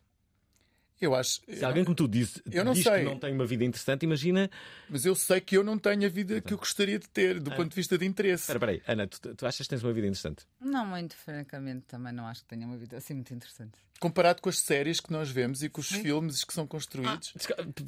Eu 1.04 1.14
acho. 1.16 1.41
Se 1.47 1.66
alguém 1.66 1.84
como 1.84 1.95
tu 1.95 2.08
diz, 2.08 2.41
Eu 2.51 2.64
não 2.64 2.74
diz 2.74 2.84
sei. 2.84 2.99
que 2.99 3.04
não 3.04 3.20
tem 3.20 3.34
uma 3.34 3.45
vida 3.45 3.64
interessante, 3.66 4.04
imagina. 4.04 4.49
Mas 4.89 5.06
eu 5.06 5.14
sei 5.16 5.41
que 5.41 5.58
eu 5.58 5.64
não 5.64 5.78
tenho 5.78 6.06
a 6.06 6.10
vida 6.10 6.39
que 6.39 6.54
eu 6.54 6.58
gostaria 6.58 6.97
de 6.97 7.10
ter, 7.10 7.39
do 7.39 7.51
Ah. 7.51 7.56
ponto 7.56 7.70
de 7.70 7.76
vista 7.76 7.97
de 7.97 8.06
interesse. 8.06 8.43
Espera, 8.51 8.58
espera 8.58 8.72
aí, 8.72 8.82
Ana, 8.88 9.08
tu, 9.08 9.36
tu 9.36 9.45
achas 9.45 9.66
que 9.66 9.70
tens 9.70 9.84
uma 9.84 9.91
vida 9.91 10.08
interessante? 10.08 10.45
Não, 10.62 10.86
muito 10.86 11.16
francamente, 11.16 11.86
também 11.88 12.14
não 12.14 12.26
acho 12.28 12.41
que 12.41 12.47
tenha 12.47 12.66
uma 12.66 12.78
vida 12.78 12.97
assim 12.97 13.14
muito 13.14 13.34
interessante. 13.34 13.74
Comparado 13.99 14.41
com 14.41 14.49
as 14.49 14.60
séries 14.60 14.99
que 14.99 15.12
nós 15.12 15.30
vemos 15.30 15.62
e 15.64 15.70
com 15.70 15.80
os 15.82 15.88
filmes 15.89 16.43
que 16.43 16.54
são 16.54 16.66
construídos. 16.68 17.34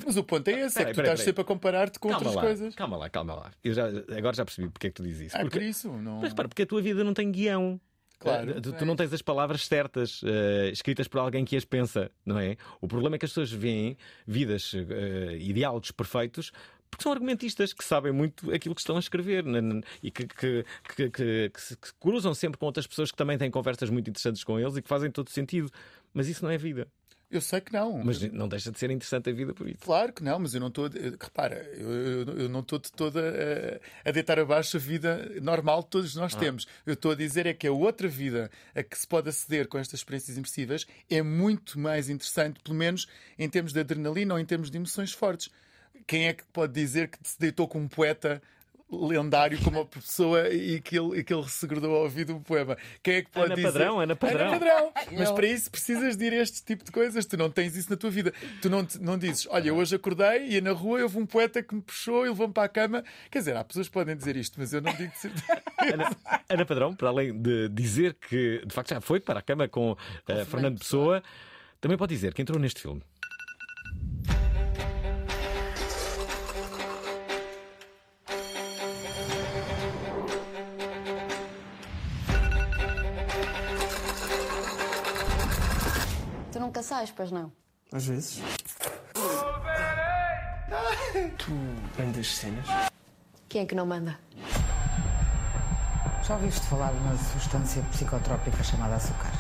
Mas 0.06 0.16
o 0.18 0.24
ponto 0.24 0.48
é 0.48 0.52
esse, 0.52 0.60
é 0.60 0.64
Ah, 0.64 0.68
Espera 0.68 0.86
aí, 0.86 0.86
que 0.86 0.92
tu 0.92 0.92
espera 0.92 1.08
aí, 1.10 1.14
estás 1.14 1.22
sempre 1.26 1.42
a 1.42 1.46
comparar-te 1.46 2.00
com 2.00 2.10
calma 2.10 2.18
outras 2.28 2.36
lá, 2.36 2.42
coisas. 2.42 2.76
Calma 2.76 2.98
lá, 2.98 3.10
calma 3.10 3.34
lá. 3.36 3.52
Eu 3.64 3.74
já, 3.74 3.88
agora 4.18 4.36
já 4.36 4.46
percebi 4.46 4.70
porque 4.70 4.88
é 4.88 4.90
que 4.90 4.96
tu 4.96 5.04
dizes 5.04 5.28
isso. 5.28 5.36
Ah, 5.38 5.42
porque, 5.42 5.60
por 5.60 5.66
isso, 5.66 5.90
não- 5.92 6.20
Mas 6.22 6.30
repara, 6.30 6.48
porque 6.48 6.62
a 6.62 6.66
tua 6.66 6.82
vida 6.82 7.04
não 7.04 7.14
tem 7.14 7.32
guião. 7.32 7.80
Claro. 8.20 8.52
Eh, 8.52 8.62
tu, 8.62 8.74
tu 8.74 8.86
não 8.86 8.96
tens 8.96 9.12
as 9.14 9.22
palavras 9.22 9.66
certas, 9.66 10.22
eh, 10.24 10.70
escritas 10.72 11.08
por 11.08 11.20
alguém 11.20 11.44
que 11.46 11.56
as 11.56 11.66
pensa, 11.66 12.10
não 12.26 12.40
é? 12.40 12.56
O 12.82 12.88
problema 12.88 13.16
é 13.16 13.20
que 13.20 13.26
as 13.26 13.32
pessoas 13.32 13.52
veem 13.52 13.98
vidas 14.26 14.74
eh, 14.74 15.38
ideais, 15.40 15.92
perfeitos, 15.92 16.52
porque 16.90 17.04
são 17.04 17.12
argumentistas 17.12 17.74
que 17.74 17.84
sabem 17.84 18.14
muito 18.14 18.52
aquilo 18.54 18.74
que 18.74 18.80
estão 18.82 18.96
a 18.96 19.00
escrever 19.00 19.44
n- 19.46 19.58
n- 19.60 19.84
e 20.02 20.10
que, 20.10 20.26
que- 20.28 20.66
que- 20.96 21.10
que- 21.10 21.50
que 21.50 21.62
se 21.62 21.76
que 21.78 21.88
se 21.90 21.94
cruzam 22.00 22.34
sempre 22.34 22.58
com 22.58 22.66
outras 22.68 22.88
pessoas 22.88 23.12
que 23.12 23.18
também 23.18 23.38
têm 23.38 23.52
conversas 23.52 23.90
muito 23.90 24.10
interessantes 24.10 24.44
com 24.44 24.58
eles 24.60 24.78
e 24.78 24.82
que 24.82 24.88
fazem 24.88 25.12
todo 25.12 25.30
sentido. 25.30 25.70
Mas 26.14 26.30
isso 26.30 26.44
não 26.46 26.52
é 26.52 26.58
vida. 26.58 26.88
Eu 27.32 27.42
sei 27.42 27.60
que 27.60 27.74
não. 27.74 28.04
Mas 28.04 28.22
não 28.32 28.48
deixa 28.48 28.72
de 28.72 28.78
ser 28.80 28.92
interessante 28.92 29.30
a 29.30 29.34
vida 29.34 29.54
por 29.54 29.68
isso. 29.68 29.80
Claro 29.80 30.14
que 30.14 30.24
não, 30.24 30.40
mas 30.40 30.54
eu 30.54 30.60
não 30.62 30.68
estou. 30.68 30.88
Repara, 31.20 31.58
eu, 31.74 31.90
eu- 31.92 32.38
eu 32.42 32.50
não 32.50 32.60
estou 32.60 32.78
de 32.80 32.92
toda 32.92 33.80
a, 34.06 34.10
a 34.10 34.12
deitar 34.12 34.38
abaixo 34.40 34.78
a 34.78 34.80
vida 34.80 35.32
normal 35.42 35.84
que 35.84 35.90
todos 35.90 36.16
nós 36.16 36.36
Ah. 36.36 36.40
temos. 36.40 36.68
Eu 36.86 36.94
estou 36.94 37.12
a 37.12 37.16
dizer 37.16 37.46
é 37.48 37.54
que 37.54 37.68
a 37.68 37.72
outra 37.72 38.08
vida 38.08 38.50
a 38.76 38.84
que 38.84 38.98
se 38.98 39.08
pode 39.08 39.28
aceder 39.30 39.68
com 39.68 39.78
estas 39.78 40.00
experiências 40.02 40.38
imersivas 40.38 40.86
é 41.10 41.22
muito 41.22 41.80
mais 41.80 42.10
interessante, 42.10 42.60
pelo 42.64 42.78
menos 42.78 43.08
em 43.40 43.50
termos 43.50 43.74
de 43.74 43.80
adrenalina 43.80 44.34
ou 44.36 44.40
em 44.40 44.46
termos 44.46 44.70
de 44.70 44.78
emoções 44.78 45.12
fortes. 45.12 45.50
Quem 46.08 46.28
é 46.28 46.34
que 46.34 46.44
pode 46.54 46.74
dizer 46.74 47.08
que 47.10 47.18
se 47.24 47.40
deitou 47.40 47.68
com 47.68 47.80
um 47.80 47.88
poeta 47.88 48.42
lendário 49.08 49.58
como 49.64 49.80
uma 49.80 49.86
pessoa 49.86 50.50
e 50.50 50.80
que 50.82 50.98
ele, 50.98 51.20
e 51.20 51.24
que 51.24 51.34
ele 51.34 51.48
segredou 51.50 51.96
ao 51.96 52.04
ouvido 52.04 52.36
um 52.36 52.42
poema? 52.42 52.78
Quem 53.02 53.16
é 53.16 53.22
que 53.22 53.30
pode 53.30 53.48
Ana 53.48 53.56
dizer? 53.56 53.72
Padrão, 53.72 54.00
Ana 54.00 54.16
Padrão. 54.16 54.48
Ana 54.48 54.60
Padrão. 54.60 54.94
Mas 55.18 55.32
para 55.32 55.48
isso 55.48 55.72
precisas 55.72 56.16
de 56.16 56.26
ir 56.26 56.34
a 56.34 56.38
este 56.38 56.64
tipo 56.64 56.84
de 56.84 56.92
coisas. 56.92 57.26
Tu 57.26 57.38
não 57.38 57.50
tens 57.50 57.76
isso 57.76 57.90
na 57.90 57.98
tua 57.98 58.10
vida. 58.10 58.34
Tu 58.62 58.70
não, 58.70 58.88
não 59.02 59.18
dizes, 59.18 59.48
olha, 59.50 59.74
hoje 59.74 59.96
acordei 59.96 60.58
e 60.58 60.62
na 60.62 60.72
rua 60.72 61.02
houve 61.02 61.18
um 61.18 61.26
poeta 61.26 61.62
que 61.62 61.76
me 61.76 61.82
puxou 61.82 62.26
e 62.26 62.30
levou-me 62.30 62.54
para 62.54 62.64
a 62.64 62.70
cama. 62.70 63.04
Quer 63.30 63.40
dizer, 63.40 63.58
há 63.58 63.64
pessoas 63.64 63.88
que 63.88 63.94
podem 63.94 64.16
dizer 64.16 64.36
isto, 64.36 64.60
mas 64.60 64.74
eu 64.74 64.82
não 64.82 64.94
digo 64.94 65.12
de 65.12 65.20
certeza. 65.20 65.46
Ana, 65.94 66.16
Ana 66.50 66.66
Padrão, 66.66 66.96
para 66.96 67.10
além 67.10 67.34
de 67.34 67.70
dizer 67.70 68.16
que 68.16 68.64
de 68.66 68.74
facto 68.74 68.90
já 68.90 69.02
foi 69.02 69.20
para 69.20 69.40
a 69.40 69.42
cama 69.42 69.68
com, 69.68 69.96
eh, 70.28 70.46
Fernando 70.46 70.80
Pessoa, 70.80 71.22
também 71.82 71.98
pode 71.98 72.16
dizer 72.16 72.34
que 72.34 72.42
entrou 72.42 72.60
neste 72.60 72.82
filme. 72.82 73.02
Nunca 86.66 86.82
sais, 86.82 87.12
pois 87.12 87.32
não? 87.32 87.52
Às 87.92 88.06
vezes. 88.06 88.42
Tu 91.38 91.52
vendes 91.96 92.36
cenas? 92.36 92.66
Quem 93.48 93.62
é 93.62 93.66
que 93.66 93.76
não 93.76 93.86
manda? 93.86 94.18
Já 96.24 96.34
ouviste 96.36 96.66
falar 96.66 96.92
de 96.92 96.98
uma 96.98 97.16
substância 97.18 97.84
psicotrópica 97.92 98.64
chamada 98.64 98.96
açúcar? 98.96 99.32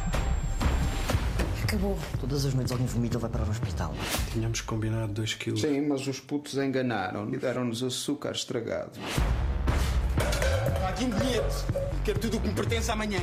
Acabou. 1.63 1.97
Todas 2.19 2.45
as 2.45 2.53
noites 2.53 2.71
alguém 2.71 2.85
vomita 2.85 3.17
ou 3.17 3.21
vai 3.21 3.29
para 3.29 3.43
o 3.43 3.49
hospital. 3.49 3.91
Tínhamos 4.31 4.61
combinado 4.61 5.11
2 5.13 5.33
quilos. 5.33 5.61
Sim, 5.61 5.87
mas 5.87 6.05
os 6.05 6.19
putos 6.19 6.55
enganaram 6.55 7.27
e 7.33 7.37
deram-nos 7.37 7.81
açúcar 7.81 8.31
estragado. 8.33 8.91
Há 10.83 10.89
aqui 10.89 11.05
um 11.05 11.09
bilhete. 11.09 11.55
Quero 12.05 12.19
tudo 12.19 12.37
o 12.37 12.39
que 12.41 12.47
me 12.49 12.53
pertence 12.53 12.91
amanhã. 12.91 13.19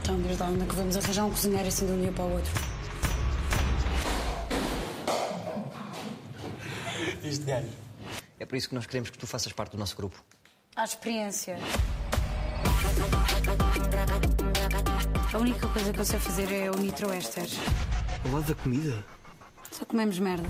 Então, 0.00 0.18
desde 0.22 0.42
lá 0.42 0.48
onde 0.48 0.62
é 0.62 0.66
que 0.66 0.74
vamos 0.74 0.96
arranjar 0.96 1.26
um 1.26 1.30
cozinheiro 1.30 1.68
assim 1.68 1.86
de 1.86 1.92
um 1.92 2.00
dia 2.00 2.12
para 2.12 2.24
o 2.24 2.32
outro? 2.32 2.71
Ganho. 7.52 7.72
É 8.40 8.46
por 8.46 8.56
isso 8.56 8.68
que 8.68 8.74
nós 8.74 8.86
queremos 8.86 9.10
que 9.10 9.18
tu 9.18 9.26
faças 9.26 9.52
parte 9.52 9.72
do 9.72 9.78
nosso 9.78 9.96
grupo. 9.96 10.22
À 10.74 10.84
experiência. 10.84 11.58
A 15.32 15.38
única 15.38 15.68
coisa 15.68 15.92
que 15.92 16.00
eu 16.00 16.04
sei 16.04 16.18
fazer 16.18 16.52
é 16.52 16.70
o 16.70 16.76
nitroéster. 16.76 17.46
Ao 18.24 18.32
lado 18.32 18.46
da 18.46 18.54
comida. 18.54 19.04
Só 19.70 19.84
comemos 19.84 20.18
merda. 20.18 20.48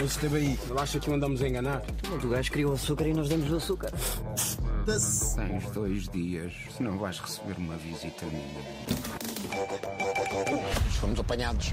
Mas 0.00 0.10
esteve 0.12 0.36
aí. 0.36 0.58
Ele 0.70 0.80
acha 0.80 1.00
que 1.00 1.10
o 1.10 1.14
andamos 1.14 1.42
a 1.42 1.48
enganar? 1.48 1.82
O 2.10 2.28
gajo 2.28 2.52
criou 2.52 2.72
açúcar 2.72 3.06
e 3.08 3.14
nós 3.14 3.28
damos 3.28 3.50
o 3.50 3.56
açúcar. 3.56 3.90
Tens 4.86 5.70
dois 5.72 6.08
dias, 6.08 6.52
se 6.74 6.82
não 6.82 6.96
vais 6.96 7.18
receber 7.18 7.56
uma 7.58 7.76
visita 7.76 8.24
minha. 8.26 9.17
Fomos 11.00 11.18
apanhados. 11.18 11.72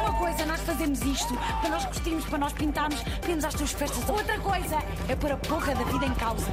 Uma 0.00 0.18
coisa, 0.18 0.46
nós 0.46 0.60
fazemos 0.60 1.00
isto 1.02 1.34
para 1.60 1.70
nós 1.70 1.84
curtirmos, 1.86 2.24
para 2.26 2.38
nós 2.38 2.52
pintarmos, 2.52 3.02
para 3.02 3.30
irmos 3.30 3.44
às 3.44 3.54
tuas 3.54 3.72
festas. 3.72 4.08
Outra 4.08 4.38
coisa 4.38 4.78
é 5.08 5.16
pôr 5.16 5.32
a 5.32 5.36
porra 5.36 5.74
da 5.74 5.84
vida 5.84 6.06
em 6.06 6.14
causa. 6.14 6.46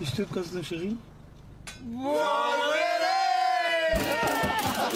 Isto 0.00 0.16
tudo 0.16 0.28
por 0.28 0.34
causa 0.34 0.50
de 0.50 0.58
um 0.58 0.62
charrinho? 0.62 0.98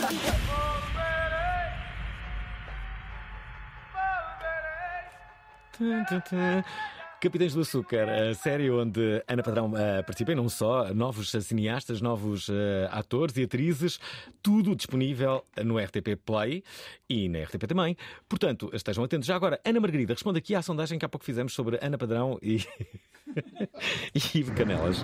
Tum, 0.05 0.44
Capitães 7.25 7.55
do 7.55 7.63
Açúcar, 7.63 8.07
a 8.07 8.35
série 8.35 8.71
onde 8.71 9.25
Ana 9.27 9.43
Padrão 9.43 9.73
eh, 9.75 10.03
participa 10.03 10.33
e 10.33 10.35
não 10.35 10.47
só, 10.47 10.93
novos 10.93 11.31
cineastas, 11.31 12.03
novos 12.03 12.51
eh, 12.51 12.87
atores 12.93 13.35
e 13.39 13.45
atrizes, 13.45 13.99
tudo 14.43 14.77
disponível 14.77 15.43
no 15.65 15.79
RTP 15.79 16.17
Play 16.23 16.63
e 17.09 17.27
na 17.31 17.45
RTP 17.45 17.67
também. 17.67 17.97
Portanto, 18.29 18.69
estejam 18.75 19.03
atentos. 19.05 19.27
Já 19.27 19.37
agora, 19.37 19.59
Ana 19.65 19.81
Margarida, 19.81 20.13
responde 20.13 20.39
aqui 20.39 20.55
à 20.55 20.61
sondagem 20.61 20.99
que 20.99 21.07
há 21.07 21.09
pouco 21.09 21.25
fizemos 21.25 21.55
sobre 21.55 21.79
Ana 21.81 21.97
Padrão 21.97 22.39
e, 22.43 22.59
e 24.15 24.39
Ivo 24.39 24.55
Canelas. 24.55 25.03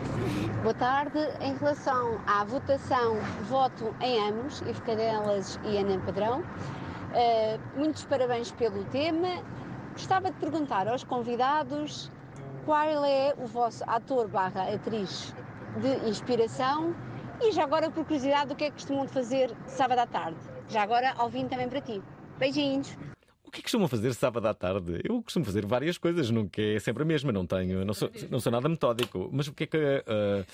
Boa 0.62 0.74
tarde. 0.74 1.20
Em 1.40 1.56
relação 1.56 2.20
à 2.26 2.44
votação, 2.44 3.16
voto 3.48 3.96
em 4.02 4.28
ambos, 4.28 4.60
Ivo 4.60 4.82
Canelas 4.82 5.58
e 5.64 5.78
Ana 5.78 5.98
Padrão. 6.00 6.44
Eh, 7.14 7.58
muitos 7.76 8.04
parabéns 8.04 8.52
pelo 8.52 8.84
tema. 8.84 9.42
Gostava 9.92 10.30
de 10.30 10.38
perguntar 10.38 10.88
aos 10.88 11.04
convidados 11.04 12.10
qual 12.64 13.04
é 13.04 13.34
o 13.38 13.46
vosso 13.46 13.82
ator 13.86 14.28
barra 14.28 14.72
atriz 14.72 15.34
de 15.80 16.08
inspiração 16.08 16.94
e 17.42 17.52
já 17.52 17.64
agora, 17.64 17.90
por 17.90 18.04
curiosidade, 18.04 18.52
o 18.52 18.56
que 18.56 18.64
é 18.64 18.66
que 18.68 18.74
costumam 18.74 19.08
fazer 19.08 19.50
sábado 19.66 19.98
à 20.00 20.06
tarde? 20.06 20.38
Já 20.68 20.82
agora, 20.82 21.14
Alvin 21.16 21.48
também 21.48 21.68
para 21.68 21.80
ti. 21.80 22.02
Beijinhos. 22.38 22.96
O 23.44 23.50
que 23.50 23.58
é 23.58 23.60
que 23.60 23.62
costumam 23.62 23.88
fazer 23.88 24.14
sábado 24.14 24.46
à 24.46 24.54
tarde? 24.54 25.00
Eu 25.02 25.22
costumo 25.22 25.44
fazer 25.44 25.66
várias 25.66 25.98
coisas, 25.98 26.30
nunca 26.30 26.60
é 26.62 26.78
sempre 26.78 27.02
a 27.02 27.06
mesma, 27.06 27.32
não 27.32 27.46
tenho, 27.46 27.84
não 27.84 27.94
sou, 27.94 28.10
não 28.30 28.38
sou 28.40 28.52
nada 28.52 28.68
metódico. 28.68 29.28
Mas 29.32 29.48
o 29.48 29.52
que 29.52 29.64
é 29.64 29.66
que. 29.66 29.76
eh, 29.76 30.44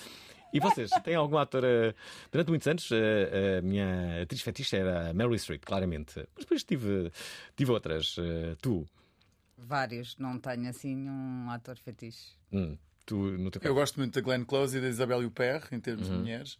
e 0.53 0.59
vocês, 0.61 0.89
têm 1.03 1.13
algum 1.13 1.37
ator? 1.37 1.63
eh, 1.63 1.93
durante 2.31 2.47
muitos 2.49 2.67
anos, 2.67 2.89
eh, 2.91 3.59
a 3.59 3.61
minha 3.61 4.23
atriz 4.23 4.41
fetiche 4.41 4.77
era 4.77 5.09
a 5.09 5.13
Meryl 5.13 5.37
Streep, 5.37 5.63
claramente. 5.63 6.25
Mas 6.35 6.45
depois 6.45 6.63
tive, 6.63 7.11
tive 7.55 7.71
outras. 7.71 8.15
tu, 8.61 8.85
Vários, 9.57 10.15
não 10.17 10.37
tenho 10.39 10.69
assim 10.69 10.95
um 11.09 11.49
ator 11.49 11.77
fetiche. 11.77 12.33
Hum, 12.51 12.77
tu 13.05 13.15
no 13.15 13.49
teu 13.51 13.61
Eu 13.63 13.73
gosto 13.73 13.97
muito 13.97 14.13
da 14.13 14.21
Glenn 14.21 14.43
Close 14.45 14.77
e 14.77 14.81
da 14.81 14.87
Isabelle 14.87 15.25
Huppert, 15.25 15.71
em 15.73 15.79
termos 15.79 16.07
Uhum. 16.07 16.13
de 16.15 16.19
mulheres. 16.19 16.59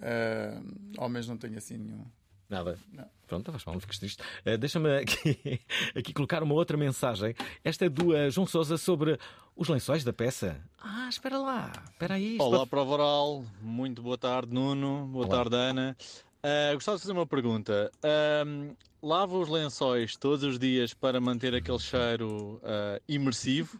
Ah, 0.00 0.60
homens 0.98 1.28
não 1.28 1.36
tenho 1.36 1.56
assim 1.56 1.78
nenhum. 1.78 2.04
Nada. 2.48 2.78
Não. 2.92 3.08
Pronto, 3.26 3.50
faz 3.50 3.64
mal, 3.64 3.74
não 3.74 3.80
fiques 3.80 3.98
triste. 3.98 4.22
Eh, 4.44 4.58
Deixa-me 4.58 4.90
aqui, 4.98 5.60
aqui 5.96 6.12
colocar 6.12 6.42
uma 6.42 6.52
outra 6.54 6.76
mensagem. 6.76 7.34
Esta 7.64 7.86
é 7.86 7.88
do 7.88 8.14
eh, 8.14 8.28
João 8.30 8.46
Sousa 8.46 8.76
sobre 8.76 9.18
os 9.56 9.68
lençóis 9.68 10.04
da 10.04 10.12
peça. 10.12 10.60
Ah, 10.78 11.08
espera 11.08 11.38
lá. 11.38 11.72
Espera 11.92 12.14
aí. 12.14 12.36
Olá, 12.38 12.58
pode- 12.58 12.70
Prova 12.70 12.90
Oral. 12.92 13.44
Muito 13.62 14.02
boa 14.02 14.18
tarde, 14.18 14.52
Nuno. 14.52 15.06
Boa 15.06 15.24
Olá. 15.26 15.36
tarde, 15.36 15.56
Ana. 15.56 15.96
Ah, 16.42 16.74
gostava 16.74 16.96
de 16.96 17.02
fazer 17.02 17.12
uma 17.12 17.26
pergunta. 17.26 17.90
Ahm, 18.02 18.74
lava 19.02 19.36
os 19.36 19.48
lençóis 19.48 20.16
todos 20.16 20.42
os 20.44 20.58
dias 20.58 20.92
para 20.94 21.20
manter 21.20 21.54
aquele 21.54 21.78
cheiro 21.78 22.60
ah, 22.64 23.00
imersivo? 23.08 23.78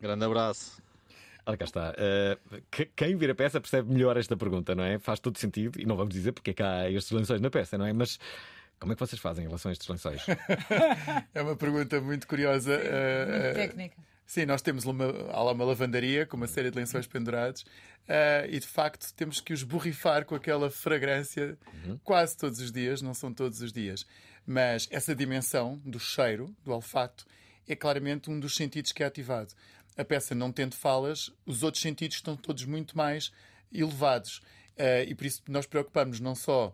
Grande 0.00 0.24
abraço. 0.24 0.80
Ora, 1.44 1.56
cá 1.56 1.64
está. 1.64 1.94
Eh, 1.96 2.38
que- 2.70 2.90
quem 2.94 3.16
vir 3.16 3.30
a 3.30 3.34
peça 3.34 3.60
percebe 3.60 3.92
melhor 3.92 4.16
esta 4.16 4.36
pergunta, 4.36 4.74
não 4.74 4.84
é? 4.84 4.98
Faz 4.98 5.18
todo 5.18 5.36
sentido, 5.38 5.80
e 5.80 5.84
não 5.86 5.96
vamos 5.96 6.14
dizer 6.14 6.32
porque 6.32 6.50
é 6.50 6.54
que 6.54 6.62
há 6.62 6.90
estes 6.90 7.10
lençóis 7.12 7.40
na 7.40 7.50
peça, 7.50 7.76
não 7.76 7.86
é? 7.86 7.92
Mas 7.92 8.18
Como 8.78 8.92
é 8.92 8.94
que 8.96 9.00
vocês 9.00 9.20
fazem 9.20 9.44
em 9.44 9.46
relação 9.48 9.68
a 9.68 9.72
estes 9.72 9.86
lençóis? 9.88 10.22
é 11.34 11.42
uma 11.42 11.54
pergunta 11.54 12.00
muito 12.00 12.26
curiosa. 12.26 12.78
Muito 12.78 12.88
Uh, 12.88 13.50
uh, 13.50 13.54
técnica. 13.54 13.96
Sim, 14.30 14.46
nós 14.46 14.62
temos 14.62 14.84
uma, 14.84 15.06
há 15.32 15.42
lá 15.42 15.50
uma 15.50 15.64
lavandaria 15.64 16.24
com 16.24 16.36
uma 16.36 16.46
série 16.46 16.70
de 16.70 16.78
lençóis 16.78 17.04
pendurados 17.04 17.62
uh, 17.62 18.46
e 18.48 18.60
de 18.60 18.66
facto 18.68 19.12
temos 19.12 19.40
que 19.40 19.52
os 19.52 19.64
borrifar 19.64 20.24
com 20.24 20.36
aquela 20.36 20.70
fragrância 20.70 21.58
quase 22.04 22.36
todos 22.36 22.60
os 22.60 22.70
dias, 22.70 23.02
não 23.02 23.12
são 23.12 23.34
todos 23.34 23.60
os 23.60 23.72
dias. 23.72 24.06
Mas 24.46 24.86
essa 24.88 25.16
dimensão 25.16 25.82
do 25.84 25.98
cheiro, 25.98 26.54
do 26.64 26.70
olfato, 26.70 27.26
é 27.66 27.74
claramente 27.74 28.30
um 28.30 28.38
dos 28.38 28.54
sentidos 28.54 28.92
que 28.92 29.02
é 29.02 29.06
ativado. 29.06 29.52
A 29.96 30.04
peça 30.04 30.32
não 30.32 30.52
tendo 30.52 30.76
falas, 30.76 31.32
os 31.44 31.64
outros 31.64 31.82
sentidos 31.82 32.18
estão 32.18 32.36
todos 32.36 32.64
muito 32.64 32.96
mais 32.96 33.32
elevados. 33.72 34.38
Uh, 34.78 35.08
e 35.08 35.14
por 35.16 35.26
isso 35.26 35.42
nós 35.48 35.66
preocupamos 35.66 36.20
não 36.20 36.36
só 36.36 36.72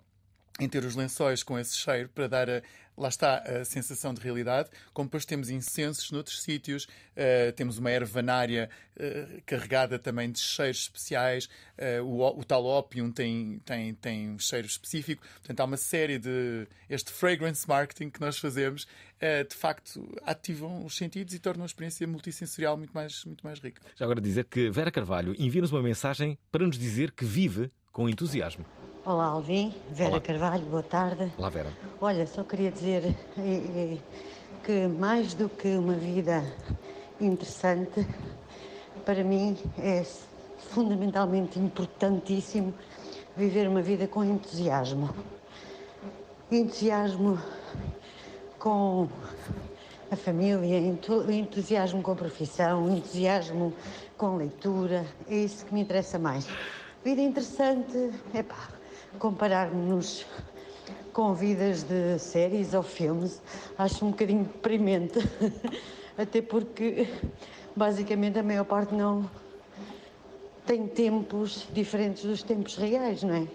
em 0.59 0.69
ter 0.69 0.85
os 0.85 0.95
lençóis 0.95 1.43
com 1.43 1.59
esse 1.59 1.77
cheiro 1.77 2.09
para 2.09 2.29
dar 2.29 2.49
a, 2.49 2.63
lá 2.97 3.09
está 3.09 3.39
a 3.39 3.65
sensação 3.65 4.15
de 4.15 4.21
realidade, 4.21 4.71
como 4.93 5.07
depois 5.07 5.25
temos 5.25 5.51
incensos 5.51 6.11
noutros 6.11 6.43
sítios, 6.43 6.85
uh, 6.85 7.53
temos 7.55 7.79
uma 7.79 7.91
ervanária 7.91 8.71
uh, 8.97 9.43
carregada 9.45 9.99
também 9.99 10.31
de 10.31 10.39
cheiros 10.39 10.79
especiais, 10.79 11.49
uh, 11.79 12.03
o, 12.03 12.41
o, 12.41 12.45
tal 12.45 12.65
ópium 12.65 13.13
tem, 13.13 13.61
tem, 13.65 13.95
tem 13.95 14.31
um 14.31 14.39
cheiro 14.39 14.67
específico, 14.67 15.23
portanto 15.39 15.61
há 15.61 15.65
uma 15.65 15.77
série 15.77 16.19
de 16.19 16.67
este 16.89 17.13
fragrance 17.13 17.69
marketing 17.69 18.11
que 18.11 18.21
nós 18.21 18.39
fazemos 18.39 18.87
de 19.49 19.57
facto 19.57 20.15
ativam 20.27 20.85
os 20.85 20.95
sentidos 20.95 21.33
e 21.33 21.39
tornam 21.39 21.63
a 21.63 21.67
experiência 21.67 22.07
multissensorial 22.07 22.77
muito 22.77 22.93
mais, 22.93 23.25
muito 23.25 23.43
mais 23.43 23.59
rica. 23.59 23.81
Já 23.97 24.05
agora 24.05 24.21
dizer 24.21 24.45
que 24.45 24.69
Vera 24.69 24.91
Carvalho 24.91 25.35
envia-nos 25.39 25.73
uma 25.73 25.83
mensagem 25.83 26.39
para 26.53 26.67
nos 26.67 26.79
dizer 26.79 27.13
que 27.13 27.25
vive 27.25 27.71
com 27.91 28.11
entusiasmo. 28.11 28.67
Olá, 29.07 29.27
Alvin. 29.27 29.73
Vera 29.89 30.11
Olá. 30.11 30.21
Carvalho, 30.21 30.65
boa 30.67 30.83
tarde. 30.83 31.33
Olá, 31.39 31.49
Vera. 31.49 31.73
Olha, 32.01 32.27
só 32.27 32.43
queria 32.43 32.73
dizer 32.73 33.05
eh, 33.39 33.41
eh, 33.41 33.99
que 34.65 34.89
mais 34.89 35.33
do 35.33 35.49
que 35.49 35.69
uma 35.77 35.95
vida 35.95 36.43
interessante, 37.21 38.05
para 39.05 39.23
mim 39.23 39.57
é 39.79 40.05
fundamentalmente 40.59 41.57
importantíssimo 41.59 42.75
viver 43.37 43.69
uma 43.69 43.81
vida 43.81 44.09
com 44.09 44.25
entusiasmo. 44.25 45.15
Entusiasmo 46.51 47.39
com 48.59 49.09
a 50.11 50.17
família, 50.17 50.79
entu- 50.79 51.31
entusiasmo 51.31 52.03
com 52.03 52.11
a 52.11 52.17
profissão, 52.17 52.91
entusiasmo 52.91 53.73
com 54.19 54.37
leitura, 54.37 55.07
é 55.29 55.37
isso 55.37 55.65
que 55.65 55.73
me 55.73 55.81
interessa 55.81 56.19
mais. 56.19 56.45
Vida 57.05 57.21
interessante, 57.21 58.11
é 58.35 58.43
pá, 58.43 58.69
comparar-nos 59.17 60.27
com 61.13 61.33
vidas 61.35 61.83
de 61.83 62.19
séries 62.19 62.75
ou 62.75 62.83
filmes, 62.83 63.41
acho 63.79 64.05
um 64.05 64.11
bocadinho 64.11 64.45
deprimente. 64.45 65.19
Até 66.17 66.43
porque, 66.43 67.09
basicamente, 67.75 68.39
a 68.39 68.43
maior 68.43 68.65
parte 68.65 68.95
não 68.95 69.29
tem 70.67 70.87
tempos 70.87 71.67
diferentes 71.73 72.25
dos 72.25 72.43
tempos 72.43 72.77
reais, 72.77 73.23
não 73.23 73.35
é? 73.35 73.47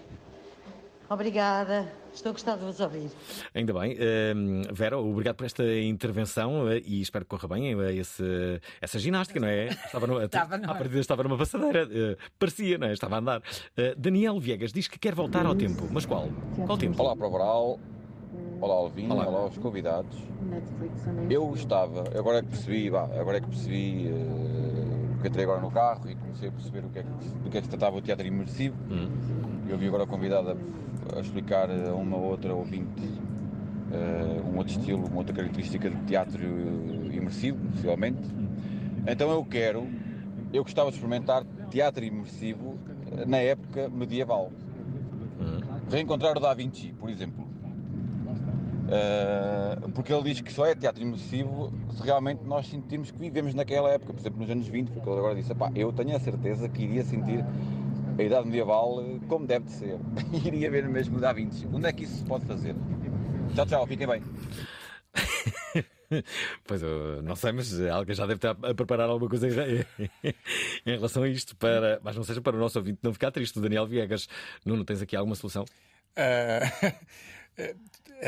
Obrigada, 1.08 1.92
estou 2.14 2.30
a 2.30 2.32
gostar 2.32 2.56
de 2.56 2.64
vos 2.64 2.80
ouvir. 2.80 3.10
Ainda 3.54 3.72
bem. 3.72 3.96
Ehm, 3.98 4.62
Vera, 4.72 4.98
obrigado 4.98 5.36
por 5.36 5.44
esta 5.46 5.64
intervenção 5.80 6.68
eh, 6.70 6.82
e 6.84 7.00
espero 7.00 7.24
que 7.24 7.30
corra 7.30 7.48
bem 7.48 7.72
eh, 7.80 7.94
esse, 7.94 8.60
essa 8.80 8.98
ginástica, 8.98 9.40
não 9.40 9.48
é? 9.48 9.66
Estava, 9.68 10.06
no, 10.06 10.20
Estava, 10.22 10.58
não 10.58 10.70
à 10.70 10.74
partida 10.74 11.00
estava 11.00 11.22
numa 11.22 11.38
passadeira. 11.38 11.88
eh, 11.90 12.16
parecia, 12.38 12.78
não 12.78 12.86
é? 12.88 12.92
Estava 12.92 13.16
a 13.16 13.18
andar. 13.18 13.42
Daniel 13.96 14.38
Viegas 14.40 14.72
diz 14.72 14.88
que 14.88 14.98
quer 14.98 15.14
voltar 15.14 15.46
ao 15.46 15.54
tempo. 15.54 15.88
Mas 15.90 16.06
qual? 16.06 16.28
Qual 16.66 16.78
tempo? 16.78 17.00
Olá, 17.02 17.16
Provaral. 17.16 17.78
Olá, 18.60 18.74
Alvin. 18.74 19.10
Olá. 19.10 19.26
Olá. 19.26 19.38
aos 19.40 19.58
convidados. 19.58 20.16
Eu 21.28 21.52
estava, 21.54 22.04
agora 22.16 22.38
é 22.38 22.42
que 22.42 22.48
percebi, 22.48 22.88
agora 22.88 23.38
é 23.38 23.40
que 23.40 23.46
percebi, 23.48 24.10
porque 25.14 25.28
entrei 25.28 25.44
agora 25.44 25.60
no 25.60 25.70
carro 25.70 26.08
e 26.08 26.14
comecei 26.14 26.48
a 26.48 26.52
perceber 26.52 26.84
o 26.84 26.88
que 26.90 26.98
é 27.00 27.02
que, 27.02 27.08
do 27.08 27.50
que 27.50 27.58
é 27.58 27.60
que 27.60 27.66
se 27.66 27.70
tratava 27.70 27.96
o 27.96 28.00
teatro 28.02 28.26
imersivo. 28.26 28.76
Eu 29.72 29.78
vi 29.78 29.86
agora 29.86 30.06
convidado 30.06 30.54
a, 31.16 31.20
explicar 31.20 31.70
a 31.70 31.94
uma 31.94 32.18
ou 32.18 32.24
outra 32.24 32.54
ouvinte 32.54 33.10
eh, 33.90 34.42
um 34.44 34.58
outro 34.58 34.78
estilo, 34.78 35.06
uma 35.06 35.16
outra 35.16 35.34
característica 35.34 35.88
de 35.88 35.96
teatro 36.02 36.42
eh, 36.42 37.16
imersivo, 37.16 37.56
possivelmente. 37.70 38.20
Então 39.06 39.30
eu 39.30 39.42
quero, 39.46 39.88
eu 40.52 40.62
gostava 40.62 40.90
de 40.90 40.96
experimentar 40.96 41.42
teatro 41.70 42.04
imersivo 42.04 42.76
eh, 43.12 43.24
na 43.24 43.38
época 43.38 43.88
medieval. 43.88 44.52
Reencontrar 45.90 46.36
o 46.36 46.40
Da 46.40 46.52
Vinci, 46.52 46.92
por 46.92 47.08
exemplo. 47.08 47.42
Uh, 48.92 49.90
porque 49.92 50.12
ele 50.12 50.24
diz 50.24 50.42
que 50.42 50.52
só 50.52 50.66
é 50.66 50.74
teatro 50.74 51.02
imersivo 51.02 51.72
se 51.92 52.02
realmente 52.02 52.44
nós 52.44 52.66
sentirmos 52.66 53.10
que 53.10 53.18
vivemos 53.18 53.54
naquela 53.54 53.88
época, 53.88 54.12
por 54.12 54.20
exemplo, 54.20 54.40
nos 54.40 54.50
anos 54.50 54.68
20, 54.68 54.90
porque 54.90 55.08
ele 55.08 55.18
agora 55.18 55.34
disse: 55.34 55.52
"Epá, 55.52 55.72
eu 55.74 55.90
tenho 55.94 56.14
a 56.14 56.20
certeza 56.20 56.68
que 56.68 56.82
iria 56.82 57.02
sentir 57.02 57.42
a 58.18 58.22
idade 58.22 58.46
medieval 58.46 59.02
como 59.28 59.46
deve 59.46 59.66
de 59.66 59.72
ser. 59.72 59.98
iria 60.44 60.70
ver 60.70 60.88
mesmo 60.88 61.16
o 61.18 61.20
Da 61.20 61.32
Vinci. 61.32 61.66
Onde 61.72 61.86
é 61.88 61.92
que 61.92 62.04
isso 62.04 62.16
se 62.18 62.24
pode 62.24 62.44
fazer? 62.46 62.74
Tchau, 63.54 63.66
tchau, 63.66 63.86
fiquem 63.86 64.06
bem. 64.06 64.22
Pois 66.64 66.82
eu 66.82 67.22
não 67.22 67.34
sei, 67.34 67.52
mas 67.52 67.80
alguém 67.80 68.14
já 68.14 68.26
deve 68.26 68.36
estar 68.36 68.50
a 68.50 68.74
preparar 68.74 69.08
alguma 69.08 69.30
coisa 69.30 69.48
em, 69.48 69.82
em 70.84 70.90
relação 70.96 71.22
a 71.22 71.28
isto, 71.28 71.56
para, 71.56 72.00
mas 72.02 72.14
não 72.14 72.22
seja 72.22 72.42
para 72.42 72.54
o 72.54 72.60
nosso 72.60 72.78
ouvinte 72.78 72.98
não 73.02 73.14
ficar 73.14 73.30
triste. 73.30 73.58
O 73.58 73.62
Daniel 73.62 73.86
Viegas, 73.86 74.28
Nuno, 74.62 74.84
tens 74.84 75.00
aqui 75.00 75.16
alguma 75.16 75.34
solução? 75.34 75.64
Ah, 76.14 76.60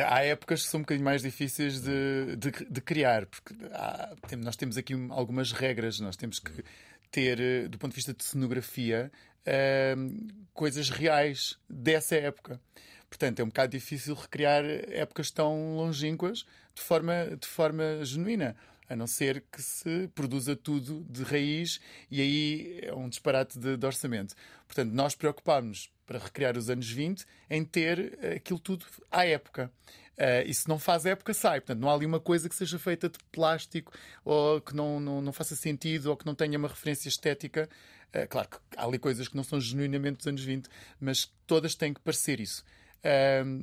há 0.09 0.25
épocas 0.25 0.63
que 0.63 0.69
são 0.69 0.79
um 0.81 0.83
bocadinho 0.83 1.05
mais 1.05 1.21
difíceis 1.21 1.83
de, 1.83 2.37
de, 2.37 2.51
de 2.71 2.81
criar, 2.81 3.27
porque 3.27 3.55
há- 3.73 4.15
nós 4.39 4.57
temos 4.57 4.79
aqui 4.79 4.95
um- 4.95 5.13
algumas 5.13 5.53
regras, 5.53 6.01
nós 6.01 6.17
temos 6.17 6.39
que 6.39 6.65
ter, 7.11 7.39
eh, 7.39 7.69
do 7.69 7.77
ponto 7.79 7.91
de 7.91 7.97
vista 7.97 8.15
de 8.15 8.25
cenografia, 8.25 9.13
ahm, 9.47 10.17
coisas 10.53 10.91
reais 10.91 11.59
dessa 11.69 12.17
época. 12.17 12.61
Portanto, 13.09 13.41
é 13.41 13.45
um 13.45 13.49
bocado 13.49 13.73
difícil 13.73 14.15
recriar 14.15 14.65
épocas 14.65 15.31
tão 15.31 15.77
longínquas 15.77 16.45
de 16.75 16.83
forma, 16.83 17.37
de 17.39 17.47
forma 17.47 18.05
genuína. 18.05 18.57
A 18.89 18.95
não 18.95 19.07
ser 19.07 19.43
que 19.51 19.63
se 19.63 20.09
produza 20.15 20.55
tudo 20.55 21.07
de 21.09 21.23
raiz 21.23 21.81
e 22.11 22.21
aí 22.21 22.81
é 22.83 22.95
um 22.95 23.09
disparate 23.09 23.59
de, 23.59 23.77
de 23.77 23.87
orçamento. 23.87 24.35
Portanto, 24.67 24.93
nós 24.93 25.15
preocupámos 25.15 25.91
para 26.07 26.19
recriar 26.19 26.57
os 26.57 26.69
anos 26.69 26.91
20 26.91 27.25
em 27.49 27.65
ter 27.65 28.19
aquilo 28.37 28.59
tudo 28.59 28.85
à 29.11 29.25
época. 29.25 29.73
Eh, 30.17 30.45
e 30.47 30.55
se 30.55 30.69
não 30.69 30.79
faz 30.79 31.07
época, 31.07 31.33
sai. 31.35 31.61
Portanto, 31.61 31.81
não 31.81 31.91
há 31.91 31.95
ali 31.95 32.07
uma 32.07 32.21
coisa 32.21 32.49
que 32.49 32.55
seja 32.55 32.79
feita 32.79 33.09
de 33.09 33.19
plástico 33.33 33.93
ou 34.25 34.61
que 34.61 34.75
não, 34.75 35.01
não, 35.01 35.21
não 35.21 35.33
faça 35.33 35.57
sentido 35.57 36.11
ou 36.11 36.17
que 36.17 36.27
não 36.27 36.35
tenha 36.35 36.59
uma 36.59 36.69
referência 36.69 37.09
estética. 37.09 37.69
Eh, 38.15 38.27
claro 38.27 38.49
que 38.49 38.57
há 38.77 38.85
ali 38.85 38.99
coisas 38.99 39.27
que 39.29 39.37
não 39.37 39.45
são 39.45 39.61
genuinamente 39.61 40.19
dos 40.19 40.27
anos 40.27 40.43
20, 40.45 40.69
mas 41.01 41.31
todas 41.47 41.75
têm 41.75 41.93
que 41.93 42.01
parecer 42.01 42.41
isso. 42.41 42.65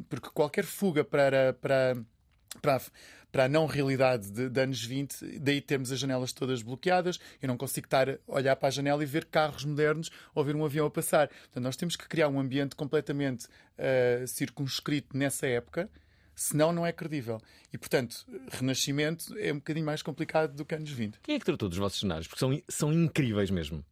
Porque 0.09 0.29
qualquer 0.33 0.65
fuga 0.65 1.03
para, 1.03 1.53
para, 1.53 1.97
para, 2.61 2.75
a- 2.75 2.81
para 3.31 3.45
a 3.45 3.49
não 3.49 3.65
realidade 3.65 4.29
de, 4.29 4.49
de 4.49 4.61
anos 4.61 4.83
20, 4.83 5.39
daí 5.39 5.61
temos 5.61 5.91
as 5.91 5.97
janelas 5.99 6.31
todas 6.33 6.61
bloqueadas. 6.61 7.17
Eu 7.41 7.47
não 7.47 7.57
consigo 7.57 7.87
estar 7.87 8.09
a 8.09 8.17
olhar 8.27 8.55
para 8.57 8.67
a 8.67 8.71
janela 8.71 9.01
e 9.01 9.05
ver 9.05 9.25
carros 9.25 9.63
modernos 9.65 10.11
ou 10.35 10.43
ver 10.43 10.55
um 10.55 10.63
avião 10.65 10.85
a 10.85 10.91
passar. 10.91 11.27
Portanto, 11.29 11.63
nós 11.63 11.75
temos 11.77 11.95
que 11.95 12.07
criar 12.07 12.27
um 12.27 12.39
ambiente 12.39 12.75
completamente 12.75 13.47
ah, 13.79 14.27
circunscrito 14.27 15.17
nessa 15.17 15.47
época. 15.47 15.89
Senão, 16.35 16.71
não 16.73 16.85
é 16.85 16.91
credível. 16.91 17.39
E, 17.73 17.77
portanto, 17.77 18.25
Renascimento 18.51 19.37
é 19.37 19.51
um 19.53 19.57
bocadinho 19.57 19.85
mais 19.85 20.01
complicado 20.01 20.55
do 20.55 20.65
que 20.65 20.73
anos 20.75 20.89
20. 20.89 21.19
Quem 21.21 21.35
é 21.35 21.39
que 21.39 21.45
tratou 21.45 21.69
dos 21.69 21.77
vossos 21.77 21.99
cenários? 21.99 22.27
Porque 22.27 22.39
são, 22.39 22.61
são 22.67 22.91
incríveis 22.93 23.49
mesmo. 23.49 23.83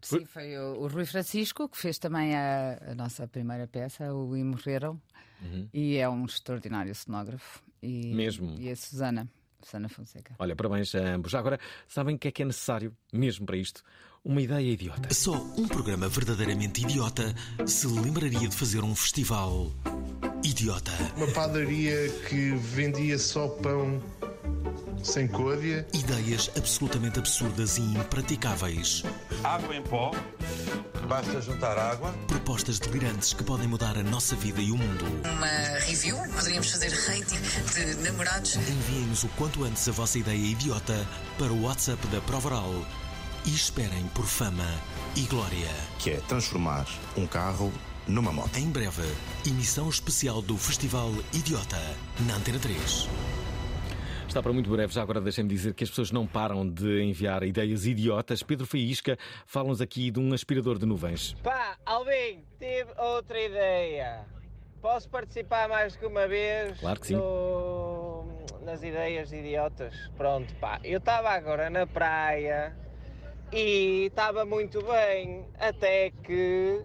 Sim, 0.00 0.24
foi 0.24 0.56
o, 0.58 0.80
o 0.82 0.88
Rui 0.88 1.04
Francisco 1.06 1.68
que 1.68 1.78
fez 1.78 1.98
também 1.98 2.34
a, 2.34 2.78
a 2.90 2.94
nossa 2.94 3.28
primeira 3.28 3.66
peça, 3.68 4.12
o 4.12 4.36
E 4.36 4.42
Morreram, 4.42 5.00
Uhum. 5.40 5.68
e 5.72 5.96
é 5.96 6.08
um 6.08 6.24
extraordinário 6.24 6.94
cenógrafo. 6.94 7.62
E, 7.82 8.14
Mesmo. 8.14 8.54
E 8.60 8.70
a 8.70 8.76
Susana, 8.76 9.28
Susana 9.60 9.88
Fonseca. 9.88 10.34
Olha, 10.38 10.54
parabéns 10.54 10.94
a 10.94 11.00
ambos. 11.00 11.32
Já 11.32 11.38
agora, 11.40 11.58
sabem 11.88 12.14
o 12.14 12.18
que 12.18 12.28
é 12.28 12.30
que 12.32 12.42
é 12.42 12.44
necessário, 12.44 12.96
mesmo 13.12 13.44
para 13.44 13.56
isto? 13.56 13.82
Uma 14.24 14.40
ideia 14.40 14.70
idiota. 14.70 15.12
Só 15.12 15.32
um 15.56 15.66
programa 15.66 16.08
verdadeiramente 16.08 16.82
idiota 16.82 17.34
se 17.66 17.88
lembraria 17.88 18.48
de 18.48 18.54
fazer 18.54 18.84
um 18.84 18.94
festival 18.94 19.72
idiota. 20.44 20.92
Uma 21.16 21.26
padaria 21.26 22.08
que 22.28 22.52
vendia 22.54 23.18
só 23.18 23.48
pão 23.48 24.00
sem 25.02 25.26
côdea. 25.26 25.84
Ideias 25.92 26.52
absolutamente 26.56 27.18
absurdas 27.18 27.78
e 27.78 27.80
impraticáveis. 27.80 29.02
Água 29.42 29.74
em 29.74 29.82
pó. 29.82 30.12
Basta 31.08 31.40
juntar 31.40 31.76
água. 31.76 32.12
Propostas 32.28 32.78
delirantes 32.78 33.32
que 33.32 33.42
podem 33.42 33.66
mudar 33.66 33.98
a 33.98 34.04
nossa 34.04 34.36
vida 34.36 34.60
e 34.60 34.70
o 34.70 34.78
mundo. 34.78 35.04
Uma 35.28 35.78
review, 35.80 36.16
poderíamos 36.32 36.70
fazer 36.70 36.92
rating 36.92 37.40
de 37.74 37.96
namorados. 38.04 38.54
Enviem-nos 38.54 39.24
o 39.24 39.28
quanto 39.30 39.64
antes 39.64 39.88
a 39.88 39.92
vossa 39.92 40.16
ideia 40.16 40.46
idiota 40.46 40.94
para 41.36 41.52
o 41.52 41.64
WhatsApp 41.64 42.06
da 42.06 42.20
Provaral 42.20 42.72
e 43.44 43.50
esperem 43.50 44.06
por 44.14 44.24
fama 44.24 44.66
e 45.16 45.22
glória. 45.26 45.68
Que 45.98 46.10
é 46.10 46.16
transformar 46.20 46.86
um 47.16 47.26
carro 47.26 47.72
numa 48.06 48.32
moto. 48.32 48.56
Em 48.56 48.70
breve, 48.70 49.02
emissão 49.46 49.88
especial 49.88 50.40
do 50.40 50.56
Festival 50.56 51.10
Idiota, 51.32 51.80
na 52.26 52.36
Antena 52.36 52.58
3. 52.58 53.08
Está 54.28 54.42
para 54.42 54.52
muito 54.52 54.70
breve, 54.70 54.92
já 54.92 55.02
agora 55.02 55.20
deixem-me 55.20 55.50
dizer 55.50 55.74
que 55.74 55.84
as 55.84 55.90
pessoas 55.90 56.10
não 56.10 56.26
param 56.26 56.66
de 56.66 57.02
enviar 57.02 57.42
ideias 57.42 57.84
idiotas. 57.84 58.42
Pedro 58.42 58.66
Faísca 58.66 59.18
fala-nos 59.44 59.80
aqui 59.80 60.10
de 60.10 60.20
um 60.20 60.32
aspirador 60.32 60.78
de 60.78 60.86
nuvens. 60.86 61.34
Pá, 61.42 61.76
Alvin, 61.84 62.44
tive 62.58 62.90
outra 62.96 63.40
ideia. 63.40 64.24
Posso 64.80 65.08
participar 65.08 65.68
mais 65.68 65.96
que 65.96 66.06
uma 66.06 66.26
vez? 66.26 66.78
Claro 66.80 67.00
que 67.00 67.08
sim. 67.08 67.16
No... 67.16 68.24
Nas 68.64 68.82
ideias 68.82 69.32
idiotas. 69.32 69.94
Pronto, 70.16 70.54
pá. 70.54 70.80
Eu 70.82 70.98
estava 70.98 71.30
agora 71.30 71.68
na 71.68 71.86
praia 71.86 72.74
e 73.52 74.06
estava 74.06 74.44
muito 74.44 74.82
bem, 74.82 75.46
até 75.58 76.10
que. 76.10 76.82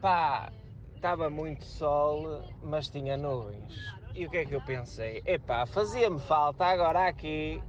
pá, 0.00 0.52
estava 0.94 1.30
muito 1.30 1.64
sol, 1.64 2.44
mas 2.62 2.88
tinha 2.88 3.16
nuvens. 3.16 3.96
E 4.14 4.26
o 4.26 4.30
que 4.30 4.38
é 4.38 4.44
que 4.44 4.54
eu 4.54 4.60
pensei? 4.60 5.22
Epá, 5.24 5.64
fazia-me 5.64 6.18
falta 6.20 6.64
agora 6.66 7.08
aqui 7.08 7.62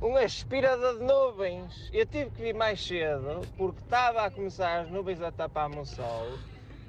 um 0.00 0.16
aspirador 0.16 0.98
de 0.98 1.04
nuvens. 1.04 1.90
Eu 1.92 2.06
tive 2.06 2.30
que 2.30 2.42
vir 2.42 2.54
mais 2.54 2.84
cedo 2.84 3.40
porque 3.56 3.80
estava 3.80 4.22
a 4.22 4.30
começar 4.30 4.80
as 4.80 4.90
nuvens 4.90 5.20
a 5.20 5.32
tapar-me 5.32 5.78
o 5.78 5.84
sol 5.84 6.38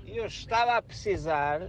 e 0.06 0.18
eu 0.18 0.26
estava 0.26 0.78
a 0.78 0.82
precisar 0.82 1.60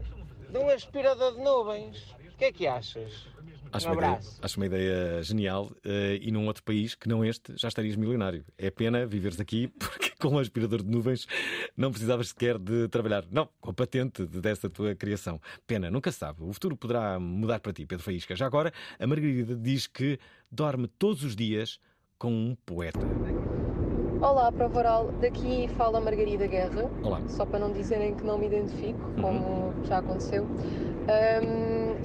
de 0.51 0.59
um 0.59 0.69
aspirador 0.69 1.35
de 1.35 1.41
nuvens. 1.41 2.15
O 2.33 2.37
que 2.37 2.45
é 2.45 2.53
que 2.53 2.67
achas? 2.67 3.27
Acho, 3.73 3.89
um 3.89 3.93
uma, 3.93 3.97
ideia, 3.97 4.21
acho 4.43 4.57
uma 4.57 4.67
ideia 4.67 5.23
genial 5.23 5.71
uh, 5.85 6.15
e 6.21 6.31
num 6.31 6.47
outro 6.47 6.63
país 6.63 6.95
que 6.95 7.09
não 7.09 7.25
este 7.25 7.57
já 7.57 7.69
estarias 7.69 7.97
milionário. 7.97 8.45
É 8.59 8.71
pena 8.71 9.07
viveres 9.07 9.39
aqui 9.39 9.69
porque 9.79 10.11
com 10.19 10.29
um 10.29 10.39
aspirador 10.39 10.83
de 10.83 10.91
nuvens 10.91 11.27
não 11.77 11.91
precisavas 11.91 12.29
sequer 12.29 12.59
de 12.59 12.89
trabalhar. 12.89 13.25
Não, 13.31 13.49
com 13.61 13.71
a 13.71 13.75
patente 13.75 14.27
dessa 14.27 14.69
tua 14.69 14.95
criação. 14.95 15.41
Pena, 15.67 15.91
nunca 15.91 16.11
se 16.11 16.19
sabe. 16.19 16.43
O 16.43 16.53
futuro 16.53 16.77
poderá 16.77 17.19
mudar 17.19 17.61
para 17.61 17.73
ti, 17.73 17.87
Pedro 17.87 18.05
Faísca. 18.05 18.35
Já 18.35 18.47
agora, 18.47 18.73
a 18.99 19.07
Margarida 19.07 19.55
diz 19.55 19.87
que 19.87 20.19
dorme 20.51 20.89
todos 20.89 21.23
os 21.23 21.37
dias 21.37 21.79
com 22.19 22.33
um 22.33 22.57
poeta. 22.67 23.01
Olá, 24.21 24.53
Prova 24.53 24.79
Oral. 24.79 25.13
Daqui 25.13 25.67
fala 25.79 25.99
Margarida 25.99 26.47
Guerra. 26.47 26.91
Olá. 27.03 27.27
Só 27.27 27.47
para 27.47 27.59
não 27.59 27.73
dizerem 27.73 28.15
que 28.15 28.23
não 28.23 28.37
me 28.37 28.47
identifico, 28.47 29.01
como 29.19 29.73
já 29.85 29.99
aconteceu. 29.99 30.47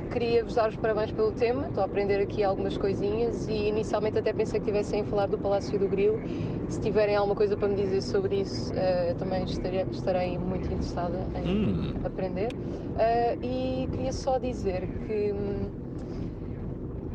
Ahm, 0.02 0.10
Queria-vos 0.10 0.54
dar 0.56 0.70
os 0.70 0.76
parabéns 0.78 1.12
pelo 1.12 1.32
tema. 1.32 1.68
Estou 1.68 1.82
a 1.82 1.86
aprender 1.86 2.22
aqui 2.22 2.44
algumas 2.44 2.78
coisinhas 2.78 3.48
e 3.48 3.68
inicialmente 3.68 4.18
até 4.20 4.32
pensei 4.34 4.60
que 4.60 4.66
tivessem 4.66 5.02
a 5.02 5.04
falar 5.06 5.28
do 5.28 5.38
Palácio 5.38 5.78
do 5.80 5.88
Grilo. 5.88 6.20
Se 6.70 6.80
tiverem 6.80 7.16
alguma 7.16 7.36
coisa 7.36 7.56
para 7.58 7.68
me 7.68 7.76
dizer 7.76 8.02
sobre 8.02 8.42
isso, 8.42 8.74
eu 8.74 9.16
também 9.16 9.44
estarei, 9.44 9.86
estarei 9.92 10.38
muito 10.38 10.66
interessada 10.72 11.28
em 11.36 11.48
Hum. 11.48 11.94
aprender. 12.04 12.50
Ah, 12.98 13.36
e 13.44 13.88
queria 13.92 14.12
só 14.12 14.38
dizer 14.38 14.88
que 15.06 15.32
hum, 15.34 15.70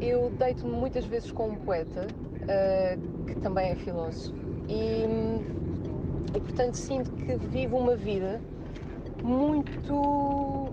eu 0.01 0.31
deito-me 0.31 0.73
muitas 0.73 1.05
vezes 1.07 1.31
com 1.33 1.49
um 1.49 1.57
poeta 1.57 2.07
ah, 2.49 2.97
que 3.27 3.35
também 3.37 3.71
é 3.71 3.77
filósofo 3.77 4.35
e, 4.69 5.05
e 6.37 6.41
portanto 6.41 6.75
sinto 6.75 7.11
que 7.13 7.37
vivo 7.37 7.77
uma 7.77 7.97
vida 7.97 8.41
muito 9.23 10.70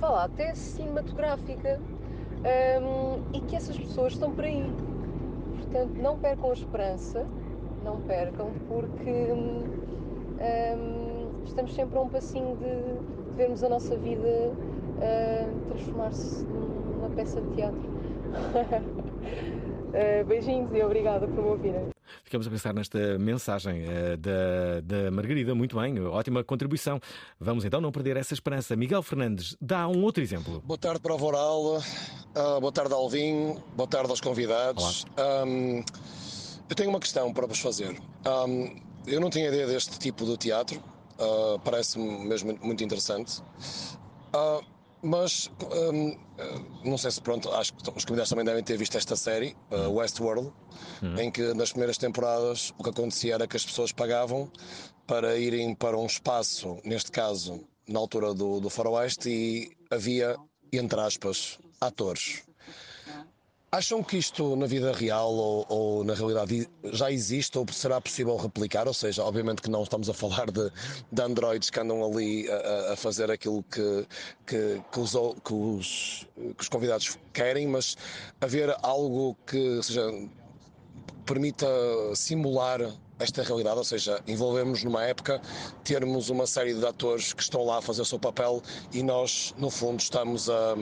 vá 0.00 0.08
lá, 0.08 0.24
até 0.24 0.54
cinematográfica 0.54 1.78
hum, 2.82 3.20
e 3.34 3.40
que 3.42 3.56
essas 3.56 3.78
pessoas 3.78 4.14
estão 4.14 4.32
por 4.32 4.44
aí. 4.44 4.64
Portanto, 5.58 6.00
não 6.00 6.18
percam 6.18 6.50
a 6.50 6.54
esperança, 6.54 7.26
não 7.84 8.00
percam, 8.00 8.50
porque 8.68 9.10
hum, 9.10 9.62
hum, 10.76 11.44
estamos 11.44 11.74
sempre 11.74 11.98
a 11.98 12.02
um 12.02 12.08
passinho 12.08 12.56
de, 12.56 13.30
de 13.30 13.36
vermos 13.36 13.62
a 13.62 13.68
nossa 13.68 13.94
vida 13.96 14.26
hum, 14.26 15.68
transformar-se 15.68 16.44
numa 16.44 17.10
peça 17.10 17.40
de 17.40 17.54
teatro. 17.56 17.80
Uh, 19.90 20.24
beijinhos 20.24 20.70
e 20.72 20.82
obrigada 20.82 21.26
por 21.26 21.42
me 21.42 21.50
ouvirem. 21.50 21.90
Ficamos 22.24 22.46
a 22.46 22.50
pensar 22.50 22.72
nesta 22.74 23.18
mensagem 23.18 23.84
eh, 23.84 24.16
da, 24.16 24.80
da 24.82 25.10
Margarida. 25.10 25.54
Muito 25.54 25.76
bem, 25.76 26.00
ótima 26.00 26.44
contribuição. 26.44 27.00
Vamos 27.38 27.64
então 27.64 27.80
não 27.80 27.90
perder 27.90 28.16
essa 28.16 28.34
esperança. 28.34 28.76
Miguel 28.76 29.02
Fernandes 29.02 29.56
dá 29.60 29.88
um 29.88 30.02
outro 30.02 30.22
exemplo. 30.22 30.60
Boa 30.64 30.78
tarde 30.78 31.00
para 31.00 31.14
o 31.14 31.18
Voral, 31.18 31.82
ah, 32.34 32.60
boa 32.60 32.72
tarde 32.72 32.92
Alvin, 32.94 33.56
boa 33.76 33.88
tarde 33.88 34.10
aos 34.10 34.20
convidados. 34.20 35.04
Ahm, 35.16 35.82
eu 36.68 36.76
tenho 36.76 36.90
uma 36.90 37.00
questão 37.00 37.32
para 37.32 37.46
vos 37.46 37.58
fazer. 37.58 37.96
Ahm, 38.24 38.76
eu 39.06 39.20
não 39.20 39.30
tinha 39.30 39.48
ideia 39.48 39.66
deste 39.66 39.98
tipo 39.98 40.24
de 40.24 40.36
teatro, 40.36 40.82
ah, 41.18 41.58
parece-me 41.64 42.26
mesmo 42.26 42.56
muito 42.62 42.84
interessante. 42.84 43.42
Mas 45.02 45.50
ahm, 45.72 46.16
ah, 46.38 46.60
não 46.84 46.98
sei 46.98 47.10
se 47.10 47.20
pronto, 47.20 47.50
acho 47.52 47.72
que 47.74 47.90
os 47.96 48.04
convidados 48.04 48.28
também 48.28 48.44
devem 48.44 48.62
ter 48.62 48.76
visto 48.76 48.98
esta 48.98 49.16
série, 49.16 49.56
ah, 49.70 49.88
Westworld, 49.88 50.52
em 51.18 51.30
que 51.30 51.54
nas 51.54 51.70
primeiras 51.70 51.96
temporadas 51.96 52.72
o 52.78 52.82
que 52.82 52.90
acontecia 52.90 53.34
era 53.34 53.46
que 53.46 53.56
as 53.56 53.64
pessoas 53.64 53.92
pagavam 53.92 54.50
para 55.06 55.36
irem 55.38 55.74
para 55.74 55.96
um 55.96 56.06
espaço, 56.06 56.78
neste 56.84 57.10
caso 57.10 57.64
na 57.88 57.98
altura 57.98 58.32
do, 58.34 58.60
do 58.60 58.70
faroeste, 58.70 59.28
e 59.28 59.70
havia, 59.90 60.36
entre 60.72 61.00
aspas, 61.00 61.58
atores. 61.80 62.42
Acham 63.72 64.02
que 64.02 64.16
isto 64.16 64.56
na 64.56 64.66
vida 64.66 64.90
real 64.90 65.32
ou, 65.32 65.64
ou 65.68 66.04
na 66.04 66.12
realidade 66.12 66.68
já 66.92 67.08
existe 67.08 67.56
ou 67.56 67.64
será 67.70 68.00
possível 68.00 68.36
replicar? 68.36 68.88
Ou 68.88 68.94
seja, 68.94 69.22
obviamente 69.22 69.62
que 69.62 69.70
não 69.70 69.84
estamos 69.84 70.10
a 70.10 70.14
falar 70.14 70.50
de, 70.50 70.72
de 71.12 71.22
androides 71.22 71.70
que 71.70 71.78
andam 71.78 72.04
ali 72.04 72.50
a, 72.50 72.94
a 72.94 72.96
fazer 72.96 73.30
aquilo 73.30 73.62
que, 73.62 74.08
que, 74.44 74.82
que, 74.90 74.98
os, 74.98 75.12
que, 75.12 75.54
os, 75.54 76.26
que 76.56 76.62
os 76.62 76.68
convidados 76.68 77.16
querem, 77.32 77.68
mas 77.68 77.96
haver 78.40 78.74
algo 78.82 79.36
que 79.46 79.80
seja, 79.84 80.02
permita 81.24 81.68
simular 82.16 82.80
esta 83.20 83.42
realidade, 83.42 83.76
ou 83.78 83.84
seja, 83.84 84.20
envolvemos 84.26 84.82
numa 84.82 85.04
época 85.04 85.40
termos 85.84 86.30
uma 86.30 86.46
série 86.46 86.74
de 86.74 86.84
atores 86.86 87.32
que 87.32 87.42
estão 87.42 87.64
lá 87.64 87.78
a 87.78 87.82
fazer 87.82 88.02
o 88.02 88.04
seu 88.04 88.18
papel 88.18 88.62
e 88.92 89.02
nós, 89.02 89.54
no 89.58 89.70
fundo, 89.70 90.00
estamos 90.00 90.48
a, 90.48 90.74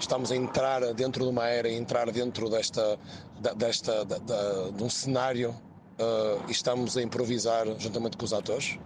estamos 0.00 0.32
a 0.32 0.36
entrar 0.36 0.80
dentro 0.94 1.24
de 1.24 1.30
uma 1.30 1.46
era, 1.46 1.68
a 1.68 1.72
entrar 1.72 2.10
dentro 2.10 2.48
desta, 2.48 2.98
desta, 3.56 4.04
da- 4.04 4.18
da- 4.18 4.70
de 4.70 4.82
um 4.82 4.88
cenário 4.90 5.50
uh, 5.50 6.42
e 6.48 6.52
estamos 6.52 6.96
a 6.96 7.02
improvisar 7.02 7.66
juntamente 7.78 8.16
com 8.16 8.24
os 8.24 8.32
atores. 8.32 8.78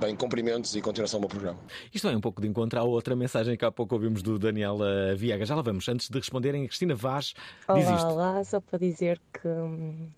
Bem, 0.00 0.16
cumprimentos 0.16 0.74
e 0.74 0.80
continuação 0.82 1.20
do 1.20 1.22
meu 1.22 1.28
programa. 1.28 1.58
Isto 1.94 2.08
é 2.08 2.16
um 2.16 2.20
pouco 2.20 2.42
de 2.42 2.48
encontro 2.48 2.80
à 2.80 2.82
outra 2.82 3.14
mensagem 3.14 3.56
que 3.56 3.64
há 3.64 3.70
pouco 3.70 3.94
ouvimos 3.94 4.20
do 4.20 4.36
Daniel 4.36 4.78
eh, 4.82 5.14
Viega. 5.14 5.44
Já 5.46 5.54
lá 5.54 5.62
vamos. 5.62 5.88
Antes 5.88 6.08
de 6.10 6.18
responderem, 6.18 6.64
a 6.64 6.66
Cristina 6.66 6.92
Vaz 6.96 7.26
diz 7.26 7.86
Olá, 7.86 7.94
isto. 7.96 8.06
olá, 8.08 8.44
só 8.44 8.60
para 8.60 8.80
dizer 8.80 9.20
que, 9.32 9.46
hum, 9.46 10.08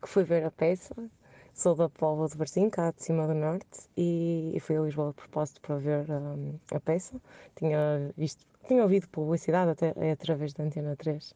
que 0.00 0.08
fui 0.08 0.24
ver 0.24 0.44
a 0.46 0.50
peça. 0.50 0.94
Sou 1.58 1.74
da 1.74 1.88
Póvoa 1.88 2.28
de 2.28 2.36
Varzim, 2.36 2.70
cá 2.70 2.92
de 2.92 3.02
cima 3.02 3.26
do 3.26 3.34
Norte, 3.34 3.80
e, 3.96 4.52
e 4.54 4.60
fui 4.60 4.76
a 4.76 4.80
Lisboa 4.80 5.08
de 5.08 5.14
propósito 5.14 5.60
para 5.60 5.74
ver 5.76 6.08
hum, 6.08 6.56
a 6.70 6.78
peça. 6.78 7.20
Tinha, 7.56 8.12
visto, 8.16 8.46
tinha 8.68 8.80
ouvido 8.80 9.08
publicidade 9.08 9.72
até 9.72 9.92
é 9.96 10.12
através 10.12 10.52
da 10.52 10.62
Antena 10.62 10.94
3 10.94 11.34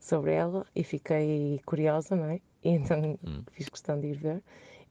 sobre 0.00 0.32
ela 0.32 0.66
e 0.74 0.82
fiquei 0.82 1.60
curiosa, 1.64 2.16
não 2.16 2.24
é? 2.24 2.40
E 2.64 2.70
então 2.70 3.16
fiz 3.52 3.68
questão 3.68 4.00
de 4.00 4.08
ir 4.08 4.16
ver. 4.16 4.42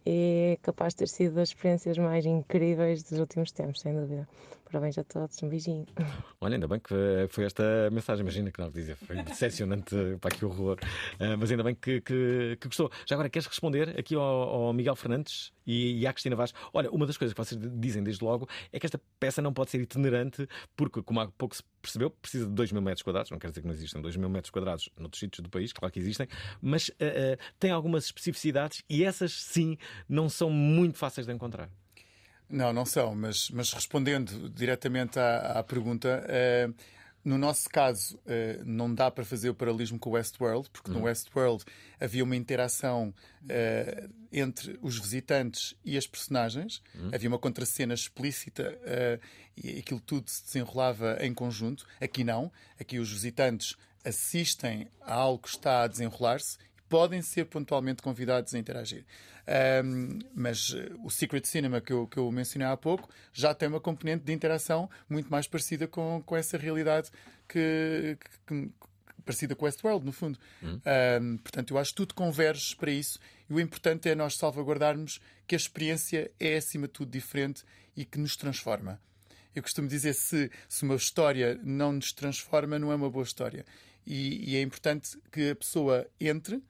E 0.05 0.53
é 0.53 0.63
capaz 0.63 0.93
de 0.93 0.99
ter 0.99 1.09
sido 1.09 1.35
das 1.35 1.49
experiências 1.49 1.97
mais 1.97 2.25
incríveis 2.25 3.03
dos 3.03 3.19
últimos 3.19 3.51
tempos, 3.51 3.81
sem 3.81 3.93
dúvida. 3.93 4.25
Parabéns 4.75 4.97
a 4.97 5.05
todos, 5.05 5.41
um 5.41 5.47
beijinho. 5.47 5.85
Olha, 6.41 6.55
ainda 6.55 6.67
bem 6.67 6.81
que 6.81 6.93
foi- 7.29 7.45
esta 7.45 7.63
mensagem. 7.93 8.23
Imagina 8.23 8.51
que 8.51 8.59
não 8.59 8.69
dizia, 8.69 8.97
foi 8.97 9.23
decepcionante, 9.23 9.95
pá, 10.19 10.29
que 10.29 10.43
horror. 10.43 10.77
Ah, 11.17 11.37
mas 11.37 11.49
ainda 11.49 11.63
bem 11.63 11.73
que, 11.73 12.01
que- 12.01 12.57
que 12.59 12.67
gostou. 12.67 12.91
Já 13.07 13.15
agora, 13.15 13.29
queres 13.29 13.45
responder 13.47 13.97
aqui 13.97 14.15
ao, 14.15 14.21
ao 14.21 14.73
Miguel 14.73 14.97
Fernandes 14.97 15.53
e, 15.65 16.01
e 16.01 16.05
à 16.05 16.11
Cristina 16.11 16.35
Vaz? 16.35 16.53
Olha, 16.73 16.91
uma 16.91 17.05
das 17.07 17.15
coisas 17.17 17.33
que 17.33 17.41
vocês 17.41 17.57
dizem 17.79 18.03
desde 18.03 18.21
logo 18.21 18.49
é 18.73 18.77
que 18.77 18.85
esta 18.85 18.99
peça 19.17 19.41
não 19.41 19.53
pode 19.53 19.71
ser 19.71 19.79
itinerante, 19.79 20.45
porque, 20.75 21.01
como 21.01 21.21
há 21.21 21.27
pouco 21.29 21.55
se 21.55 21.63
percebeu, 21.81 22.09
precisa 22.09 22.45
de 22.45 22.51
2 22.51 22.73
mil 22.73 22.81
metros 22.81 23.01
quadrados. 23.01 23.31
Não 23.31 23.39
quer 23.39 23.51
dizer 23.51 23.61
que 23.61 23.67
não 23.67 23.73
existem 23.73 24.01
2 24.01 24.17
mil 24.17 24.27
metros 24.27 24.51
quadrados 24.51 24.89
noutros 24.99 25.21
sítios 25.21 25.41
do 25.41 25.49
país, 25.49 25.71
claro 25.71 25.89
que 25.93 25.99
existem, 26.01 26.27
mas 26.61 26.91
ah, 26.99 27.05
ah, 27.39 27.53
tem 27.57 27.71
algumas 27.71 28.03
especificidades 28.07 28.83
e 28.89 29.05
essas, 29.05 29.31
sim, 29.31 29.77
não 30.09 30.27
são 30.27 30.49
muito 30.49 30.97
fáceis 30.97 31.25
de 31.25 31.31
encontrar. 31.31 31.69
Não, 32.49 32.71
não 32.71 32.85
são, 32.85 33.15
mas, 33.15 33.49
mas 33.49 33.73
respondendo 33.73 34.49
diretamente 34.49 35.17
à, 35.19 35.59
à 35.59 35.63
pergunta, 35.63 36.23
eh, 36.27 36.69
no 37.23 37.39
nosso 37.39 37.67
caso, 37.69 38.19
eh, 38.27 38.61
não 38.63 38.93
dá 38.93 39.09
para 39.09 39.25
fazer 39.25 39.49
o 39.49 39.55
paralelismo 39.55 39.97
com 39.97 40.11
o 40.11 40.13
Westworld, 40.13 40.69
porque 40.69 40.91
no 40.91 40.97
Uhum. 40.99 41.05
Westworld 41.05 41.63
havia 41.99 42.23
uma 42.23 42.35
interação 42.35 43.11
eh, 43.49 44.07
entre 44.31 44.77
os 44.81 44.99
visitantes 44.99 45.75
e 45.83 45.97
as 45.97 46.05
personagens, 46.05 46.83
Uhum. 46.93 47.09
havia 47.13 47.27
uma 47.29 47.39
contracena 47.39 47.95
explícita 47.95 48.77
e 49.57 49.79
aquilo 49.79 49.99
tudo 49.99 50.29
se 50.29 50.43
desenrolava 50.45 51.17
em 51.21 51.33
conjunto. 51.33 51.85
Aqui 51.99 52.23
não, 52.23 52.51
aqui 52.79 52.99
os 52.99 53.11
visitantes 53.11 53.75
assistem 54.03 54.87
a 55.01 55.13
algo 55.15 55.41
que 55.41 55.49
está 55.49 55.81
a 55.81 55.87
desenrolar-se 55.87 56.57
podem 56.89 57.21
ser 57.21 57.45
pontualmente 57.45 58.01
convidados 58.01 58.53
a 58.53 58.59
interagir. 58.59 59.05
Um, 59.83 60.19
mas 60.33 60.69
uh, 60.69 60.99
o 61.03 61.09
Secret 61.11 61.45
Cinema 61.45 61.79
que 61.79 61.93
eu, 61.93 62.07
que 62.07 62.17
eu 62.17 62.31
mencionei 62.31 62.67
há 62.67 62.75
pouco 62.75 63.07
já 63.31 63.53
tem 63.53 63.69
uma 63.69 63.79
componente 63.79 64.23
de 64.23 64.33
interação 64.33 64.89
muito 65.07 65.29
mais 65.29 65.47
parecida 65.47 65.87
com, 65.87 66.23
com 66.25 66.35
essa 66.35 66.57
realidade 66.57 67.11
que, 67.47 68.17
que, 68.19 68.29
que 68.47 68.71
parecida 69.23 69.55
com 69.55 69.65
Westworld, 69.65 70.05
no 70.05 70.11
fundo. 70.11 70.39
Hum. 70.63 70.79
Um, 71.21 71.37
portanto, 71.37 71.73
eu 71.73 71.77
acho 71.77 71.91
que 71.91 71.97
tudo 71.97 72.13
converge 72.13 72.75
para 72.75 72.91
isso 72.91 73.19
e 73.49 73.53
o 73.53 73.59
importante 73.59 74.09
é 74.09 74.15
nós 74.15 74.35
salvaguardarmos 74.35 75.19
que 75.47 75.55
a 75.55 75.57
experiência 75.57 76.31
é, 76.39 76.57
acima 76.57 76.87
de 76.87 76.93
tudo, 76.93 77.11
diferente 77.11 77.63
e 77.95 78.05
que 78.05 78.19
nos 78.19 78.35
transforma. 78.35 78.99
Eu 79.55 79.61
costumo 79.61 79.87
dizer 79.87 80.13
se, 80.13 80.51
se 80.67 80.83
uma 80.83 80.95
história 80.95 81.59
não 81.63 81.93
nos 81.93 82.11
transforma, 82.11 82.77
não 82.77 82.91
é 82.91 82.95
uma 82.95 83.09
boa 83.09 83.23
história. 83.23 83.65
E, 84.05 84.51
e 84.51 84.55
é 84.57 84.61
importante 84.61 85.17
que 85.31 85.51
a 85.51 85.55
pessoa 85.55 86.05
entre 86.19 86.61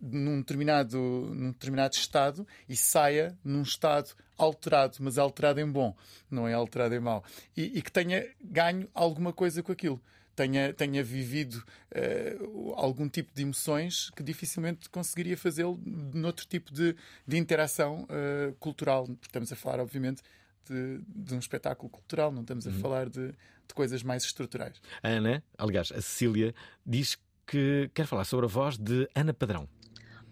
num 0.00 0.38
determinado, 0.38 0.98
num 0.98 1.50
determinado 1.52 1.94
estado 1.94 2.46
e 2.68 2.76
saia 2.76 3.36
num 3.44 3.62
estado 3.62 4.14
alterado, 4.36 4.96
mas 5.00 5.18
alterado 5.18 5.60
em 5.60 5.70
bom, 5.70 5.96
não 6.30 6.46
é 6.46 6.54
alterado 6.54 6.94
em 6.94 7.00
mau. 7.00 7.24
E, 7.56 7.78
e 7.78 7.82
que 7.82 7.90
tenha 7.90 8.26
ganho 8.40 8.88
alguma 8.94 9.32
coisa 9.32 9.62
com 9.62 9.72
aquilo 9.72 10.00
tenha, 10.36 10.72
tenha 10.72 11.02
vivido 11.02 11.54
uh, 11.54 12.74
algum 12.74 13.08
tipo 13.08 13.32
de 13.34 13.42
emoções 13.42 14.10
que 14.10 14.22
dificilmente 14.22 14.88
conseguiria 14.90 15.36
fazê-lo 15.36 15.80
noutro 16.12 16.46
tipo 16.46 16.72
de, 16.72 16.94
de 17.26 17.36
interação 17.38 18.04
uh, 18.04 18.54
cultural. 18.56 19.08
Estamos 19.22 19.50
a 19.50 19.56
falar, 19.56 19.80
obviamente, 19.80 20.22
de, 20.68 21.00
de, 21.08 21.34
um 21.34 21.38
espetáculo 21.38 21.88
cultural, 21.88 22.30
não 22.30 22.42
estamos 22.42 22.66
a 22.66 22.70
Uhum. 22.70 22.80
falar 22.80 23.08
de, 23.08 23.28
de 23.28 23.74
coisas 23.74 24.02
mais 24.02 24.24
estruturais. 24.24 24.80
A 25.02 25.08
Ana, 25.08 25.42
aliás, 25.56 25.90
a 25.90 26.02
Cecília, 26.02 26.54
diz 26.84 27.16
que 27.46 27.88
quer 27.94 28.06
falar 28.06 28.24
sobre 28.24 28.46
a 28.46 28.48
voz 28.48 28.76
de 28.76 29.08
Ana 29.14 29.32
Padrão. 29.32 29.68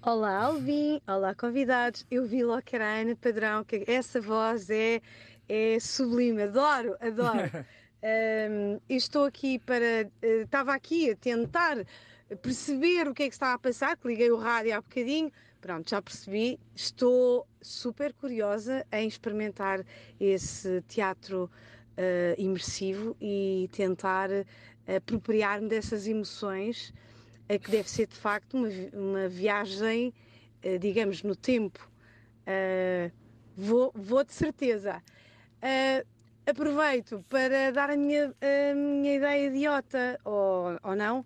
Olá, 0.06 0.36
Alvin. 0.44 1.00
Olá, 1.08 1.34
convidados. 1.34 2.04
Eu 2.10 2.26
vi 2.26 2.44
logo 2.44 2.60
que 2.62 2.76
era 2.76 3.00
Ana 3.00 3.16
Padrão, 3.16 3.64
que 3.64 3.84
essa 3.86 4.20
voz 4.20 4.68
é, 4.68 5.00
é 5.48 5.80
sublime. 5.80 6.42
Adoro, 6.42 6.96
adoro. 7.00 7.50
Um, 8.06 8.78
estou 8.86 9.24
aqui 9.24 9.58
para. 9.58 10.02
eh, 10.20 10.42
Estava 10.42 10.74
aqui 10.74 11.10
a 11.10 11.16
tentar 11.16 11.78
perceber 12.42 13.08
o 13.08 13.14
que 13.14 13.22
é 13.22 13.28
que 13.28 13.34
estava 13.34 13.54
a 13.54 13.58
passar, 13.58 13.96
que 13.96 14.06
liguei 14.06 14.30
o 14.30 14.36
rádio 14.36 14.76
há 14.76 14.80
bocadinho. 14.82 15.32
Pronto, 15.58 15.88
já 15.88 16.02
percebi. 16.02 16.60
Estou 16.76 17.48
super 17.62 18.12
curiosa 18.12 18.84
em 18.92 19.08
experimentar 19.08 19.86
esse 20.20 20.82
teatro 20.82 21.50
eh, 21.96 22.34
imersivo 22.36 23.16
e 23.18 23.70
tentar 23.72 24.30
eh, 24.30 24.44
apropriar-me 24.96 25.66
dessas 25.70 26.06
emoções, 26.06 26.92
que 27.48 27.70
deve 27.70 27.88
ser 27.90 28.06
de 28.06 28.14
facto 28.16 28.54
uma, 28.56 28.68
uma 28.92 29.28
viagem, 29.28 30.12
eh, 30.62 30.78
digamos, 30.78 31.22
no 31.22 31.36
tempo. 31.36 31.90
Eh, 32.46 33.10
vou, 33.56 33.92
vou 33.94 34.24
de 34.24 34.32
certeza. 34.32 35.02
Eh, 35.62 36.04
aproveito 36.46 37.24
para 37.28 37.70
dar 37.72 37.90
a 37.90 37.96
minha, 37.96 38.34
a 38.40 38.74
minha 38.74 39.14
ideia 39.16 39.46
idiota, 39.48 40.18
ou, 40.24 40.78
ou 40.82 40.96
não. 40.96 41.24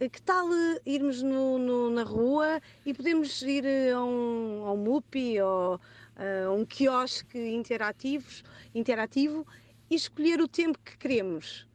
Eh, 0.00 0.08
Que 0.08 0.20
tal 0.22 0.48
irmos 0.84 1.22
no- 1.22 1.58
no- 1.58 1.90
na 1.90 2.02
rua 2.02 2.60
e 2.84 2.92
podemos 2.92 3.40
ir 3.42 3.64
a 3.94 4.02
um, 4.04 4.64
a 4.66 4.72
um 4.72 4.76
MUPI 4.76 5.40
ou 5.40 5.80
a 6.16 6.50
um 6.52 6.64
quiosque 6.64 7.38
interativos, 7.38 8.42
interativo 8.74 9.46
e 9.88 9.94
escolher 9.94 10.40
o 10.40 10.48
tempo 10.48 10.78
que 10.84 10.96
queremos? 10.98 11.66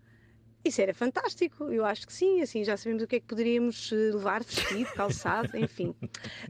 Isso 0.68 0.82
era 0.82 0.94
fantástico, 0.94 1.72
eu 1.72 1.86
acho 1.86 2.06
que 2.06 2.12
sim, 2.12 2.42
assim 2.42 2.62
já 2.62 2.76
sabemos 2.76 3.02
o 3.02 3.08
que 3.08 3.16
é 3.16 3.20
que 3.22 3.26
poderíamos 3.26 3.90
eh, 3.94 4.12
levar, 4.14 4.44
vestido, 4.44 4.92
calçado, 4.92 5.56
enfim. 5.58 5.96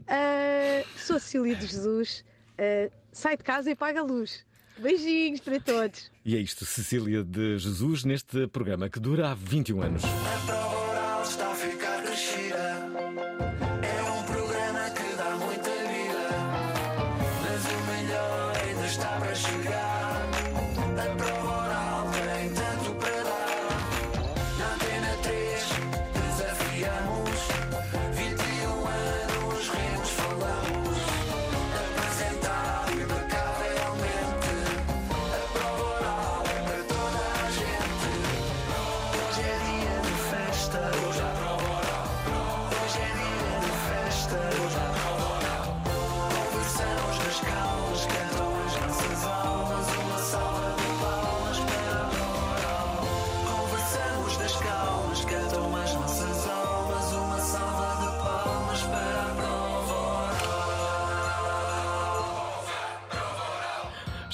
Ah, 0.08 0.82
sou 0.96 1.20
Cecília 1.20 1.54
de 1.54 1.64
Jesus, 1.64 2.24
ah, 2.58 2.90
sai 3.12 3.36
de 3.36 3.44
casa 3.44 3.70
e 3.70 3.76
paga 3.76 4.00
a 4.00 4.02
luz. 4.02 4.44
Beijinhos 4.76 5.40
para 5.40 5.60
todos. 5.60 6.10
E 6.24 6.34
é 6.34 6.40
isto, 6.40 6.66
Cecília 6.66 7.22
de 7.22 7.58
Jesus, 7.58 8.02
neste 8.02 8.48
programa 8.48 8.90
que 8.90 8.98
dura 8.98 9.30
há 9.30 9.34
21 9.34 9.82
anos. 9.82 10.02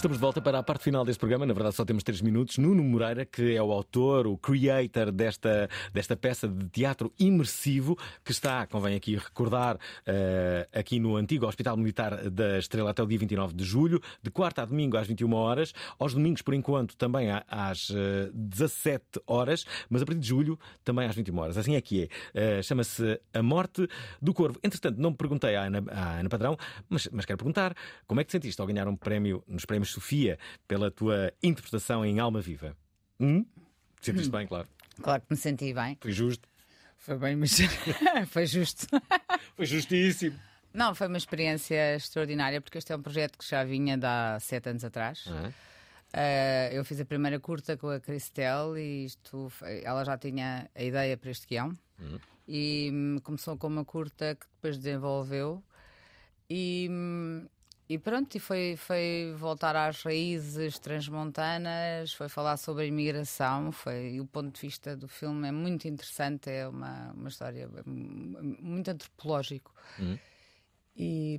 Estamos 0.05 0.19
de 0.19 0.21
volta 0.21 0.43
para 0.43 0.59
a 0.59 0.63
parte 0.63 0.85
final 0.85 1.03
deste 1.03 1.19
programa. 1.19 1.47
Na 1.47 1.55
verdade, 1.55 1.77
só 1.77 1.83
temos 1.83 2.03
três 2.03 2.21
minutos. 2.21 2.59
Nuno 2.59 2.85
Moreira, 2.85 3.25
que 3.25 3.57
é 3.57 3.63
o 3.63 3.73
autor, 3.73 4.27
o 4.27 4.37
creator 4.37 5.11
desta, 5.11 5.67
desta 5.95 6.15
peça 6.15 6.47
de 6.47 6.69
teatro 6.69 7.11
imersivo, 7.19 7.97
que 8.23 8.31
está, 8.31 8.67
convém 8.67 8.97
aqui 8.97 9.17
recordar, 9.17 9.79
eh, 10.05 10.69
aqui 10.75 11.01
no 11.01 11.17
antigo 11.17 11.47
Hospital 11.47 11.79
Militar 11.79 12.29
da 12.29 12.59
Estrela 12.59 12.91
até 12.91 13.03
o 13.03 13.07
dia 13.07 13.19
29 13.19 13.55
de 13.55 13.65
julho, 13.65 13.99
de 14.23 14.31
quarta 14.31 14.61
a 14.61 14.67
domingo 14.67 14.99
às 14.99 15.07
21 15.07 15.33
horas, 15.33 15.73
aos 15.99 16.13
domingos, 16.13 16.43
por 16.43 16.53
enquanto, 16.53 16.99
também 16.99 17.29
às 17.49 17.89
eh, 17.89 18.29
17 18.35 19.23
horas, 19.27 19.65
mas 19.89 20.03
a 20.03 20.05
partir 20.05 20.21
de 20.21 20.29
julho 20.29 20.59
também 20.85 21.07
às 21.07 21.17
21 21.17 21.39
horas. 21.39 21.57
Assim 21.57 21.77
é 21.77 21.81
que 21.81 22.03
é. 22.03 22.09
Eh, 22.59 22.63
Chama-se 22.63 23.19
A 23.33 23.43
Morte 23.43 23.89
do 24.21 24.35
Corvo. 24.35 24.61
Entretanto, 24.63 25.01
não 25.01 25.15
perguntei 25.15 25.57
à 25.57 25.63
Ana, 25.63 25.83
à 25.91 26.19
Ana 26.19 26.29
Padrão, 26.29 26.59
mas, 26.91 27.09
mas 27.11 27.25
quero 27.25 27.39
perguntar 27.39 27.75
como 28.07 28.21
é 28.21 28.25
que 28.25 28.29
te 28.29 28.33
sentiste 28.33 28.61
ao 28.61 28.67
ganhar 28.67 28.87
um 28.87 28.97
prémio 28.97 29.43
nos 29.49 29.65
prémios 29.65 29.94
Sofia 29.95 30.39
pela 30.67 30.91
tua 30.91 31.33
interpretação 31.43 32.05
em 32.05 32.19
Alma 32.19 32.41
Viva? 32.41 32.77
Hum? 33.21 33.45
Sentiste 34.01 34.31
bem, 34.31 34.47
claro. 34.47 34.69
Claro 35.01 35.23
que 35.23 35.29
me 35.31 35.37
senti 35.37 35.73
bem. 35.73 35.97
Foi 36.01 36.13
justo. 36.13 36.49
Foi 36.99 37.19
bem, 37.19 37.37
mas 37.37 37.57
foi 38.29 38.47
justo. 38.47 38.87
Foi 39.57 39.67
justíssimo. 39.67 40.39
Não, 40.73 40.95
foi 40.95 41.07
uma 41.07 41.19
experiência 41.19 41.95
extraordinária, 41.95 42.61
porque 42.61 42.79
este 42.79 42.93
é 42.93 42.97
um 42.97 43.03
projeto 43.03 43.39
que 43.39 43.49
já 43.49 43.63
vinha 43.63 43.97
de 43.97 44.05
há 44.05 44.39
sete 44.41 44.71
anos 44.71 44.83
atrás. 44.83 45.29
Eh, 46.13 46.71
eu 46.73 46.85
fiz 46.85 46.99
a 47.01 47.05
primeira 47.05 47.39
curta 47.39 47.77
com 47.77 47.89
a 47.89 48.01
Cristel 48.01 48.77
e 48.77 49.05
isto, 49.05 49.53
ela 49.85 50.05
já 50.05 50.19
tinha 50.19 50.69
a 50.75 50.83
ideia 50.83 51.17
para 51.17 51.31
este 51.31 51.47
guião. 51.47 51.79
E 52.49 52.91
hum, 52.93 53.19
começou 53.23 53.57
com 53.57 53.69
uma 53.69 53.85
curta 53.85 54.35
que 54.35 54.47
depois 54.57 54.77
desenvolveu. 54.77 55.63
E, 56.51 56.89
hum, 56.91 57.47
e 57.87 57.99
pronto, 57.99 58.35
e 58.35 58.41
foi, 58.41 58.77
foi 58.77 59.35
voltar 59.37 59.77
às 59.77 60.03
raízes 60.03 60.79
transmontanas, 60.79 62.15
foi 62.15 62.31
falar 62.31 62.57
sobre 62.57 62.85
a 62.85 62.87
imigração. 62.87 63.71
Foi, 63.71 64.15
e 64.15 64.21
o 64.21 64.27
ponto 64.27 64.55
de 64.55 64.61
vista 64.61 64.97
do 64.97 65.07
filme 65.07 65.49
é 65.49 65.53
muito 65.53 65.87
interessante, 65.87 66.49
é 66.49 66.67
uma, 66.67 67.13
uma 67.13 67.29
história 67.29 67.69
hum, 67.87 68.57
muito 68.61 68.91
antropológico. 68.91 69.75
E, 70.97 71.39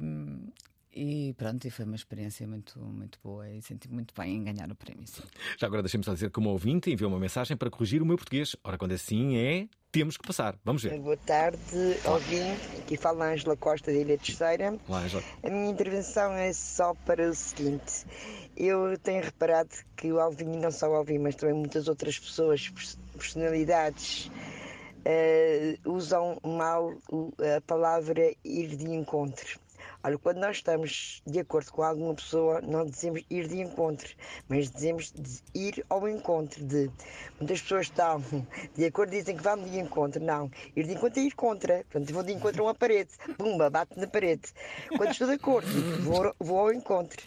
e 0.96 1.34
pronto, 1.38 1.68
e 1.68 1.70
foi 1.70 1.84
uma 1.86 1.96
experiência 1.96 2.48
muito, 2.48 2.80
muito 2.80 3.20
boa 3.24 3.50
e 3.50 3.62
senti 3.62 3.90
muito 3.92 4.14
bem 4.18 4.38
em 4.38 4.44
ganhar 4.46 4.72
o 4.72 4.76
prémio. 4.76 5.06
Sim. 5.06 5.24
Já 5.58 5.68
agora 5.68 5.84
deixem-me 5.84 6.04
só 6.06 6.14
dizer 6.14 6.32
que 6.32 6.40
uma 6.40 6.52
ouvinte 6.52 6.90
enviou 6.90 7.12
uma 7.12 7.20
mensagem 7.20 7.58
para 7.58 7.70
corrigir 7.70 8.02
o 8.02 8.06
meu 8.06 8.16
português. 8.16 8.56
Ora, 8.64 8.78
quando 8.78 8.94
assim 8.94 9.36
é, 9.38 9.68
temos 9.92 10.16
que 10.18 10.26
passar. 10.26 10.58
Vamos 10.64 10.84
ver. 10.84 10.98
Boa 11.00 11.18
tarde, 11.18 11.60
ouvinte. 12.06 12.78
Aqui 12.80 12.96
fala 12.98 13.26
a 13.26 13.34
Ângela 13.34 13.58
Costa 13.58 13.92
da 13.92 13.98
Ilha 13.98 14.18
Terceira. 14.18 14.78
Olá, 14.88 15.02
Angela. 15.04 15.24
A 15.44 15.50
minha 15.50 15.70
intervenção 15.70 16.32
é 16.34 16.54
só 16.54 16.94
para 17.06 17.30
o 17.30 17.36
seguinte. 17.36 18.06
Eu 18.56 18.98
tenho 19.00 19.22
reparado 19.24 19.70
que 19.98 20.12
o 20.12 20.20
Alvin, 20.20 20.58
não 20.60 20.72
só 20.72 20.90
o 20.90 20.96
Alvin, 20.96 21.18
mas 21.20 21.36
também 21.36 21.56
muitas 21.56 21.88
outras 21.90 22.18
pessoas, 22.18 22.70
pers- 22.70 22.98
personalidades, 23.18 24.32
eh, 25.04 25.78
usam 25.86 26.38
mal 26.44 26.90
a 27.58 27.62
palavra 27.62 28.34
ir 28.44 28.76
de 28.76 28.86
encontro. 28.90 29.60
Olha, 30.06 30.20
quando 30.20 30.38
nós 30.38 30.58
estamos 30.58 31.24
de 31.26 31.40
acordo 31.40 31.72
com 31.72 31.82
alguma 31.82 32.14
pessoa, 32.14 32.62
não 32.62 32.86
dizemos 32.86 33.24
ir 33.28 33.48
de 33.48 33.60
encontro, 33.60 34.08
mas 34.48 34.70
dizemos 34.70 35.12
ir 35.52 35.84
ao 35.90 36.08
encontro 36.08 36.64
de. 36.64 36.92
Muitas 37.40 37.60
pessoas 37.60 37.88
estão 37.88 38.24
de 38.76 38.86
acordo 38.86 39.10
dizem 39.10 39.36
que 39.36 39.42
vão 39.42 39.58
de 39.58 39.80
encontro. 39.80 40.24
Não, 40.24 40.52
ir 40.76 40.86
de 40.86 40.94
encontro 40.94 41.20
é 41.20 41.24
ir 41.24 41.34
contra. 41.34 41.84
Portanto, 41.90 42.14
vou 42.14 42.22
de 42.22 42.34
encontro 42.34 42.62
a 42.62 42.68
uma 42.68 42.76
parede. 42.76 43.10
Pumba, 43.36 43.68
bate 43.72 44.00
na 44.00 44.06
parede. 44.06 44.44
Quando 44.96 45.10
estou 45.10 45.28
de 45.28 45.34
acordo, 45.34 45.68
vou, 46.04 46.36
vou 46.40 46.60
ao 46.60 46.72
encontro. 46.72 47.24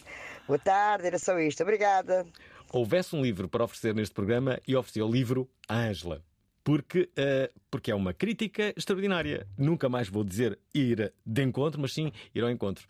Boa 0.47 0.57
tarde, 0.57 1.05
era 1.05 1.19
só 1.19 1.37
isto. 1.37 1.61
Obrigada. 1.61 2.25
Houvesse 2.71 3.13
um 3.13 3.21
livro 3.21 3.49
para 3.49 3.65
oferecer 3.65 3.93
neste 3.93 4.15
programa 4.15 4.57
e 4.65 4.73
oferecia 4.73 5.05
o 5.05 5.11
livro 5.11 5.49
Ângela. 5.69 6.23
Porque, 6.63 7.09
uh, 7.17 7.59
porque 7.71 7.91
é 7.91 7.95
uma 7.95 8.13
crítica 8.13 8.73
extraordinária. 8.75 9.47
Nunca 9.57 9.89
mais 9.89 10.09
vou 10.09 10.23
dizer 10.23 10.59
ir 10.73 11.13
de 11.25 11.43
encontro, 11.43 11.79
mas 11.81 11.93
sim 11.93 12.11
ir 12.33 12.43
ao 12.43 12.49
encontro. 12.49 12.87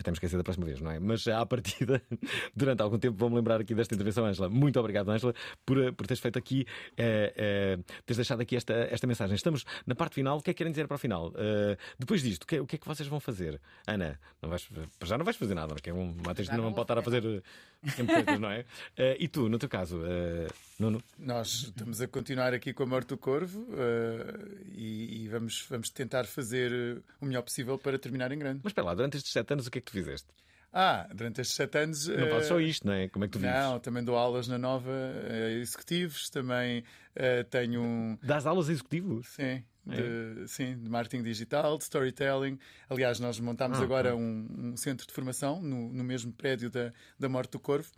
Até 0.00 0.10
me 0.10 0.14
esquecer 0.14 0.38
da 0.38 0.42
próxima 0.42 0.64
vez, 0.64 0.80
não 0.80 0.90
é? 0.90 0.98
Mas 0.98 1.28
à 1.28 1.44
partida, 1.44 2.00
durante 2.56 2.80
algum 2.80 2.98
tempo, 2.98 3.18
vou-me 3.18 3.36
lembrar 3.36 3.60
aqui 3.60 3.74
desta 3.74 3.94
intervenção, 3.94 4.24
Ângela. 4.24 4.48
Muito 4.48 4.80
obrigado, 4.80 5.10
Ângela, 5.10 5.34
por, 5.66 5.76
por 5.92 6.06
teres 6.06 6.20
feito 6.20 6.38
aqui, 6.38 6.66
eh, 6.96 7.34
eh, 7.36 7.78
teres 8.06 8.16
deixado 8.16 8.40
aqui 8.40 8.56
esta, 8.56 8.72
esta 8.72 9.06
mensagem. 9.06 9.36
Estamos 9.36 9.66
na 9.86 9.94
parte 9.94 10.14
final. 10.14 10.38
O 10.38 10.42
que 10.42 10.50
é 10.50 10.54
que 10.54 10.58
querem 10.58 10.72
dizer 10.72 10.88
para 10.88 10.94
o 10.94 10.98
final? 10.98 11.28
Uh, 11.28 11.76
depois 11.98 12.22
disto, 12.22 12.44
o 12.44 12.46
que, 12.46 12.56
é, 12.56 12.60
o 12.62 12.66
que, 12.66 12.76
é 12.76 12.78
que 12.78 12.86
vocês 12.86 13.06
vão 13.06 13.20
fazer? 13.20 13.60
Ana, 13.86 14.18
não 14.40 14.48
vais, 14.48 14.66
já 15.04 15.18
não 15.18 15.24
vais 15.24 15.36
fazer 15.36 15.54
nada, 15.54 15.74
porque 15.74 15.90
é 15.90 15.92
uma 15.92 16.32
atriz 16.32 16.48
não, 16.48 16.64
não 16.64 16.72
pode 16.72 16.84
estar 16.84 16.98
a 16.98 17.02
fazer 17.02 17.42
sempre 17.94 18.14
coisas, 18.14 18.40
não 18.40 18.50
é? 18.50 18.60
Uh, 18.60 19.16
e 19.20 19.28
tu, 19.28 19.50
no 19.50 19.58
teu 19.58 19.68
caso, 19.68 19.98
uh, 19.98 20.48
Nuno? 20.78 21.02
Nós 21.18 21.64
estamos 21.64 22.00
a 22.00 22.08
continuar 22.08 22.54
aqui 22.54 22.72
com 22.72 22.84
a 22.84 22.86
Morte 22.86 23.08
do 23.08 23.18
Corvo 23.18 23.66
e, 24.72 25.24
e, 25.24 25.28
vamos, 25.28 25.66
vamos 25.68 25.90
tentar 25.90 26.24
fazer 26.24 27.02
o 27.20 27.26
melhor 27.26 27.42
possível 27.42 27.76
para 27.76 27.98
terminar 27.98 28.32
em 28.32 28.38
grande. 28.38 28.60
Mas 28.62 28.70
espera 28.70 28.86
lá, 28.86 28.94
durante 28.94 29.18
estes 29.18 29.30
sete 29.30 29.52
anos, 29.52 29.66
o 29.66 29.70
que 29.70 29.78
é 29.78 29.82
que 29.82 29.89
tu 29.90 29.94
fizeste? 29.94 30.28
Ah, 30.72 31.08
durante 31.12 31.40
estes 31.40 31.56
sete 31.56 31.78
anos. 31.78 32.06
Não 32.06 32.26
uh, 32.26 32.30
fazes 32.30 32.48
só 32.48 32.60
isto, 32.60 32.86
não 32.86 32.92
é? 32.92 33.08
Como 33.08 33.24
é 33.24 33.28
que 33.28 33.32
tu 33.32 33.38
vives? 33.40 33.54
Não, 33.54 33.80
também 33.80 34.04
dou 34.04 34.16
aulas 34.16 34.46
na 34.46 34.56
Nova 34.56 34.90
uh, 34.90 35.60
Executivos, 35.60 36.30
também 36.30 36.80
uh, 36.80 37.44
tenho 37.50 37.82
um. 37.82 38.18
Dás 38.22 38.46
aulas 38.46 38.68
a 38.68 38.72
executivos? 38.72 39.28
Sim. 39.28 39.64
De, 39.84 40.42
é. 40.42 40.46
sim, 40.46 40.78
de 40.78 40.88
marketing 40.88 41.24
digital, 41.24 41.76
de 41.76 41.84
storytelling. 41.84 42.58
Aliás, 42.88 43.18
nós 43.18 43.40
montámos 43.40 43.80
ah, 43.80 43.82
agora 43.82 44.14
um, 44.14 44.46
um, 44.56 44.76
centro 44.76 45.06
de 45.06 45.12
formação 45.12 45.60
no, 45.60 45.92
no 45.92 46.04
mesmo 46.04 46.32
prédio 46.32 46.70
da, 46.70 46.92
da 47.18 47.28
Morte 47.28 47.52
do 47.52 47.58
Corvo 47.58 47.90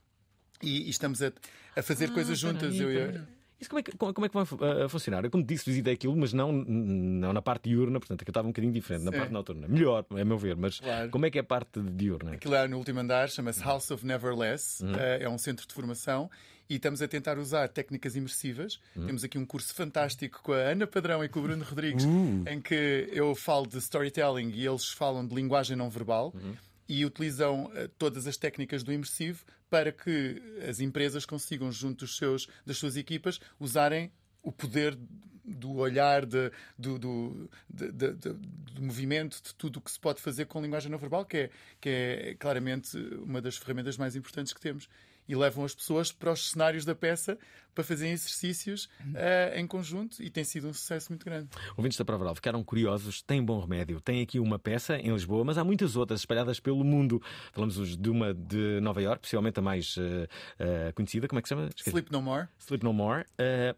e, 0.62 0.86
e 0.86 0.90
estamos 0.90 1.20
a, 1.20 1.32
a 1.76 1.82
fazer 1.82 2.07
ah, 2.07 2.12
coisas 2.12 2.38
juntas. 2.38 2.78
eu 2.78 2.90
e 2.90 3.41
isso 3.62 3.70
como 3.70 3.80
é 3.80 3.82
que, 3.82 3.96
como 3.96 4.26
é 4.26 4.28
que 4.28 4.34
vai 4.34 4.44
uh, 4.44 4.88
funcionar? 4.88 5.24
Eu, 5.24 5.30
como 5.30 5.44
disse, 5.44 5.64
visitei 5.64 5.94
aquilo, 5.94 6.16
mas 6.16 6.32
não, 6.32 6.52
não 6.52 7.32
na 7.32 7.40
parte 7.40 7.70
diurna, 7.70 7.98
portanto, 7.98 8.22
aquilo 8.22 8.30
estava 8.30 8.46
um 8.46 8.50
bocadinho 8.50 8.72
diferente, 8.72 9.04
na 9.04 9.12
parte 9.12 9.32
noturna. 9.32 9.66
Melhor, 9.68 10.04
é 10.16 10.24
meu 10.24 10.38
ver, 10.38 10.56
mas 10.56 10.80
claro. 10.80 11.10
como 11.10 11.26
é 11.26 11.30
que 11.30 11.38
é 11.38 11.40
a 11.40 11.44
parte 11.44 11.80
diurna? 11.80 12.32
Aquilo 12.32 12.54
lá 12.54 12.68
no 12.68 12.76
último 12.76 13.00
andar 13.00 13.30
chama-se 13.30 13.62
House 13.62 13.90
of 13.90 14.04
Neverless, 14.04 14.84
uhum. 14.84 14.92
uh, 14.92 14.96
é 14.96 15.28
um 15.28 15.38
centro 15.38 15.66
de 15.66 15.72
formação 15.72 16.30
e 16.68 16.76
estamos 16.76 17.02
a 17.02 17.08
tentar 17.08 17.38
usar 17.38 17.68
técnicas 17.68 18.16
imersivas. 18.16 18.80
Uhum. 18.96 19.06
Temos 19.06 19.24
aqui 19.24 19.38
um 19.38 19.44
curso 19.44 19.74
fantástico 19.74 20.40
com 20.42 20.52
a 20.52 20.56
Ana 20.56 20.86
Padrão 20.86 21.22
e 21.24 21.28
com 21.28 21.40
o 21.40 21.42
Bruno 21.42 21.64
Rodrigues, 21.64 22.04
uh. 22.04 22.44
em 22.48 22.60
que 22.60 23.08
eu 23.12 23.34
falo 23.34 23.66
de 23.66 23.78
storytelling 23.78 24.50
e 24.50 24.66
eles 24.66 24.90
falam 24.90 25.26
de 25.26 25.34
linguagem 25.34 25.76
não 25.76 25.88
verbal. 25.90 26.32
Uhum 26.34 26.54
e 26.88 27.04
utilizam 27.04 27.66
uh, 27.66 27.88
todas 27.98 28.26
as 28.26 28.36
técnicas 28.36 28.82
do 28.82 28.92
imersivo 28.92 29.44
para 29.70 29.90
que 29.90 30.42
as 30.68 30.80
empresas 30.80 31.24
consigam, 31.24 31.72
junto 31.72 32.04
dos 32.04 32.16
seus, 32.16 32.46
das 32.66 32.76
suas 32.76 32.96
equipas, 32.96 33.40
usarem 33.58 34.12
o 34.42 34.52
poder 34.52 34.98
do 35.44 35.76
olhar, 35.76 36.24
de, 36.24 36.50
do, 36.78 36.98
do, 36.98 37.50
de, 37.68 37.90
de, 37.90 38.12
do 38.12 38.82
movimento, 38.82 39.42
de 39.42 39.54
tudo 39.54 39.78
o 39.78 39.80
que 39.80 39.90
se 39.90 39.98
pode 39.98 40.20
fazer 40.20 40.46
com 40.46 40.60
linguagem 40.62 40.90
não 40.90 40.98
verbal, 40.98 41.24
que 41.24 41.36
é, 41.36 41.50
que 41.80 41.88
é 41.88 42.36
claramente 42.38 42.96
uma 42.96 43.40
das 43.40 43.56
ferramentas 43.56 43.96
mais 43.96 44.14
importantes 44.14 44.52
que 44.52 44.60
temos 44.60 44.88
e 45.28 45.36
levam 45.36 45.64
as 45.64 45.74
pessoas 45.74 46.12
para 46.12 46.32
os 46.32 46.50
cenários 46.50 46.84
da 46.84 46.94
peça 46.94 47.38
para 47.74 47.84
fazerem 47.84 48.12
exercícios 48.12 48.84
uh, 49.00 49.56
em 49.56 49.66
conjunto 49.66 50.22
e 50.22 50.30
tem 50.30 50.44
sido 50.44 50.68
um 50.68 50.74
sucesso 50.74 51.10
muito 51.10 51.24
grande. 51.24 51.48
Ouvintes 51.76 51.98
da 51.98 52.04
Prova 52.04 52.34
ficaram 52.34 52.62
curiosos, 52.62 53.22
tem 53.22 53.42
bom 53.42 53.58
remédio. 53.60 54.00
Tem 54.00 54.22
aqui 54.22 54.38
uma 54.38 54.58
peça 54.58 54.96
em 54.98 55.12
Lisboa, 55.12 55.44
mas 55.44 55.58
há 55.58 55.64
muitas 55.64 55.96
outras 55.96 56.20
espalhadas 56.20 56.60
pelo 56.60 56.84
mundo. 56.84 57.20
Falamos 57.52 57.96
de 57.96 58.10
uma 58.10 58.34
de 58.34 58.80
Nova 58.80 59.00
York, 59.00 59.22
possivelmente 59.22 59.58
a 59.58 59.62
mais 59.62 59.96
uh, 59.96 60.00
uh, 60.00 60.92
conhecida, 60.94 61.26
como 61.26 61.38
é 61.38 61.42
que 61.42 61.48
se 61.48 61.54
chama? 61.54 61.68
Esqueci. 61.68 61.90
Sleep 61.90 62.12
No 62.12 62.20
More. 62.20 62.48
Sleep 62.58 62.84
No 62.84 62.92
More, 62.92 63.24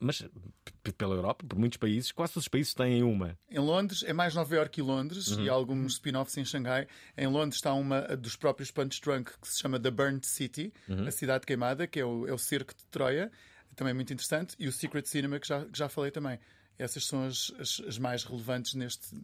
mas 0.00 0.26
pela 0.96 1.14
Europa, 1.14 1.44
por 1.46 1.58
muitos 1.58 1.78
países, 1.78 2.12
quase 2.12 2.34
todos 2.34 2.44
os 2.44 2.48
países 2.48 2.74
têm 2.74 3.02
uma. 3.02 3.38
Em 3.50 3.58
Londres, 3.58 4.02
é 4.02 4.12
mais 4.12 4.34
Nova 4.34 4.54
York 4.54 4.78
e 4.78 4.82
Londres, 4.82 5.28
uhum. 5.28 5.44
e 5.44 5.48
alguns 5.48 5.94
spin-offs 5.94 6.36
em 6.36 6.44
Xangai. 6.44 6.86
Em 7.16 7.26
Londres 7.26 7.56
está 7.56 7.72
uma 7.72 8.02
dos 8.16 8.36
próprios 8.36 8.70
Punch 8.70 9.00
Drunk 9.00 9.32
que 9.40 9.48
se 9.48 9.60
chama 9.60 9.78
The 9.78 9.90
Burnt 9.90 10.24
City, 10.24 10.72
uhum. 10.88 11.06
a 11.06 11.10
cidade 11.10 11.33
queimada, 11.40 11.86
que 11.86 12.00
é 12.00 12.04
o, 12.04 12.26
é 12.26 12.32
o 12.32 12.38
cerco 12.38 12.74
de 12.74 12.84
Troia 12.86 13.30
também 13.74 13.92
muito 13.92 14.12
interessante, 14.12 14.54
e 14.58 14.66
o 14.66 14.72
Secret 14.72 15.06
Cinema, 15.06 15.38
que 15.38 15.46
já, 15.46 15.64
que 15.64 15.76
já 15.78 15.88
falei 15.88 16.10
também. 16.10 16.38
Essas 16.76 17.06
são 17.06 17.24
as, 17.24 17.52
as, 17.60 17.80
as, 17.86 17.98
mais 17.98 18.24
relevantes 18.24 18.74
neste, 18.74 19.14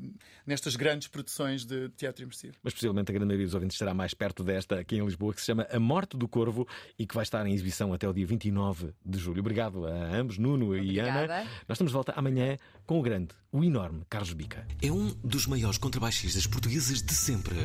nestas 0.46 0.76
grandes 0.76 1.08
produções 1.08 1.64
de 1.64 1.88
teatro 1.90 2.22
imersivo. 2.22 2.54
Mas 2.62 2.72
possivelmente 2.72 3.10
a 3.10 3.12
grande 3.12 3.26
maioria 3.26 3.44
dos 3.44 3.54
ouvintes 3.54 3.74
estará 3.74 3.92
mais 3.92 4.14
perto 4.14 4.44
desta 4.44 4.78
aqui 4.78 4.96
em 4.96 5.04
Lisboa, 5.04 5.34
que 5.34 5.40
se 5.40 5.46
chama 5.46 5.66
A 5.68 5.80
Morte 5.80 6.16
do 6.16 6.28
Corvo 6.28 6.68
e 6.96 7.04
que 7.04 7.12
vai 7.12 7.24
estar 7.24 7.44
em 7.44 7.52
exibição 7.52 7.92
até 7.92 8.08
o 8.08 8.12
dia 8.12 8.24
29 8.24 8.94
de 9.04 9.18
julho. 9.18 9.40
Obrigado 9.40 9.84
a 9.84 10.16
ambos, 10.16 10.38
Nuno 10.38 10.66
Obrigada. 10.66 11.08
e 11.08 11.24
Ana. 11.24 11.38
Nós 11.66 11.74
estamos 11.74 11.90
de 11.90 11.94
volta 11.94 12.12
amanhã 12.12 12.56
com 12.86 13.00
o 13.00 13.02
grande, 13.02 13.34
o 13.50 13.64
enorme 13.64 14.04
Carlos 14.08 14.32
Bica. 14.32 14.64
É 14.80 14.92
um 14.92 15.08
dos 15.24 15.48
maiores 15.48 15.76
contrabaixistas 15.76 16.46
portugueses 16.46 17.02
de 17.02 17.14
sempre. 17.14 17.56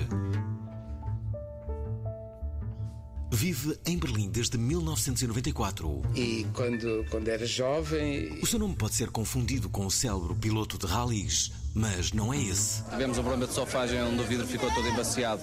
Vive 3.35 3.77
em 3.85 3.97
Berlim 3.97 4.29
desde 4.29 4.57
1994. 4.57 6.01
E 6.15 6.47
quando, 6.53 7.05
quando 7.11 7.27
era 7.27 7.45
jovem. 7.45 8.39
O 8.41 8.47
seu 8.47 8.57
nome 8.57 8.75
pode 8.75 8.95
ser 8.95 9.09
confundido 9.09 9.69
com 9.69 9.85
o 9.85 9.91
célebre 9.91 10.33
piloto 10.35 10.77
de 10.77 10.85
rallies, 10.85 11.51
mas 11.73 12.13
não 12.13 12.33
é 12.33 12.41
esse. 12.41 12.81
Tivemos 12.83 13.17
um 13.17 13.21
problema 13.23 13.45
de 13.45 13.53
sofagem 13.53 14.01
onde 14.01 14.21
o 14.21 14.25
vidro 14.25 14.47
ficou 14.47 14.71
todo 14.73 14.87
embaciado 14.87 15.41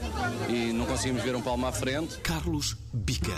e 0.49 0.73
não 0.73 0.87
conseguimos 0.87 1.23
ver 1.23 1.37
um 1.37 1.43
palmo 1.43 1.67
à 1.67 1.73
frente. 1.73 2.17
Carlos 2.21 2.79
Bica 2.95 3.37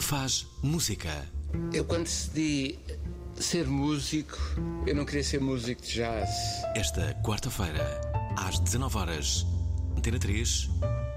faz 0.00 0.48
música. 0.64 1.24
Eu, 1.72 1.84
quando 1.84 2.06
decidi 2.06 2.80
ser 3.36 3.68
músico, 3.68 4.36
eu 4.84 4.96
não 4.96 5.04
queria 5.04 5.22
ser 5.22 5.40
músico 5.40 5.80
de 5.82 5.92
jazz. 5.92 6.28
Esta 6.74 7.14
quarta-feira, 7.22 8.00
às 8.36 8.58
19 8.58 8.98
horas, 8.98 9.46
Antena 9.96 10.18
3, 10.18 10.70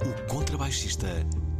o 0.05 0.27
contrabaixista 0.31 1.25